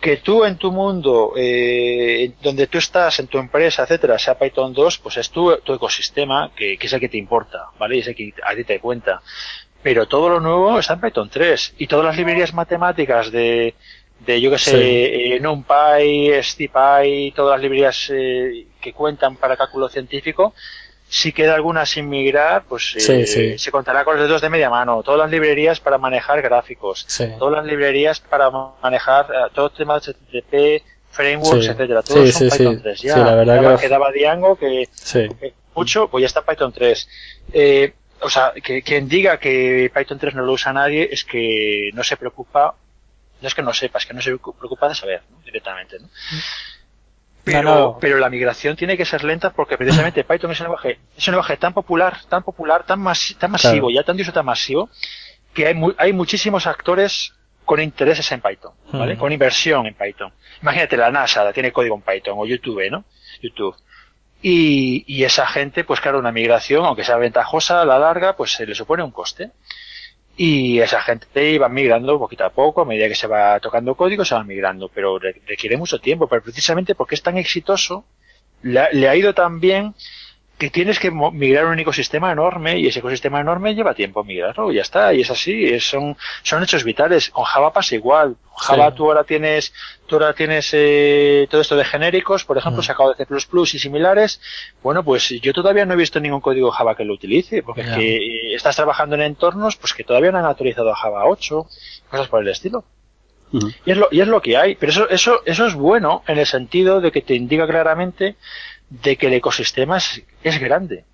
Que 0.00 0.18
tú 0.18 0.44
en 0.44 0.56
tu 0.56 0.70
mundo, 0.70 1.32
eh, 1.36 2.32
donde 2.42 2.68
tú 2.68 2.78
estás, 2.78 3.18
en 3.18 3.26
tu 3.26 3.38
empresa, 3.38 3.82
etcétera, 3.82 4.18
sea 4.18 4.38
Python 4.38 4.72
2, 4.72 4.98
pues 4.98 5.16
es 5.16 5.30
tu, 5.30 5.56
tu 5.58 5.72
ecosistema, 5.72 6.52
que, 6.54 6.76
que 6.76 6.86
es 6.86 6.92
el 6.92 7.00
que 7.00 7.08
te 7.08 7.16
importa, 7.16 7.70
¿vale? 7.78 7.96
Y 7.96 8.00
es 8.00 8.08
el 8.08 8.14
que 8.14 8.34
a 8.44 8.54
ti 8.54 8.62
te 8.62 8.78
cuenta. 8.78 9.20
Pero 9.82 10.06
todo 10.06 10.28
lo 10.28 10.38
nuevo 10.38 10.78
está 10.78 10.94
en 10.94 11.00
Python 11.00 11.30
3. 11.30 11.74
Y 11.78 11.86
todas 11.86 12.04
las 12.04 12.16
librerías 12.16 12.52
matemáticas 12.52 13.32
de, 13.32 13.74
de 14.20 14.40
yo 14.40 14.50
que 14.50 14.58
sé, 14.58 15.34
eh, 15.34 15.40
NumPy, 15.40 16.42
SciPy, 16.42 17.32
todas 17.34 17.52
las 17.56 17.62
librerías 17.62 18.10
eh, 18.12 18.66
que 18.80 18.92
cuentan 18.92 19.36
para 19.36 19.56
cálculo 19.56 19.88
científico, 19.88 20.54
si 21.08 21.32
queda 21.32 21.54
alguna 21.54 21.86
sin 21.86 22.08
migrar, 22.08 22.64
pues 22.68 22.96
eh, 22.96 23.56
se 23.58 23.70
contará 23.70 24.04
con 24.04 24.16
los 24.16 24.26
dedos 24.26 24.42
de 24.42 24.50
media 24.50 24.70
mano. 24.70 25.02
Todas 25.02 25.20
las 25.20 25.30
librerías 25.30 25.78
para 25.78 25.98
manejar 25.98 26.42
gráficos, 26.42 27.06
todas 27.38 27.54
las 27.54 27.64
librerías 27.64 28.20
para 28.20 28.50
manejar 28.82 29.26
eh, 29.30 29.50
todo 29.54 29.66
el 29.66 29.72
tema 29.72 30.00
de 30.00 30.12
HTTP, 30.12 30.84
frameworks, 31.10 31.68
etcétera. 31.68 32.02
Todos 32.02 32.30
son 32.30 32.48
Python 32.50 32.82
3. 32.82 33.00
Ya 33.02 33.16
la 33.18 33.34
verdad 33.36 33.58
quedaba, 33.58 33.76
que 33.76 33.82
quedaba 33.82 34.12
Django, 34.12 34.56
que, 34.56 34.88
mucho, 35.74 36.08
pues 36.08 36.22
ya 36.22 36.26
está 36.26 36.42
Python 36.44 36.72
3. 36.72 37.08
Eh, 37.52 37.92
o 38.20 38.30
sea, 38.30 38.52
que 38.62 38.82
quien 38.82 39.08
diga 39.08 39.38
que 39.38 39.90
Python 39.94 40.18
3 40.18 40.34
no 40.34 40.42
lo 40.42 40.52
usa 40.52 40.72
nadie 40.72 41.08
es 41.12 41.24
que 41.24 41.90
no 41.94 42.02
se 42.02 42.16
preocupa 42.16 42.74
no 43.40 43.48
es 43.48 43.54
que 43.54 43.62
no 43.62 43.72
sepa, 43.72 43.98
es 43.98 44.06
que 44.06 44.14
no 44.14 44.22
se 44.22 44.36
preocupa 44.36 44.88
de 44.88 44.94
saber 44.94 45.22
directamente. 45.44 45.98
¿no? 45.98 46.08
Pero, 47.44 47.98
pero 48.00 48.18
la 48.18 48.28
migración 48.28 48.74
tiene 48.74 48.96
que 48.96 49.04
ser 49.04 49.22
lenta 49.22 49.50
porque 49.50 49.78
precisamente 49.78 50.24
Python 50.28 50.50
es 50.50 50.60
un 50.60 50.64
lenguaje, 50.64 50.98
es 51.16 51.28
un 51.28 51.32
lenguaje 51.32 51.56
tan 51.56 51.72
popular, 51.72 52.18
tan 52.28 52.42
popular, 52.42 52.84
tan, 52.84 53.04
tan 53.38 53.50
masivo, 53.50 53.90
ya 53.90 54.02
tan 54.02 54.16
dicho 54.16 54.32
tan 54.32 54.44
masivo, 54.44 54.90
que 55.54 55.68
hay, 55.68 55.74
hay 55.98 56.12
muchísimos 56.12 56.66
actores 56.66 57.34
con 57.64 57.80
intereses 57.80 58.30
en 58.32 58.40
Python, 58.40 58.72
¿vale? 58.92 59.16
Con 59.16 59.32
inversión 59.32 59.86
en 59.86 59.94
Python. 59.94 60.32
Imagínate 60.62 60.96
la 60.96 61.10
NASA, 61.10 61.44
la 61.44 61.52
tiene 61.52 61.72
código 61.72 61.94
en 61.96 62.02
Python, 62.02 62.34
o 62.36 62.46
YouTube, 62.46 62.88
¿no? 62.90 63.04
YouTube. 63.42 63.76
Y, 64.42 65.04
y 65.06 65.24
esa 65.24 65.46
gente, 65.46 65.84
pues 65.84 66.00
claro, 66.00 66.18
una 66.18 66.32
migración, 66.32 66.84
aunque 66.84 67.04
sea 67.04 67.16
ventajosa 67.16 67.82
a 67.82 67.84
la 67.84 67.98
larga, 67.98 68.36
pues 68.36 68.52
se 68.52 68.66
le 68.66 68.74
supone 68.74 69.02
un 69.02 69.10
coste. 69.10 69.50
Y 70.36 70.80
esa 70.80 71.00
gente 71.00 71.50
iba 71.50 71.68
migrando 71.68 72.18
poquito 72.18 72.44
a 72.44 72.50
poco, 72.50 72.82
a 72.82 72.84
medida 72.84 73.08
que 73.08 73.14
se 73.14 73.26
va 73.26 73.58
tocando 73.58 73.94
código, 73.94 74.24
se 74.24 74.34
va 74.34 74.44
migrando, 74.44 74.90
pero 74.90 75.18
requiere 75.18 75.78
mucho 75.78 75.98
tiempo, 75.98 76.28
pero 76.28 76.42
precisamente 76.42 76.94
porque 76.94 77.14
es 77.14 77.22
tan 77.22 77.38
exitoso, 77.38 78.04
le 78.62 79.08
ha, 79.08 79.16
ido 79.16 79.32
tan 79.32 79.60
bien 79.60 79.94
que 80.58 80.70
tienes 80.70 80.98
que 80.98 81.10
migrar 81.10 81.66
un 81.66 81.78
ecosistema 81.78 82.32
enorme 82.32 82.78
y 82.78 82.86
ese 82.86 83.00
ecosistema 83.00 83.40
enorme 83.40 83.74
lleva 83.74 83.94
tiempo 83.94 84.24
migrarlo, 84.24 84.72
y 84.72 84.76
ya 84.76 84.82
está, 84.82 85.12
y 85.12 85.20
es 85.20 85.30
así, 85.30 85.78
son, 85.80 86.16
son 86.42 86.62
hechos 86.62 86.82
vitales. 86.82 87.28
Con 87.28 87.44
Java 87.44 87.72
pasa 87.72 87.94
igual. 87.94 88.36
Java 88.56 88.94
tú 88.94 89.04
ahora 89.04 89.24
tienes, 89.24 89.74
tú 90.06 90.14
ahora 90.14 90.32
tienes 90.32 90.70
eh, 90.72 91.46
todo 91.50 91.60
esto 91.60 91.76
de 91.76 91.84
genéricos, 91.84 92.44
por 92.44 92.56
ejemplo, 92.56 92.80
mm. 92.80 92.84
sacado 92.84 93.12
de 93.12 93.26
C++ 93.26 93.34
y 93.74 93.78
similares. 93.78 94.40
Bueno, 94.82 95.04
pues 95.04 95.28
yo 95.28 95.52
todavía 95.52 95.84
no 95.84 95.92
he 95.92 95.96
visto 95.96 96.20
ningún 96.20 96.40
código 96.40 96.70
Java 96.70 96.96
que 96.96 97.04
lo 97.04 97.12
utilice, 97.12 97.62
porque 97.62 97.82
es 97.82 97.90
que 97.90 98.16
eh, 98.16 98.54
estás 98.54 98.76
trabajando 98.76 99.14
en 99.16 99.22
entornos 99.22 99.76
pues 99.76 99.92
que 99.92 100.04
todavía 100.04 100.32
no 100.32 100.38
han 100.38 100.46
actualizado 100.46 100.90
a 100.90 100.96
Java 100.96 101.26
8, 101.26 101.66
cosas 102.10 102.28
por 102.28 102.40
el 102.40 102.48
estilo. 102.48 102.84
Y 103.52 103.92
es 103.92 103.96
lo, 103.96 104.08
y 104.10 104.20
es 104.20 104.28
lo 104.28 104.42
que 104.42 104.56
hay, 104.56 104.74
pero 104.74 104.90
eso, 104.90 105.08
eso, 105.08 105.40
eso 105.44 105.66
es 105.66 105.74
bueno 105.74 106.22
en 106.26 106.38
el 106.38 106.46
sentido 106.46 107.00
de 107.00 107.12
que 107.12 107.22
te 107.22 107.34
indica 107.34 107.66
claramente 107.66 108.36
de 108.90 109.16
que 109.16 109.26
el 109.26 109.34
ecosistema 109.34 109.98
es, 109.98 110.22
es 110.42 110.60
grande. 110.60 111.04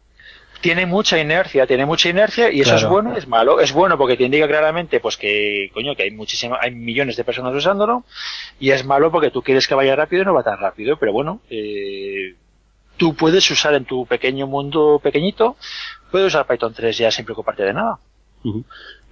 Tiene 0.60 0.86
mucha 0.86 1.18
inercia, 1.18 1.66
tiene 1.66 1.86
mucha 1.86 2.08
inercia 2.08 2.52
y 2.52 2.60
eso 2.60 2.76
es 2.76 2.86
bueno 2.86 3.12
y 3.14 3.18
es 3.18 3.26
malo. 3.26 3.58
Es 3.58 3.72
bueno 3.72 3.98
porque 3.98 4.16
te 4.16 4.22
indica 4.22 4.46
claramente 4.46 5.00
pues 5.00 5.16
que 5.16 5.70
coño 5.74 5.96
que 5.96 6.04
hay 6.04 6.12
muchísimo, 6.12 6.56
hay 6.60 6.70
millones 6.70 7.16
de 7.16 7.24
personas 7.24 7.52
usándolo 7.52 8.04
y 8.60 8.70
es 8.70 8.86
malo 8.86 9.10
porque 9.10 9.32
tú 9.32 9.42
quieres 9.42 9.66
que 9.66 9.74
vaya 9.74 9.96
rápido 9.96 10.22
y 10.22 10.24
no 10.24 10.34
va 10.34 10.44
tan 10.44 10.60
rápido, 10.60 10.98
pero 10.98 11.12
bueno, 11.12 11.40
eh, 11.50 12.36
tú 12.96 13.16
puedes 13.16 13.50
usar 13.50 13.74
en 13.74 13.86
tu 13.86 14.06
pequeño 14.06 14.46
mundo 14.46 15.00
pequeñito, 15.02 15.56
puedes 16.12 16.28
usar 16.28 16.46
Python 16.46 16.72
3 16.72 16.96
ya 16.96 17.10
sin 17.10 17.24
preocuparte 17.24 17.64
de 17.64 17.72
nada. 17.72 17.98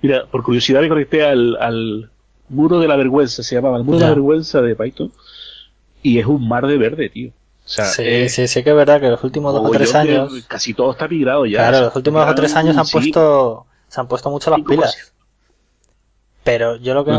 Mira, 0.02 0.26
por 0.26 0.44
curiosidad 0.44 0.82
me 0.82 0.88
conecté 0.88 1.24
al, 1.24 1.56
al 1.60 2.10
muro 2.48 2.78
de 2.78 2.86
la 2.86 2.94
vergüenza, 2.94 3.42
se 3.42 3.56
llamaba 3.56 3.76
el 3.76 3.82
muro 3.82 3.98
de 3.98 4.04
la 4.04 4.10
vergüenza 4.10 4.62
de 4.62 4.76
Python 4.76 5.12
y 6.00 6.20
es 6.20 6.26
un 6.26 6.46
mar 6.46 6.68
de 6.68 6.78
verde, 6.78 7.08
tío 7.08 7.32
sí, 7.70 8.28
sí, 8.28 8.48
sí 8.48 8.64
que 8.64 8.70
es 8.70 8.76
verdad 8.76 9.00
que 9.00 9.08
los 9.08 9.22
últimos 9.22 9.54
dos 9.54 9.68
o 9.68 9.70
tres 9.70 9.94
años. 9.94 10.32
Casi 10.48 10.74
todo 10.74 10.90
está 10.92 11.06
migrado 11.08 11.46
ya. 11.46 11.68
Claro, 11.68 11.86
los 11.86 11.96
últimos 11.96 12.22
dos 12.22 12.32
o 12.32 12.34
tres 12.34 12.56
años 12.56 12.76
han 12.76 12.86
puesto, 12.86 13.66
se 13.88 14.00
han 14.00 14.08
puesto 14.08 14.30
mucho 14.30 14.50
las 14.50 14.60
pilas. 14.60 15.12
Pero 16.44 16.76
yo 16.76 16.94
lo 16.94 17.04
que. 17.04 17.12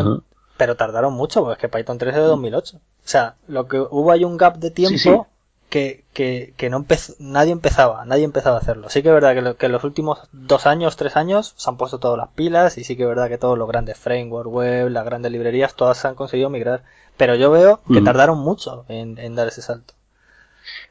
Pero 0.57 0.75
tardaron 0.75 1.13
mucho, 1.13 1.41
porque 1.41 1.53
es 1.53 1.59
que 1.59 1.69
Python 1.69 1.97
3 1.97 2.13
es 2.13 2.21
de 2.21 2.27
2008. 2.27 2.77
O 2.77 2.79
sea, 3.03 3.35
lo 3.47 3.67
que 3.67 3.79
hubo 3.79 4.11
hay 4.11 4.23
un 4.23 4.37
gap 4.37 4.57
de 4.57 4.69
tiempo 4.69 5.27
Que, 5.69 6.03
que, 6.13 6.53
que, 6.57 6.69
no 6.69 6.77
empezó, 6.77 7.13
nadie 7.17 7.53
empezaba, 7.53 8.03
nadie 8.05 8.25
empezaba 8.25 8.57
a 8.57 8.59
hacerlo. 8.59 8.89
Sí 8.89 9.01
que 9.01 9.07
es 9.07 9.13
verdad 9.13 9.33
que, 9.33 9.55
que 9.55 9.65
en 9.67 9.71
los 9.71 9.85
últimos 9.85 10.19
dos 10.33 10.67
años, 10.67 10.97
tres 10.97 11.15
años, 11.15 11.53
se 11.55 11.69
han 11.69 11.77
puesto 11.77 11.97
todas 11.97 12.17
las 12.17 12.27
pilas 12.27 12.77
y 12.77 12.83
sí 12.83 12.97
que 12.97 13.03
es 13.03 13.09
verdad 13.09 13.29
que 13.29 13.37
todos 13.37 13.57
los 13.57 13.69
grandes 13.69 13.97
frameworks 13.97 14.51
web, 14.51 14.89
las 14.89 15.05
grandes 15.05 15.31
librerías, 15.31 15.73
todas 15.73 15.97
se 15.97 16.09
han 16.09 16.15
conseguido 16.15 16.49
migrar. 16.49 16.83
Pero 17.15 17.35
yo 17.35 17.49
veo 17.51 17.79
que 17.91 18.01
tardaron 18.01 18.37
mucho 18.37 18.85
en, 18.89 19.17
en 19.17 19.33
dar 19.35 19.47
ese 19.47 19.61
salto. 19.61 19.93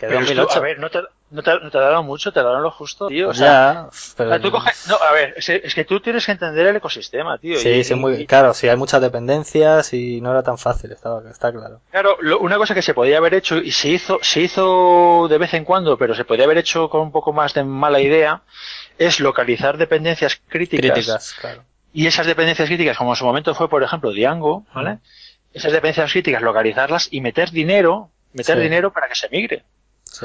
Que 0.01 0.07
pero 0.07 0.51
a 0.51 0.61
ver, 0.61 0.79
no 0.79 0.89
te, 0.89 1.01
no, 1.31 1.43
te, 1.43 1.61
no 1.61 1.71
te 1.71 1.79
dado 1.79 2.03
mucho, 2.03 2.33
te 2.33 2.43
dado 2.43 2.59
lo 2.61 2.71
justo, 2.71 3.09
tío. 3.09 3.29
O 3.29 3.35
sea, 3.35 3.91
pero... 4.17 4.41
tú 4.41 4.51
coges, 4.51 4.89
no, 4.89 4.97
a 4.97 5.13
ver, 5.13 5.35
es, 5.37 5.75
que 5.75 5.85
tú 5.85 6.01
tienes 6.01 6.25
que 6.25 6.33
entender 6.33 6.67
el 6.69 6.77
ecosistema, 6.77 7.37
tío. 7.37 7.59
Sí, 7.59 7.85
sí, 7.85 7.95
muy, 7.95 8.27
claro, 8.27 8.55
sí, 8.55 8.67
hay 8.67 8.79
muchas 8.79 9.03
dependencias 9.03 9.93
y 9.93 10.23
no 10.23 10.31
era 10.31 10.43
tan 10.43 10.57
fácil, 10.57 10.93
está, 10.93 11.21
está 11.31 11.53
claro. 11.53 11.83
Claro, 11.91 12.17
una 12.41 12.57
cosa 12.57 12.73
que 12.73 12.81
se 12.81 12.95
podía 12.95 13.19
haber 13.19 13.35
hecho 13.35 13.59
y 13.59 13.73
se 13.73 13.91
hizo, 13.91 14.19
se 14.23 14.41
hizo 14.41 15.27
de 15.29 15.37
vez 15.37 15.53
en 15.53 15.67
cuando, 15.67 15.99
pero 15.99 16.15
se 16.15 16.25
podía 16.25 16.45
haber 16.45 16.57
hecho 16.57 16.89
con 16.89 17.03
un 17.03 17.13
poco 17.13 17.35
más 17.35 17.53
de 17.53 17.63
mala 17.63 18.01
idea, 18.01 18.41
es 18.97 19.21
localizar 19.21 19.77
dependencias 19.77 20.41
críticas. 20.49 20.93
Críticas, 20.93 21.35
claro. 21.39 21.65
Y 21.93 22.07
esas 22.07 22.27
dependencias 22.27 22.69
críticas, 22.69 22.97
como 22.97 23.13
en 23.13 23.17
su 23.17 23.27
momento 23.27 23.55
fue, 23.55 23.69
por 23.69 23.83
ejemplo, 23.83 24.13
Django, 24.13 24.65
¿vale? 24.73 25.01
Esas 25.53 25.73
dependencias 25.73 26.11
críticas, 26.11 26.41
localizarlas 26.41 27.09
y 27.11 27.21
meter 27.21 27.51
dinero, 27.51 28.09
meter 28.33 28.59
dinero 28.59 28.95
para 28.95 29.09
que 29.09 29.15
se 29.15 29.29
migre. 29.29 29.65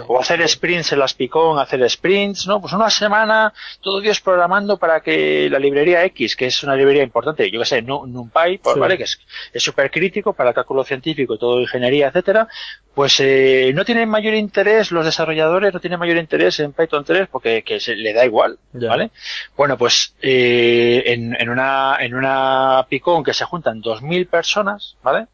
O 0.07 0.19
hacer 0.19 0.47
sprints 0.47 0.91
en 0.93 0.99
las 0.99 1.13
Picón, 1.13 1.59
hacer 1.59 1.87
sprints, 1.89 2.47
¿no? 2.47 2.59
Pues 2.59 2.73
una 2.73 2.89
semana, 2.89 3.53
todo 3.81 4.01
Dios 4.01 4.19
programando 4.19 4.77
para 4.77 5.01
que 5.01 5.49
la 5.49 5.59
librería 5.59 6.03
X, 6.05 6.35
que 6.35 6.47
es 6.47 6.63
una 6.63 6.75
librería 6.75 7.03
importante, 7.03 7.49
yo 7.51 7.59
que 7.59 7.65
sé, 7.65 7.81
NumPy, 7.81 8.57
pues, 8.57 8.77
¿vale? 8.77 8.97
Que 8.97 9.03
es 9.03 9.19
súper 9.63 9.91
crítico 9.91 10.33
para 10.33 10.49
el 10.49 10.55
cálculo 10.55 10.83
científico, 10.83 11.37
todo 11.37 11.61
ingeniería, 11.61 12.07
etcétera, 12.07 12.47
pues 12.95 13.19
eh, 13.19 13.71
no 13.75 13.85
tienen 13.85 14.09
mayor 14.09 14.33
interés, 14.33 14.91
los 14.91 15.05
desarrolladores 15.05 15.73
no 15.73 15.79
tienen 15.79 15.99
mayor 15.99 16.17
interés 16.17 16.59
en 16.61 16.73
Python 16.73 17.03
3 17.03 17.27
porque 17.29 17.61
que 17.63 17.79
se, 17.79 17.95
le 17.95 18.13
da 18.13 18.25
igual, 18.25 18.57
¿vale? 18.73 19.11
Bueno, 19.55 19.77
pues 19.77 20.15
eh, 20.21 21.03
en, 21.05 21.35
en, 21.39 21.49
una, 21.49 21.97
en 21.99 22.15
una 22.15 22.85
Picón 22.89 23.23
que 23.23 23.33
se 23.33 23.45
juntan 23.45 23.81
2.000 23.81 24.27
personas, 24.29 24.95
¿vale? 25.03 25.27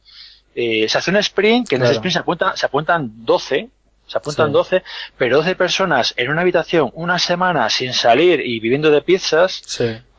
Eh, 0.56 0.89
se 0.89 0.97
hace 0.97 1.12
un 1.12 1.18
sprint, 1.18 1.70
que 1.70 1.76
en 1.76 1.84
ese 1.84 1.93
sprint 1.93 2.14
se 2.14 2.20
apuntan, 2.20 2.58
se 2.58 2.66
apuntan 2.66 3.12
12, 3.26 3.70
se 4.12 4.18
apuntan 4.18 4.51
12, 4.51 4.84
pero 5.18 5.38
12 5.38 5.55
personas 5.55 6.14
en 6.18 6.30
una 6.30 6.41
habitación 6.41 6.91
una 6.95 7.18
semana 7.18 7.70
sin 7.70 7.93
salir 7.93 8.41
y 8.45 8.59
viviendo 8.59 8.91
de 8.91 9.01
pizzas, 9.01 9.62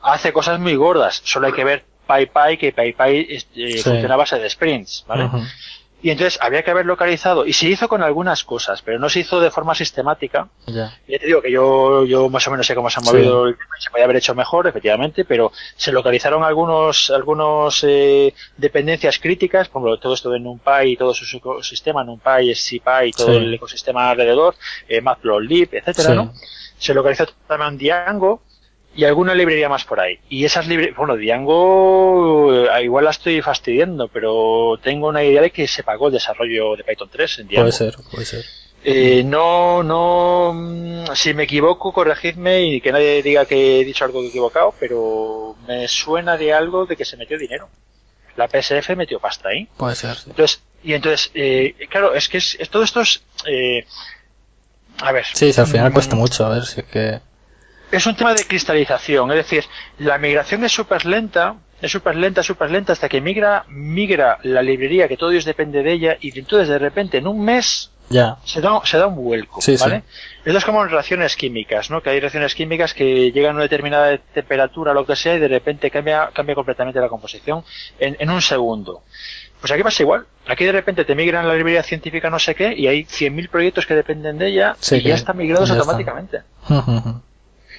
hace 0.00 0.32
cosas 0.32 0.58
muy 0.58 0.76
gordas. 0.76 1.20
Solo 1.24 1.48
hay 1.48 1.52
que 1.52 1.64
ver 1.64 1.84
PyPy, 2.06 2.56
que 2.56 2.72
PyPy 2.72 3.44
eh, 3.54 3.82
funciona 3.82 4.14
a 4.14 4.16
base 4.16 4.38
de 4.38 4.48
sprints, 4.48 5.04
¿vale? 5.06 5.28
Y 6.02 6.10
entonces 6.10 6.38
había 6.42 6.62
que 6.64 6.70
haber 6.72 6.84
localizado, 6.84 7.46
y 7.46 7.52
se 7.52 7.68
hizo 7.68 7.88
con 7.88 8.02
algunas 8.02 8.42
cosas, 8.42 8.82
pero 8.82 8.98
no 8.98 9.08
se 9.08 9.20
hizo 9.20 9.38
de 9.40 9.52
forma 9.52 9.74
sistemática. 9.74 10.48
Ya. 10.66 10.98
Ya 11.06 11.18
te 11.20 11.26
digo 11.26 11.40
que 11.40 11.52
yo, 11.52 12.04
yo 12.04 12.28
más 12.28 12.46
o 12.48 12.50
menos 12.50 12.66
sé 12.66 12.74
cómo 12.74 12.90
se 12.90 12.98
ha 12.98 13.02
movido 13.04 13.46
el 13.46 13.54
tema 13.56 13.74
se 13.78 13.88
podía 13.90 14.04
haber 14.04 14.16
hecho 14.16 14.34
mejor, 14.34 14.66
efectivamente, 14.66 15.24
pero 15.24 15.52
se 15.76 15.92
localizaron 15.92 16.42
algunos, 16.42 17.10
algunos 17.10 17.84
eh, 17.86 18.34
dependencias 18.56 19.18
críticas, 19.20 19.68
por 19.68 19.80
ejemplo, 19.82 19.98
todo 20.00 20.14
esto 20.14 20.30
de 20.30 20.40
NumPy 20.40 20.92
y 20.92 20.96
todo 20.96 21.14
su 21.14 21.36
ecosistema, 21.36 22.02
NumPy, 22.02 22.52
SciPy 22.54 23.06
y 23.08 23.12
todo 23.12 23.28
Sí. 23.28 23.36
el 23.36 23.54
ecosistema 23.54 24.10
alrededor, 24.10 24.56
eh, 24.88 25.00
Matplotlib, 25.00 25.68
etcétera, 25.72 26.08
Sí. 26.10 26.14
¿no? 26.16 26.32
Se 26.78 26.94
localizó 26.94 27.26
también 27.46 27.78
Django 27.78 28.42
y 28.94 29.04
alguna 29.04 29.34
librería 29.34 29.68
más 29.68 29.84
por 29.84 30.00
ahí. 30.00 30.18
Y 30.28 30.44
esas 30.44 30.66
librerías, 30.66 30.96
bueno, 30.96 31.16
Django, 31.16 32.52
eh, 32.66 32.84
igual 32.84 33.04
la 33.04 33.10
estoy 33.10 33.40
fastidiando, 33.42 34.08
pero 34.08 34.78
tengo 34.82 35.08
una 35.08 35.22
idea 35.24 35.42
de 35.42 35.50
que 35.50 35.66
se 35.66 35.82
pagó 35.82 36.08
el 36.08 36.12
desarrollo 36.14 36.76
de 36.76 36.84
Python 36.84 37.08
3 37.10 37.38
en 37.40 37.48
Django. 37.48 37.62
Puede 37.62 37.72
ser, 37.72 37.96
puede 38.10 38.26
ser. 38.26 38.44
Eh, 38.84 39.22
no, 39.24 39.82
no, 39.84 40.52
mm, 40.54 41.14
si 41.14 41.34
me 41.34 41.44
equivoco, 41.44 41.92
corregidme 41.92 42.62
y 42.64 42.80
que 42.80 42.90
nadie 42.92 43.22
diga 43.22 43.44
que 43.46 43.80
he 43.80 43.84
dicho 43.84 44.04
algo 44.04 44.24
equivocado, 44.24 44.74
pero 44.80 45.56
me 45.68 45.86
suena 45.86 46.36
de 46.36 46.52
algo 46.52 46.84
de 46.86 46.96
que 46.96 47.04
se 47.04 47.16
metió 47.16 47.38
dinero. 47.38 47.68
La 48.36 48.48
PSF 48.48 48.96
metió 48.96 49.20
pasta 49.20 49.50
ahí. 49.50 49.68
Puede 49.76 49.94
ser. 49.94 50.16
sí. 50.16 50.30
Entonces, 50.30 50.62
y 50.82 50.94
entonces, 50.94 51.30
eh, 51.34 51.74
claro, 51.88 52.12
es 52.14 52.28
que 52.28 52.38
es, 52.38 52.56
es- 52.58 52.68
todo 52.70 52.82
esto 52.82 53.02
es, 53.02 53.22
eh, 53.46 53.84
a 55.00 55.12
ver. 55.12 55.26
Sí, 55.32 55.52
sí, 55.52 55.60
al 55.60 55.66
final 55.68 55.90
mm, 55.90 55.94
cuesta 55.94 56.16
mucho, 56.16 56.44
a 56.44 56.48
ver 56.48 56.64
si 56.66 56.80
es 56.80 56.86
que... 56.86 57.20
Es 57.92 58.06
un 58.06 58.16
tema 58.16 58.34
de 58.34 58.44
cristalización, 58.44 59.30
es 59.30 59.36
decir, 59.36 59.64
la 59.98 60.18
migración 60.18 60.64
es 60.64 60.72
súper 60.72 61.04
lenta, 61.04 61.56
es 61.80 61.92
súper 61.92 62.16
lenta, 62.16 62.42
súper 62.42 62.70
lenta, 62.70 62.94
hasta 62.94 63.08
que 63.08 63.20
migra, 63.20 63.64
migra 63.68 64.38
la 64.42 64.62
librería, 64.62 65.06
que 65.08 65.16
todo 65.16 65.30
Dios 65.30 65.44
depende 65.44 65.82
de 65.82 65.92
ella, 65.92 66.16
y 66.20 66.36
entonces 66.38 66.68
de 66.68 66.78
repente 66.78 67.18
en 67.18 67.26
un 67.26 67.44
mes 67.44 67.90
Ya. 68.08 68.38
se 68.44 68.60
da, 68.60 68.80
se 68.84 68.96
da 68.98 69.06
un 69.08 69.16
vuelco, 69.16 69.60
Sí, 69.60 69.76
sí. 69.76 69.82
¿vale? 69.84 70.04
Esto 70.44 70.58
es 70.58 70.64
como 70.64 70.82
en 70.82 70.90
reacciones 70.90 71.36
químicas, 71.36 71.90
¿no? 71.90 72.02
Que 72.02 72.10
hay 72.10 72.20
reacciones 72.20 72.54
químicas 72.54 72.94
que 72.94 73.30
llegan 73.30 73.52
a 73.52 73.54
una 73.56 73.62
determinada 73.64 74.16
temperatura, 74.16 74.94
lo 74.94 75.04
que 75.04 75.14
sea, 75.14 75.34
y 75.34 75.38
de 75.38 75.48
repente 75.48 75.90
cambia, 75.90 76.30
cambia 76.32 76.54
completamente 76.54 76.98
la 76.98 77.08
composición 77.08 77.62
en, 77.98 78.16
en 78.18 78.30
un 78.30 78.40
segundo. 78.40 79.02
Pues 79.60 79.70
aquí 79.70 79.82
pasa 79.82 80.02
igual. 80.02 80.26
Aquí 80.48 80.64
de 80.64 80.72
repente 80.72 81.04
te 81.04 81.14
migran 81.14 81.46
la 81.46 81.54
librería 81.54 81.82
científica 81.82 82.30
no 82.30 82.38
sé 82.38 82.54
qué, 82.54 82.72
y 82.74 82.86
hay 82.88 83.04
100.000 83.04 83.48
proyectos 83.50 83.86
que 83.86 83.94
dependen 83.94 84.38
de 84.38 84.48
ella, 84.48 84.76
Sí, 84.80 84.96
y 84.96 85.02
que 85.02 85.08
ya 85.10 85.14
están 85.14 85.36
migrados 85.36 85.68
ya 85.68 85.74
automáticamente. 85.76 86.40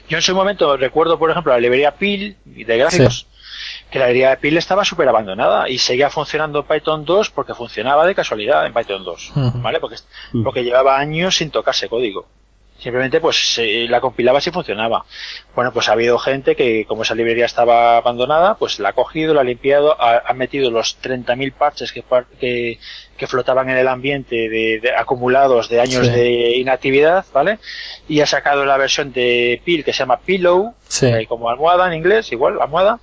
Yo 0.10 0.18
en 0.18 0.22
su 0.22 0.36
momento 0.36 0.76
recuerdo, 0.78 1.18
por 1.18 1.32
ejemplo, 1.32 1.54
la 1.54 1.60
librería 1.60 1.95
PIL 1.95 2.38
de 2.45 2.78
gráficos, 2.78 3.28
que 3.89 3.99
la 3.99 4.08
librería 4.08 4.38
PIL 4.38 4.58
estaba 4.58 4.84
súper 4.84 5.08
abandonada 5.08 5.70
y 5.70 5.78
seguía 5.78 6.10
funcionando 6.10 6.66
Python 6.66 7.06
2 7.06 7.30
porque 7.30 7.54
funcionaba 7.54 8.06
de 8.06 8.16
casualidad 8.16 8.66
en 8.66 8.74
Python 8.74 9.04
2, 9.04 9.32
Ujú. 9.36 9.62
¿vale? 9.62 9.80
Porque, 9.80 9.97
porque 10.43 10.64
llevaba 10.64 10.97
años 10.97 11.38
sin 11.38 11.51
tocarse 11.51 11.88
código. 11.88 12.28
Simplemente 12.84 13.21
pues 13.21 13.53
se- 13.53 13.88
la 13.88 14.01
compilaba 14.01 14.41
si 14.41 14.51
funcionaba. 14.51 15.05
Bueno, 15.55 15.71
pues 15.71 15.88
ha 15.88 15.93
habido 15.93 16.17
gente 16.19 16.53
que 16.57 16.84
como 16.86 17.03
esa 17.03 17.15
librería 17.15 17.45
estaba 17.45 17.95
abandonada, 17.95 18.55
pues 18.55 18.77
la 18.79 18.89
ha 18.89 18.93
cogido, 18.93 19.34
la 19.34 19.39
ha 19.39 19.45
limpiado, 19.45 19.95
ha, 20.01 20.21
ha 20.27 20.34
metido 20.34 20.69
los 20.69 20.97
30.000 21.01 21.53
parches 21.53 21.93
que, 21.93 22.03
que, 22.41 22.79
que 23.15 23.27
flotaban 23.27 23.69
en 23.69 23.77
el 23.77 23.88
ambiente 23.88 24.36
de, 24.49 24.79
de- 24.81 24.93
acumulados 24.97 25.69
de 25.69 25.79
años 25.79 26.05
Sí. 26.07 26.11
de 26.11 26.57
inactividad, 26.57 27.25
¿vale? 27.34 27.59
Y 28.09 28.19
ha 28.19 28.25
sacado 28.25 28.65
la 28.65 28.75
versión 28.75 29.13
de 29.13 29.61
Pil 29.63 29.86
que 29.86 29.93
se 29.93 29.99
llama 29.99 30.19
Pillow, 30.19 30.73
Sí. 30.89 31.05
eh, 31.05 31.25
como 31.25 31.49
almohada 31.49 31.88
en 31.88 31.93
inglés, 31.93 32.34
igual, 32.34 32.59
almohada, 32.61 32.99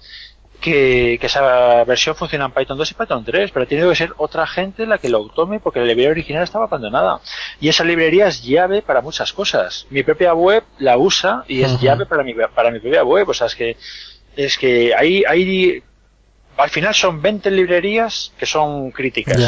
que, 0.61 1.19
que 1.21 1.27
esa 1.27 1.85
versión 1.85 2.15
funciona 2.15 2.45
en 2.45 2.53
Python 2.53 2.79
2 2.79 2.91
y 2.91 2.95
Python 2.95 3.25
3, 3.25 3.51
pero 3.51 3.67
tenido 3.67 3.91
que 3.91 3.97
ser 3.97 4.13
otra 4.19 4.47
gente 4.47 4.87
la 4.87 4.99
que 4.99 5.09
lo 5.09 5.29
tome 5.31 5.59
porque 5.61 5.81
la 5.81 5.87
librería 5.87 6.11
original 6.11 6.45
estaba 6.45 6.67
abandonada. 6.67 7.21
Y 7.61 7.69
esa 7.69 7.83
librería 7.85 8.29
es 8.29 8.43
llave 8.43 8.83
para 8.83 9.01
muchas 9.01 9.33
cosas. 9.33 9.87
Mi 9.91 10.03
propia 10.03 10.35
web 10.35 10.63
la 10.79 10.97
usa 10.99 11.45
y 11.49 11.63
es 11.63 11.81
llave 11.81 12.07
para 12.07 12.23
mi, 12.23 12.35
para 12.35 12.71
mi 12.71 12.79
propia 12.79 13.03
web. 13.03 13.29
O 13.29 13.35
sea, 13.35 13.47
es 13.49 13.55
que, 13.57 13.77
es 14.37 14.59
que 14.59 14.95
hay, 14.95 15.25
hay, 15.27 15.83
al 16.57 16.71
final 16.71 16.95
son 16.95 17.21
20 17.21 17.51
librerías 17.51 18.33
que 18.39 18.47
son 18.47 18.91
críticas. 18.93 19.39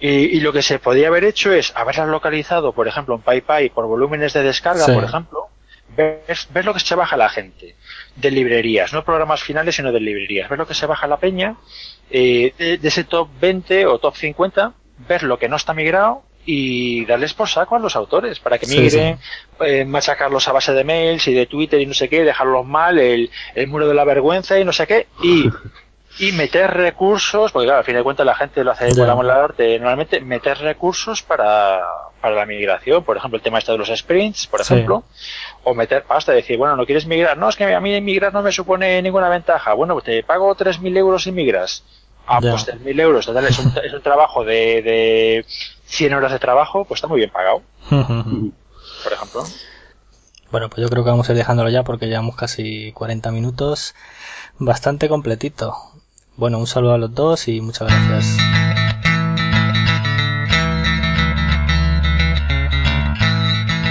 Y, 0.00 0.08
y 0.08 0.40
lo 0.40 0.52
que 0.52 0.62
se 0.62 0.78
podía 0.78 1.08
haber 1.08 1.24
hecho 1.24 1.52
es 1.52 1.72
haberlas 1.76 2.08
localizado, 2.08 2.72
por 2.72 2.88
ejemplo, 2.88 3.14
en 3.16 3.20
PyPy 3.22 3.70
por 3.70 3.86
volúmenes 3.86 4.32
de 4.32 4.42
descarga, 4.42 4.86
Sí. 4.86 4.92
por 4.92 5.04
ejemplo, 5.04 5.48
ver, 5.94 6.22
ver 6.50 6.64
lo 6.64 6.72
que 6.72 6.80
se 6.80 6.94
baja 6.94 7.16
la 7.18 7.28
gente 7.28 7.76
de 8.16 8.30
librerías, 8.30 8.92
no 8.92 9.04
programas 9.04 9.42
finales, 9.42 9.76
sino 9.76 9.92
de 9.92 10.00
librerías, 10.00 10.48
ver 10.48 10.58
lo 10.58 10.66
que 10.66 10.74
se 10.74 10.86
baja 10.86 11.06
la 11.06 11.18
peña, 11.18 11.56
eh, 12.10 12.52
de, 12.58 12.78
de 12.78 12.88
ese 12.88 13.04
top 13.04 13.28
20 13.40 13.86
o 13.86 13.98
top 13.98 14.16
50, 14.16 14.72
ver 15.08 15.22
lo 15.22 15.38
que 15.38 15.48
no 15.48 15.56
está 15.56 15.74
migrado 15.74 16.22
y 16.44 17.04
darles 17.04 17.34
por 17.34 17.48
saco 17.48 17.76
a 17.76 17.78
los 17.78 17.96
autores 17.96 18.40
para 18.40 18.58
que 18.58 18.66
Sí, 18.66 18.80
migren, 18.80 19.18
eh, 19.60 19.84
machacarlos 19.84 20.48
a 20.48 20.52
base 20.52 20.72
de 20.72 20.84
mails 20.84 21.28
y 21.28 21.34
de 21.34 21.46
Twitter 21.46 21.80
y 21.80 21.86
no 21.86 21.94
sé 21.94 22.08
qué, 22.08 22.24
dejarlos 22.24 22.66
mal, 22.66 22.98
el, 22.98 23.30
el 23.54 23.66
muro 23.68 23.86
de 23.86 23.94
la 23.94 24.04
vergüenza 24.04 24.58
y 24.58 24.64
no 24.64 24.72
sé 24.72 24.86
qué, 24.86 25.06
y 25.22 25.50
y 26.18 26.32
meter 26.32 26.70
recursos, 26.72 27.52
porque 27.52 27.66
claro, 27.66 27.78
al 27.78 27.84
fin 27.84 27.94
de 27.94 28.02
cuentas 28.02 28.26
la 28.26 28.34
gente 28.34 28.64
lo 28.64 28.72
hace 28.72 28.94
por 28.94 29.08
amor 29.08 29.24
al 29.30 29.42
arte, 29.44 29.78
normalmente 29.78 30.20
meter 30.20 30.58
recursos 30.58 31.22
para, 31.22 31.80
para 32.20 32.34
la 32.36 32.46
migración, 32.46 33.02
por 33.04 33.16
ejemplo, 33.16 33.36
el 33.38 33.42
tema 33.42 33.58
este 33.58 33.72
de 33.72 33.78
los 33.78 33.88
sprints, 33.88 34.46
por 34.46 34.62
Sí. 34.64 34.74
ejemplo, 34.74 35.04
o 35.64 35.74
meter 35.74 36.04
pasta, 36.04 36.32
decir, 36.32 36.56
bueno, 36.58 36.76
no 36.76 36.84
quieres 36.86 37.06
migrar, 37.06 37.36
no, 37.38 37.48
es 37.48 37.56
que 37.56 37.64
a 37.74 37.80
mí 37.80 38.00
migrar 38.00 38.32
no 38.32 38.42
me 38.42 38.52
supone 38.52 39.00
ninguna 39.02 39.28
ventaja, 39.28 39.72
bueno, 39.74 39.94
pues 39.94 40.04
te 40.04 40.22
pago 40.22 40.54
3.000 40.54 40.96
euros 40.96 41.26
y 41.26 41.32
migras. 41.32 41.82
Ah, 42.26 42.38
Ya. 42.42 42.50
pues 42.52 42.66
3.000 42.66 43.00
euros, 43.00 43.26
total, 43.26 43.46
es 43.46 43.58
un, 43.58 43.72
es 43.84 43.92
un 43.92 44.02
trabajo 44.02 44.44
de, 44.44 44.82
de 44.82 45.44
100 45.86 46.14
horas 46.14 46.32
de 46.32 46.38
trabajo, 46.38 46.84
pues 46.84 46.98
está 46.98 47.08
muy 47.08 47.18
bien 47.18 47.30
pagado, 47.30 47.62
por 47.90 49.12
ejemplo. 49.12 49.44
Bueno, 50.50 50.68
pues 50.68 50.82
yo 50.82 50.88
creo 50.90 51.04
que 51.04 51.10
vamos 51.10 51.28
a 51.28 51.32
ir 51.32 51.38
dejándolo 51.38 51.70
ya 51.70 51.84
porque 51.84 52.06
llevamos 52.06 52.34
casi 52.36 52.90
40 52.92 53.30
minutos. 53.30 53.94
Bastante 54.58 55.08
completito. 55.08 55.76
Bueno, 56.36 56.58
un 56.58 56.66
saludo 56.66 56.94
a 56.94 56.98
los 56.98 57.14
dos 57.14 57.46
y 57.48 57.60
muchas 57.60 57.86
gracias. 57.88 58.69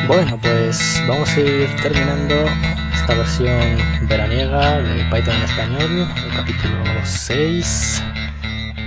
Bueno, 0.10 0.40
pues 0.42 1.04
vamos 1.08 1.30
a 1.38 1.40
ir 1.40 1.70
terminando 1.84 2.34
esta 2.94 3.14
versión 3.14 3.78
veraniega 4.08 4.80
de 4.82 5.04
Python 5.06 5.36
en 5.36 5.44
español, 5.44 6.08
el 6.26 6.36
capítulo 6.36 6.84
6, 7.04 8.04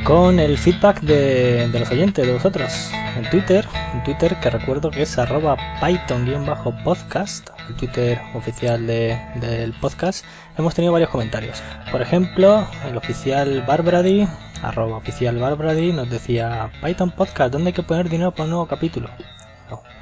con 0.02 0.40
el 0.40 0.58
feedback 0.58 1.00
de, 1.02 1.68
los 1.72 1.88
oyentes, 1.92 2.26
de 2.26 2.32
vosotros, 2.32 2.90
en 3.16 3.30
Twitter, 3.30 3.64
en 3.94 4.02
Twitter 4.02 4.40
que 4.40 4.50
recuerdo 4.50 4.90
que 4.90 5.02
es 5.02 5.16
arroba 5.16 5.56
python-podcast, 5.80 7.50
el 7.68 7.76
Twitter 7.76 8.20
oficial 8.34 8.84
de- 8.88 9.16
del 9.36 9.72
podcast, 9.74 10.24
hemos 10.58 10.74
tenido 10.74 10.92
varios 10.92 11.10
comentarios. 11.10 11.62
Por 11.92 12.02
ejemplo, 12.02 12.66
el 12.88 12.96
oficial 12.96 13.62
Barbrady, 13.64 14.26
arroba 14.60 14.96
oficial 14.96 15.38
Barbrady, 15.38 15.92
nos 15.92 16.10
decía 16.10 16.72
Python 16.82 17.12
Podcast, 17.12 17.52
¿dónde 17.52 17.68
hay 17.68 17.74
que 17.74 17.84
poner 17.84 18.08
dinero 18.08 18.32
para 18.32 18.44
un 18.44 18.50
nuevo 18.50 18.66
capítulo? 18.66 19.08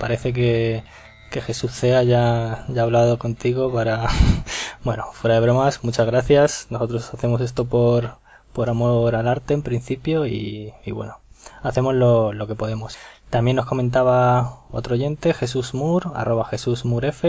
Parece 0.00 0.32
que, 0.32 0.82
que 1.30 1.40
Jesús 1.40 1.72
Cea 1.72 2.02
ya, 2.02 2.64
ya 2.68 2.80
ha 2.80 2.84
hablado 2.84 3.18
contigo 3.18 3.72
para... 3.72 4.08
bueno, 4.84 5.06
fuera 5.12 5.34
de 5.36 5.40
bromas, 5.40 5.82
muchas 5.84 6.06
gracias. 6.06 6.66
Nosotros 6.70 7.14
hacemos 7.14 7.40
esto 7.40 7.64
por, 7.64 8.16
por 8.52 8.68
amor 8.68 9.14
al 9.14 9.28
arte 9.28 9.54
en 9.54 9.62
principio 9.62 10.26
y, 10.26 10.74
y 10.84 10.90
bueno, 10.92 11.18
hacemos 11.62 11.94
lo, 11.94 12.32
lo 12.32 12.46
que 12.46 12.54
podemos. 12.54 12.98
También 13.30 13.56
nos 13.56 13.66
comentaba 13.66 14.64
otro 14.72 14.94
oyente, 14.94 15.32
Jesús 15.32 15.72
Moore, 15.72 16.10
arroba 16.14 16.44
Jesús 16.46 16.84
Muref, 16.84 17.24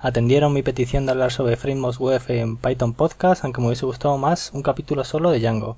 atendieron 0.00 0.54
mi 0.54 0.62
petición 0.62 1.04
de 1.04 1.12
hablar 1.12 1.30
sobre 1.30 1.58
Frameworks 1.58 2.00
Web 2.00 2.22
en 2.28 2.56
Python 2.56 2.94
Podcast, 2.94 3.44
aunque 3.44 3.60
me 3.60 3.66
hubiese 3.66 3.84
gustado 3.84 4.16
más 4.16 4.50
un 4.54 4.62
capítulo 4.62 5.04
solo 5.04 5.30
de 5.30 5.40
Django. 5.40 5.76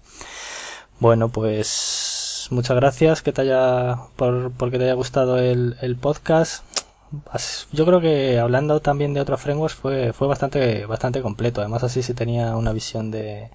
Bueno, 1.01 1.29
pues 1.29 2.47
muchas 2.51 2.77
gracias 2.77 3.23
que 3.23 3.33
te 3.33 3.43
haya 3.43 3.99
por 4.15 4.53
porque 4.53 4.79
te 4.79 4.85
haya 4.85 4.95
gustado 4.95 5.39
el, 5.39 5.77
el 5.81 5.97
podcast. 5.97 6.63
Yo 7.73 7.87
creo 7.87 8.01
que 8.01 8.39
hablando 8.39 8.81
también 8.81 9.15
de 9.15 9.21
otros 9.21 9.41
frameworks 9.41 9.75
fue 9.75 10.13
fue 10.13 10.29
bastante 10.29 10.87
bastante 10.87 11.23
completo. 11.23 11.61
Además 11.61 11.85
así 11.85 12.03
se 12.03 12.15
tenía 12.15 12.57
una 12.57 12.73
visión 12.73 13.11
de, 13.11 13.51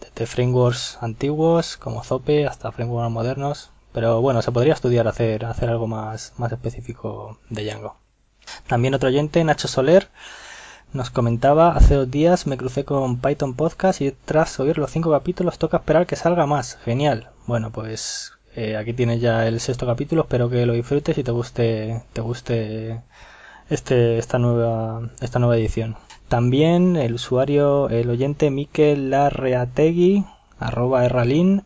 de, 0.00 0.06
de 0.14 0.26
frameworks 0.26 0.98
antiguos 1.00 1.76
como 1.76 2.04
Zope 2.04 2.46
hasta 2.46 2.72
frameworks 2.72 3.10
modernos. 3.12 3.70
Pero 3.92 4.20
bueno, 4.20 4.42
se 4.42 4.52
podría 4.52 4.74
estudiar 4.74 5.08
hacer 5.08 5.44
hacer 5.44 5.68
algo 5.70 5.86
más 5.86 6.32
más 6.36 6.52
específico 6.52 7.38
de 7.50 7.64
Django. 7.64 7.96
También 8.66 8.94
otro 8.94 9.08
oyente, 9.08 9.42
Nacho 9.44 9.68
Soler, 9.68 10.10
nos 10.92 11.10
comentaba, 11.10 11.74
hace 11.74 11.94
dos 11.94 12.10
días 12.10 12.46
me 12.46 12.56
crucé 12.56 12.84
con 12.84 13.18
Python 13.18 13.54
Podcast 13.54 14.00
y 14.00 14.12
tras 14.12 14.60
oír 14.60 14.78
los 14.78 14.90
cinco 14.90 15.10
capítulos 15.10 15.58
toca 15.58 15.78
esperar 15.78 16.06
que 16.06 16.14
salga 16.14 16.46
más. 16.46 16.76
Genial. 16.84 17.30
Bueno, 17.46 17.70
pues 17.72 18.33
eh, 18.56 18.76
aquí 18.76 18.92
tienes 18.92 19.20
ya 19.20 19.46
el 19.48 19.58
sexto 19.58 19.84
capítulo, 19.86 20.22
espero 20.22 20.48
que 20.48 20.64
lo 20.64 20.74
disfrutes 20.74 21.18
y 21.18 21.24
te 21.24 21.32
guste, 21.32 22.02
te 22.12 22.20
guste 22.20 23.02
este, 23.68 24.18
esta 24.18 24.38
nueva, 24.38 25.10
esta 25.20 25.40
nueva 25.40 25.56
edición. 25.56 25.96
También 26.28 26.96
el 26.96 27.14
usuario, 27.14 27.88
el 27.88 28.08
oyente 28.10 28.50
Mikel 28.50 29.10
Larreategui, 29.10 30.24
arroba 30.58 31.04
erralin, 31.04 31.64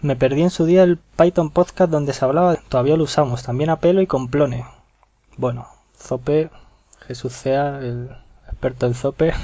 Me 0.00 0.16
perdí 0.16 0.42
en 0.42 0.50
su 0.50 0.64
día 0.66 0.82
el 0.84 0.98
Python 0.98 1.50
podcast 1.50 1.90
donde 1.90 2.12
se 2.12 2.24
hablaba, 2.24 2.56
todavía 2.56 2.96
lo 2.96 3.04
usamos, 3.04 3.42
también 3.42 3.70
a 3.70 3.80
pelo 3.80 4.00
y 4.02 4.06
con 4.06 4.28
plone. 4.28 4.64
Bueno, 5.36 5.68
Zope, 5.96 6.50
Jesús 7.06 7.32
Cea, 7.32 7.78
el 7.78 8.10
experto 8.48 8.86
en 8.86 8.94
Zope, 8.94 9.34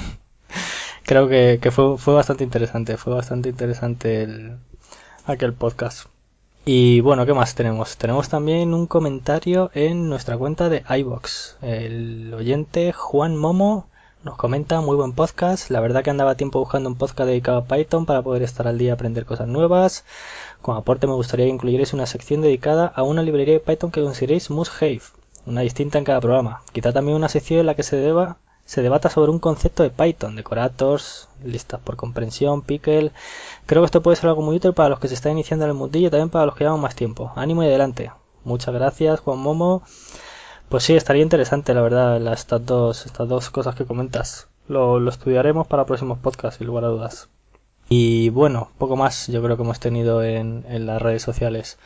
creo 1.03 1.27
que, 1.29 1.59
fue, 1.71 1.97
fue 1.97 2.13
bastante 2.13 2.43
interesante, 2.43 2.97
fue 2.97 3.13
bastante 3.13 3.49
interesante 3.49 4.23
el, 4.23 4.57
aquel 5.25 5.53
podcast. 5.53 6.07
Y 6.67 6.99
bueno, 7.01 7.27
¿qué 7.27 7.33
más 7.35 7.53
tenemos? 7.53 7.95
Tenemos 7.95 8.27
también 8.27 8.73
un 8.73 8.87
comentario 8.87 9.69
en 9.75 10.09
nuestra 10.09 10.35
cuenta 10.35 10.67
de 10.67 10.83
iBox. 10.89 11.57
El 11.61 12.33
oyente 12.33 12.91
Juan 12.91 13.37
Momo 13.37 13.85
nos 14.23 14.35
comenta 14.35 14.81
muy 14.81 14.95
buen 14.95 15.13
podcast. 15.13 15.69
La 15.69 15.79
verdad 15.79 16.03
que 16.03 16.09
andaba 16.09 16.33
tiempo 16.33 16.57
buscando 16.57 16.89
un 16.89 16.95
podcast 16.95 17.29
dedicado 17.29 17.59
a 17.59 17.65
Python 17.65 18.07
para 18.07 18.23
poder 18.23 18.41
estar 18.41 18.67
al 18.67 18.79
día 18.79 18.93
aprender 18.93 19.25
cosas 19.25 19.47
nuevas. 19.47 20.05
Como 20.63 20.79
aporte 20.79 21.05
me 21.05 21.13
gustaría 21.13 21.45
que 21.45 21.51
incluyerais 21.51 21.93
una 21.93 22.07
sección 22.07 22.41
dedicada 22.41 22.87
a 22.87 23.03
una 23.03 23.21
librería 23.21 23.53
de 23.53 23.59
Python 23.59 23.91
que 23.91 24.01
consideréis 24.01 24.49
must 24.49 24.81
have, 24.81 25.01
una 25.45 25.61
distinta 25.61 25.99
en 25.99 26.03
cada 26.03 26.19
programa. 26.19 26.63
Quizá 26.73 26.91
también 26.91 27.15
una 27.15 27.29
sección 27.29 27.59
en 27.59 27.67
la 27.67 27.75
que 27.75 27.83
se 27.83 27.97
deba 27.97 28.37
se 28.65 28.81
debata 28.81 29.09
sobre 29.09 29.31
un 29.31 29.39
concepto 29.39 29.83
de 29.83 29.91
Python, 29.91 30.35
decorators, 30.35 31.29
listas 31.43 31.79
por 31.81 31.95
comprensión, 31.95 32.63
pickle. 32.63 33.11
Creo 33.65 33.81
que 33.81 33.85
esto 33.85 34.01
puede 34.01 34.17
ser 34.17 34.29
algo 34.29 34.41
muy 34.41 34.55
útil 34.55 34.73
para 34.73 34.89
los 34.89 34.99
que 34.99 35.07
se 35.07 35.13
están 35.13 35.33
iniciando 35.33 35.65
en 35.65 35.71
el 35.71 35.77
mundillo 35.77 36.07
y 36.07 36.11
también 36.11 36.29
para 36.29 36.47
los 36.47 36.55
que 36.55 36.63
llevan 36.63 36.81
más 36.81 36.95
tiempo. 36.95 37.31
Ánimo 37.35 37.63
y 37.63 37.67
adelante. 37.67 38.11
Muchas 38.43 38.73
gracias, 38.73 39.19
Juan 39.19 39.39
Momo. 39.39 39.83
Pues 40.69 40.83
sí, 40.83 40.95
estaría 40.95 41.21
interesante, 41.21 41.73
la 41.75 41.81
verdad, 41.81 42.33
estas 42.33 42.65
dos, 42.65 43.05
estas 43.05 43.29
dos 43.29 43.51
cosas 43.51 43.75
que 43.75 43.85
comentas. 43.85 44.47
Lo, 44.67 44.99
lo 44.99 45.11
estudiaremos 45.11 45.67
para 45.67 45.85
próximos 45.85 46.17
podcasts, 46.17 46.57
sin 46.57 46.67
lugar 46.67 46.85
a 46.85 46.87
dudas. 46.87 47.29
Y 47.87 48.29
bueno, 48.29 48.71
poco 48.79 48.95
más 48.95 49.27
yo 49.27 49.43
creo 49.43 49.57
que 49.57 49.63
hemos 49.63 49.79
tenido 49.79 50.23
en, 50.23 50.65
en 50.67 50.87
las 50.87 51.01
redes 51.01 51.21
sociales. 51.21 51.77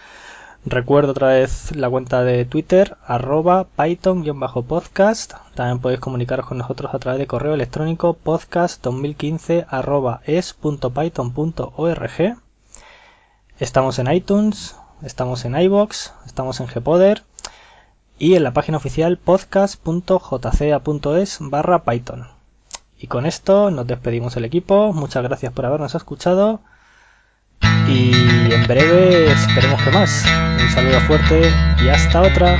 Recuerdo 0.65 1.11
otra 1.11 1.29
vez 1.29 1.73
la 1.73 1.89
cuenta 1.89 2.21
de 2.23 2.43
Twitter, 2.43 2.97
arroba 3.05 3.67
python-podcast. 3.77 5.35
También 5.55 5.79
podéis 5.79 6.01
comunicaros 6.01 6.47
con 6.47 6.57
nosotros 6.57 6.93
a 6.93 6.99
través 6.99 7.17
de 7.17 7.27
correo 7.27 7.53
electrónico 7.53 8.17
podcast2015 8.25 9.67
arroba 9.69 10.19
es.python.org. 10.25 12.11
Estamos 13.57 13.99
en 13.99 14.11
iTunes, 14.11 14.75
estamos 15.01 15.45
en 15.45 15.57
iBox, 15.57 16.11
estamos 16.25 16.59
en 16.59 16.67
Gpoder 16.67 17.23
y 18.17 18.35
en 18.35 18.43
la 18.43 18.51
página 18.51 18.79
oficial 18.79 19.17
podcast.jca.es 19.17 21.37
barra 21.39 21.85
Python. 21.85 22.27
Y 22.97 23.07
con 23.07 23.25
esto 23.25 23.71
nos 23.71 23.87
despedimos 23.87 24.35
el 24.35 24.43
equipo. 24.43 24.91
Muchas 24.91 25.23
gracias 25.23 25.53
por 25.53 25.65
habernos 25.65 25.95
escuchado 25.95 26.59
y 27.87 28.11
en 28.53 28.67
breve 28.67 29.31
esperemos 29.31 29.81
que 29.81 29.91
más. 29.91 30.25
Un 30.61 30.69
saludo 30.69 30.99
fuerte 31.01 31.51
y 31.83 31.89
hasta 31.89 32.21
otra. 32.21 32.57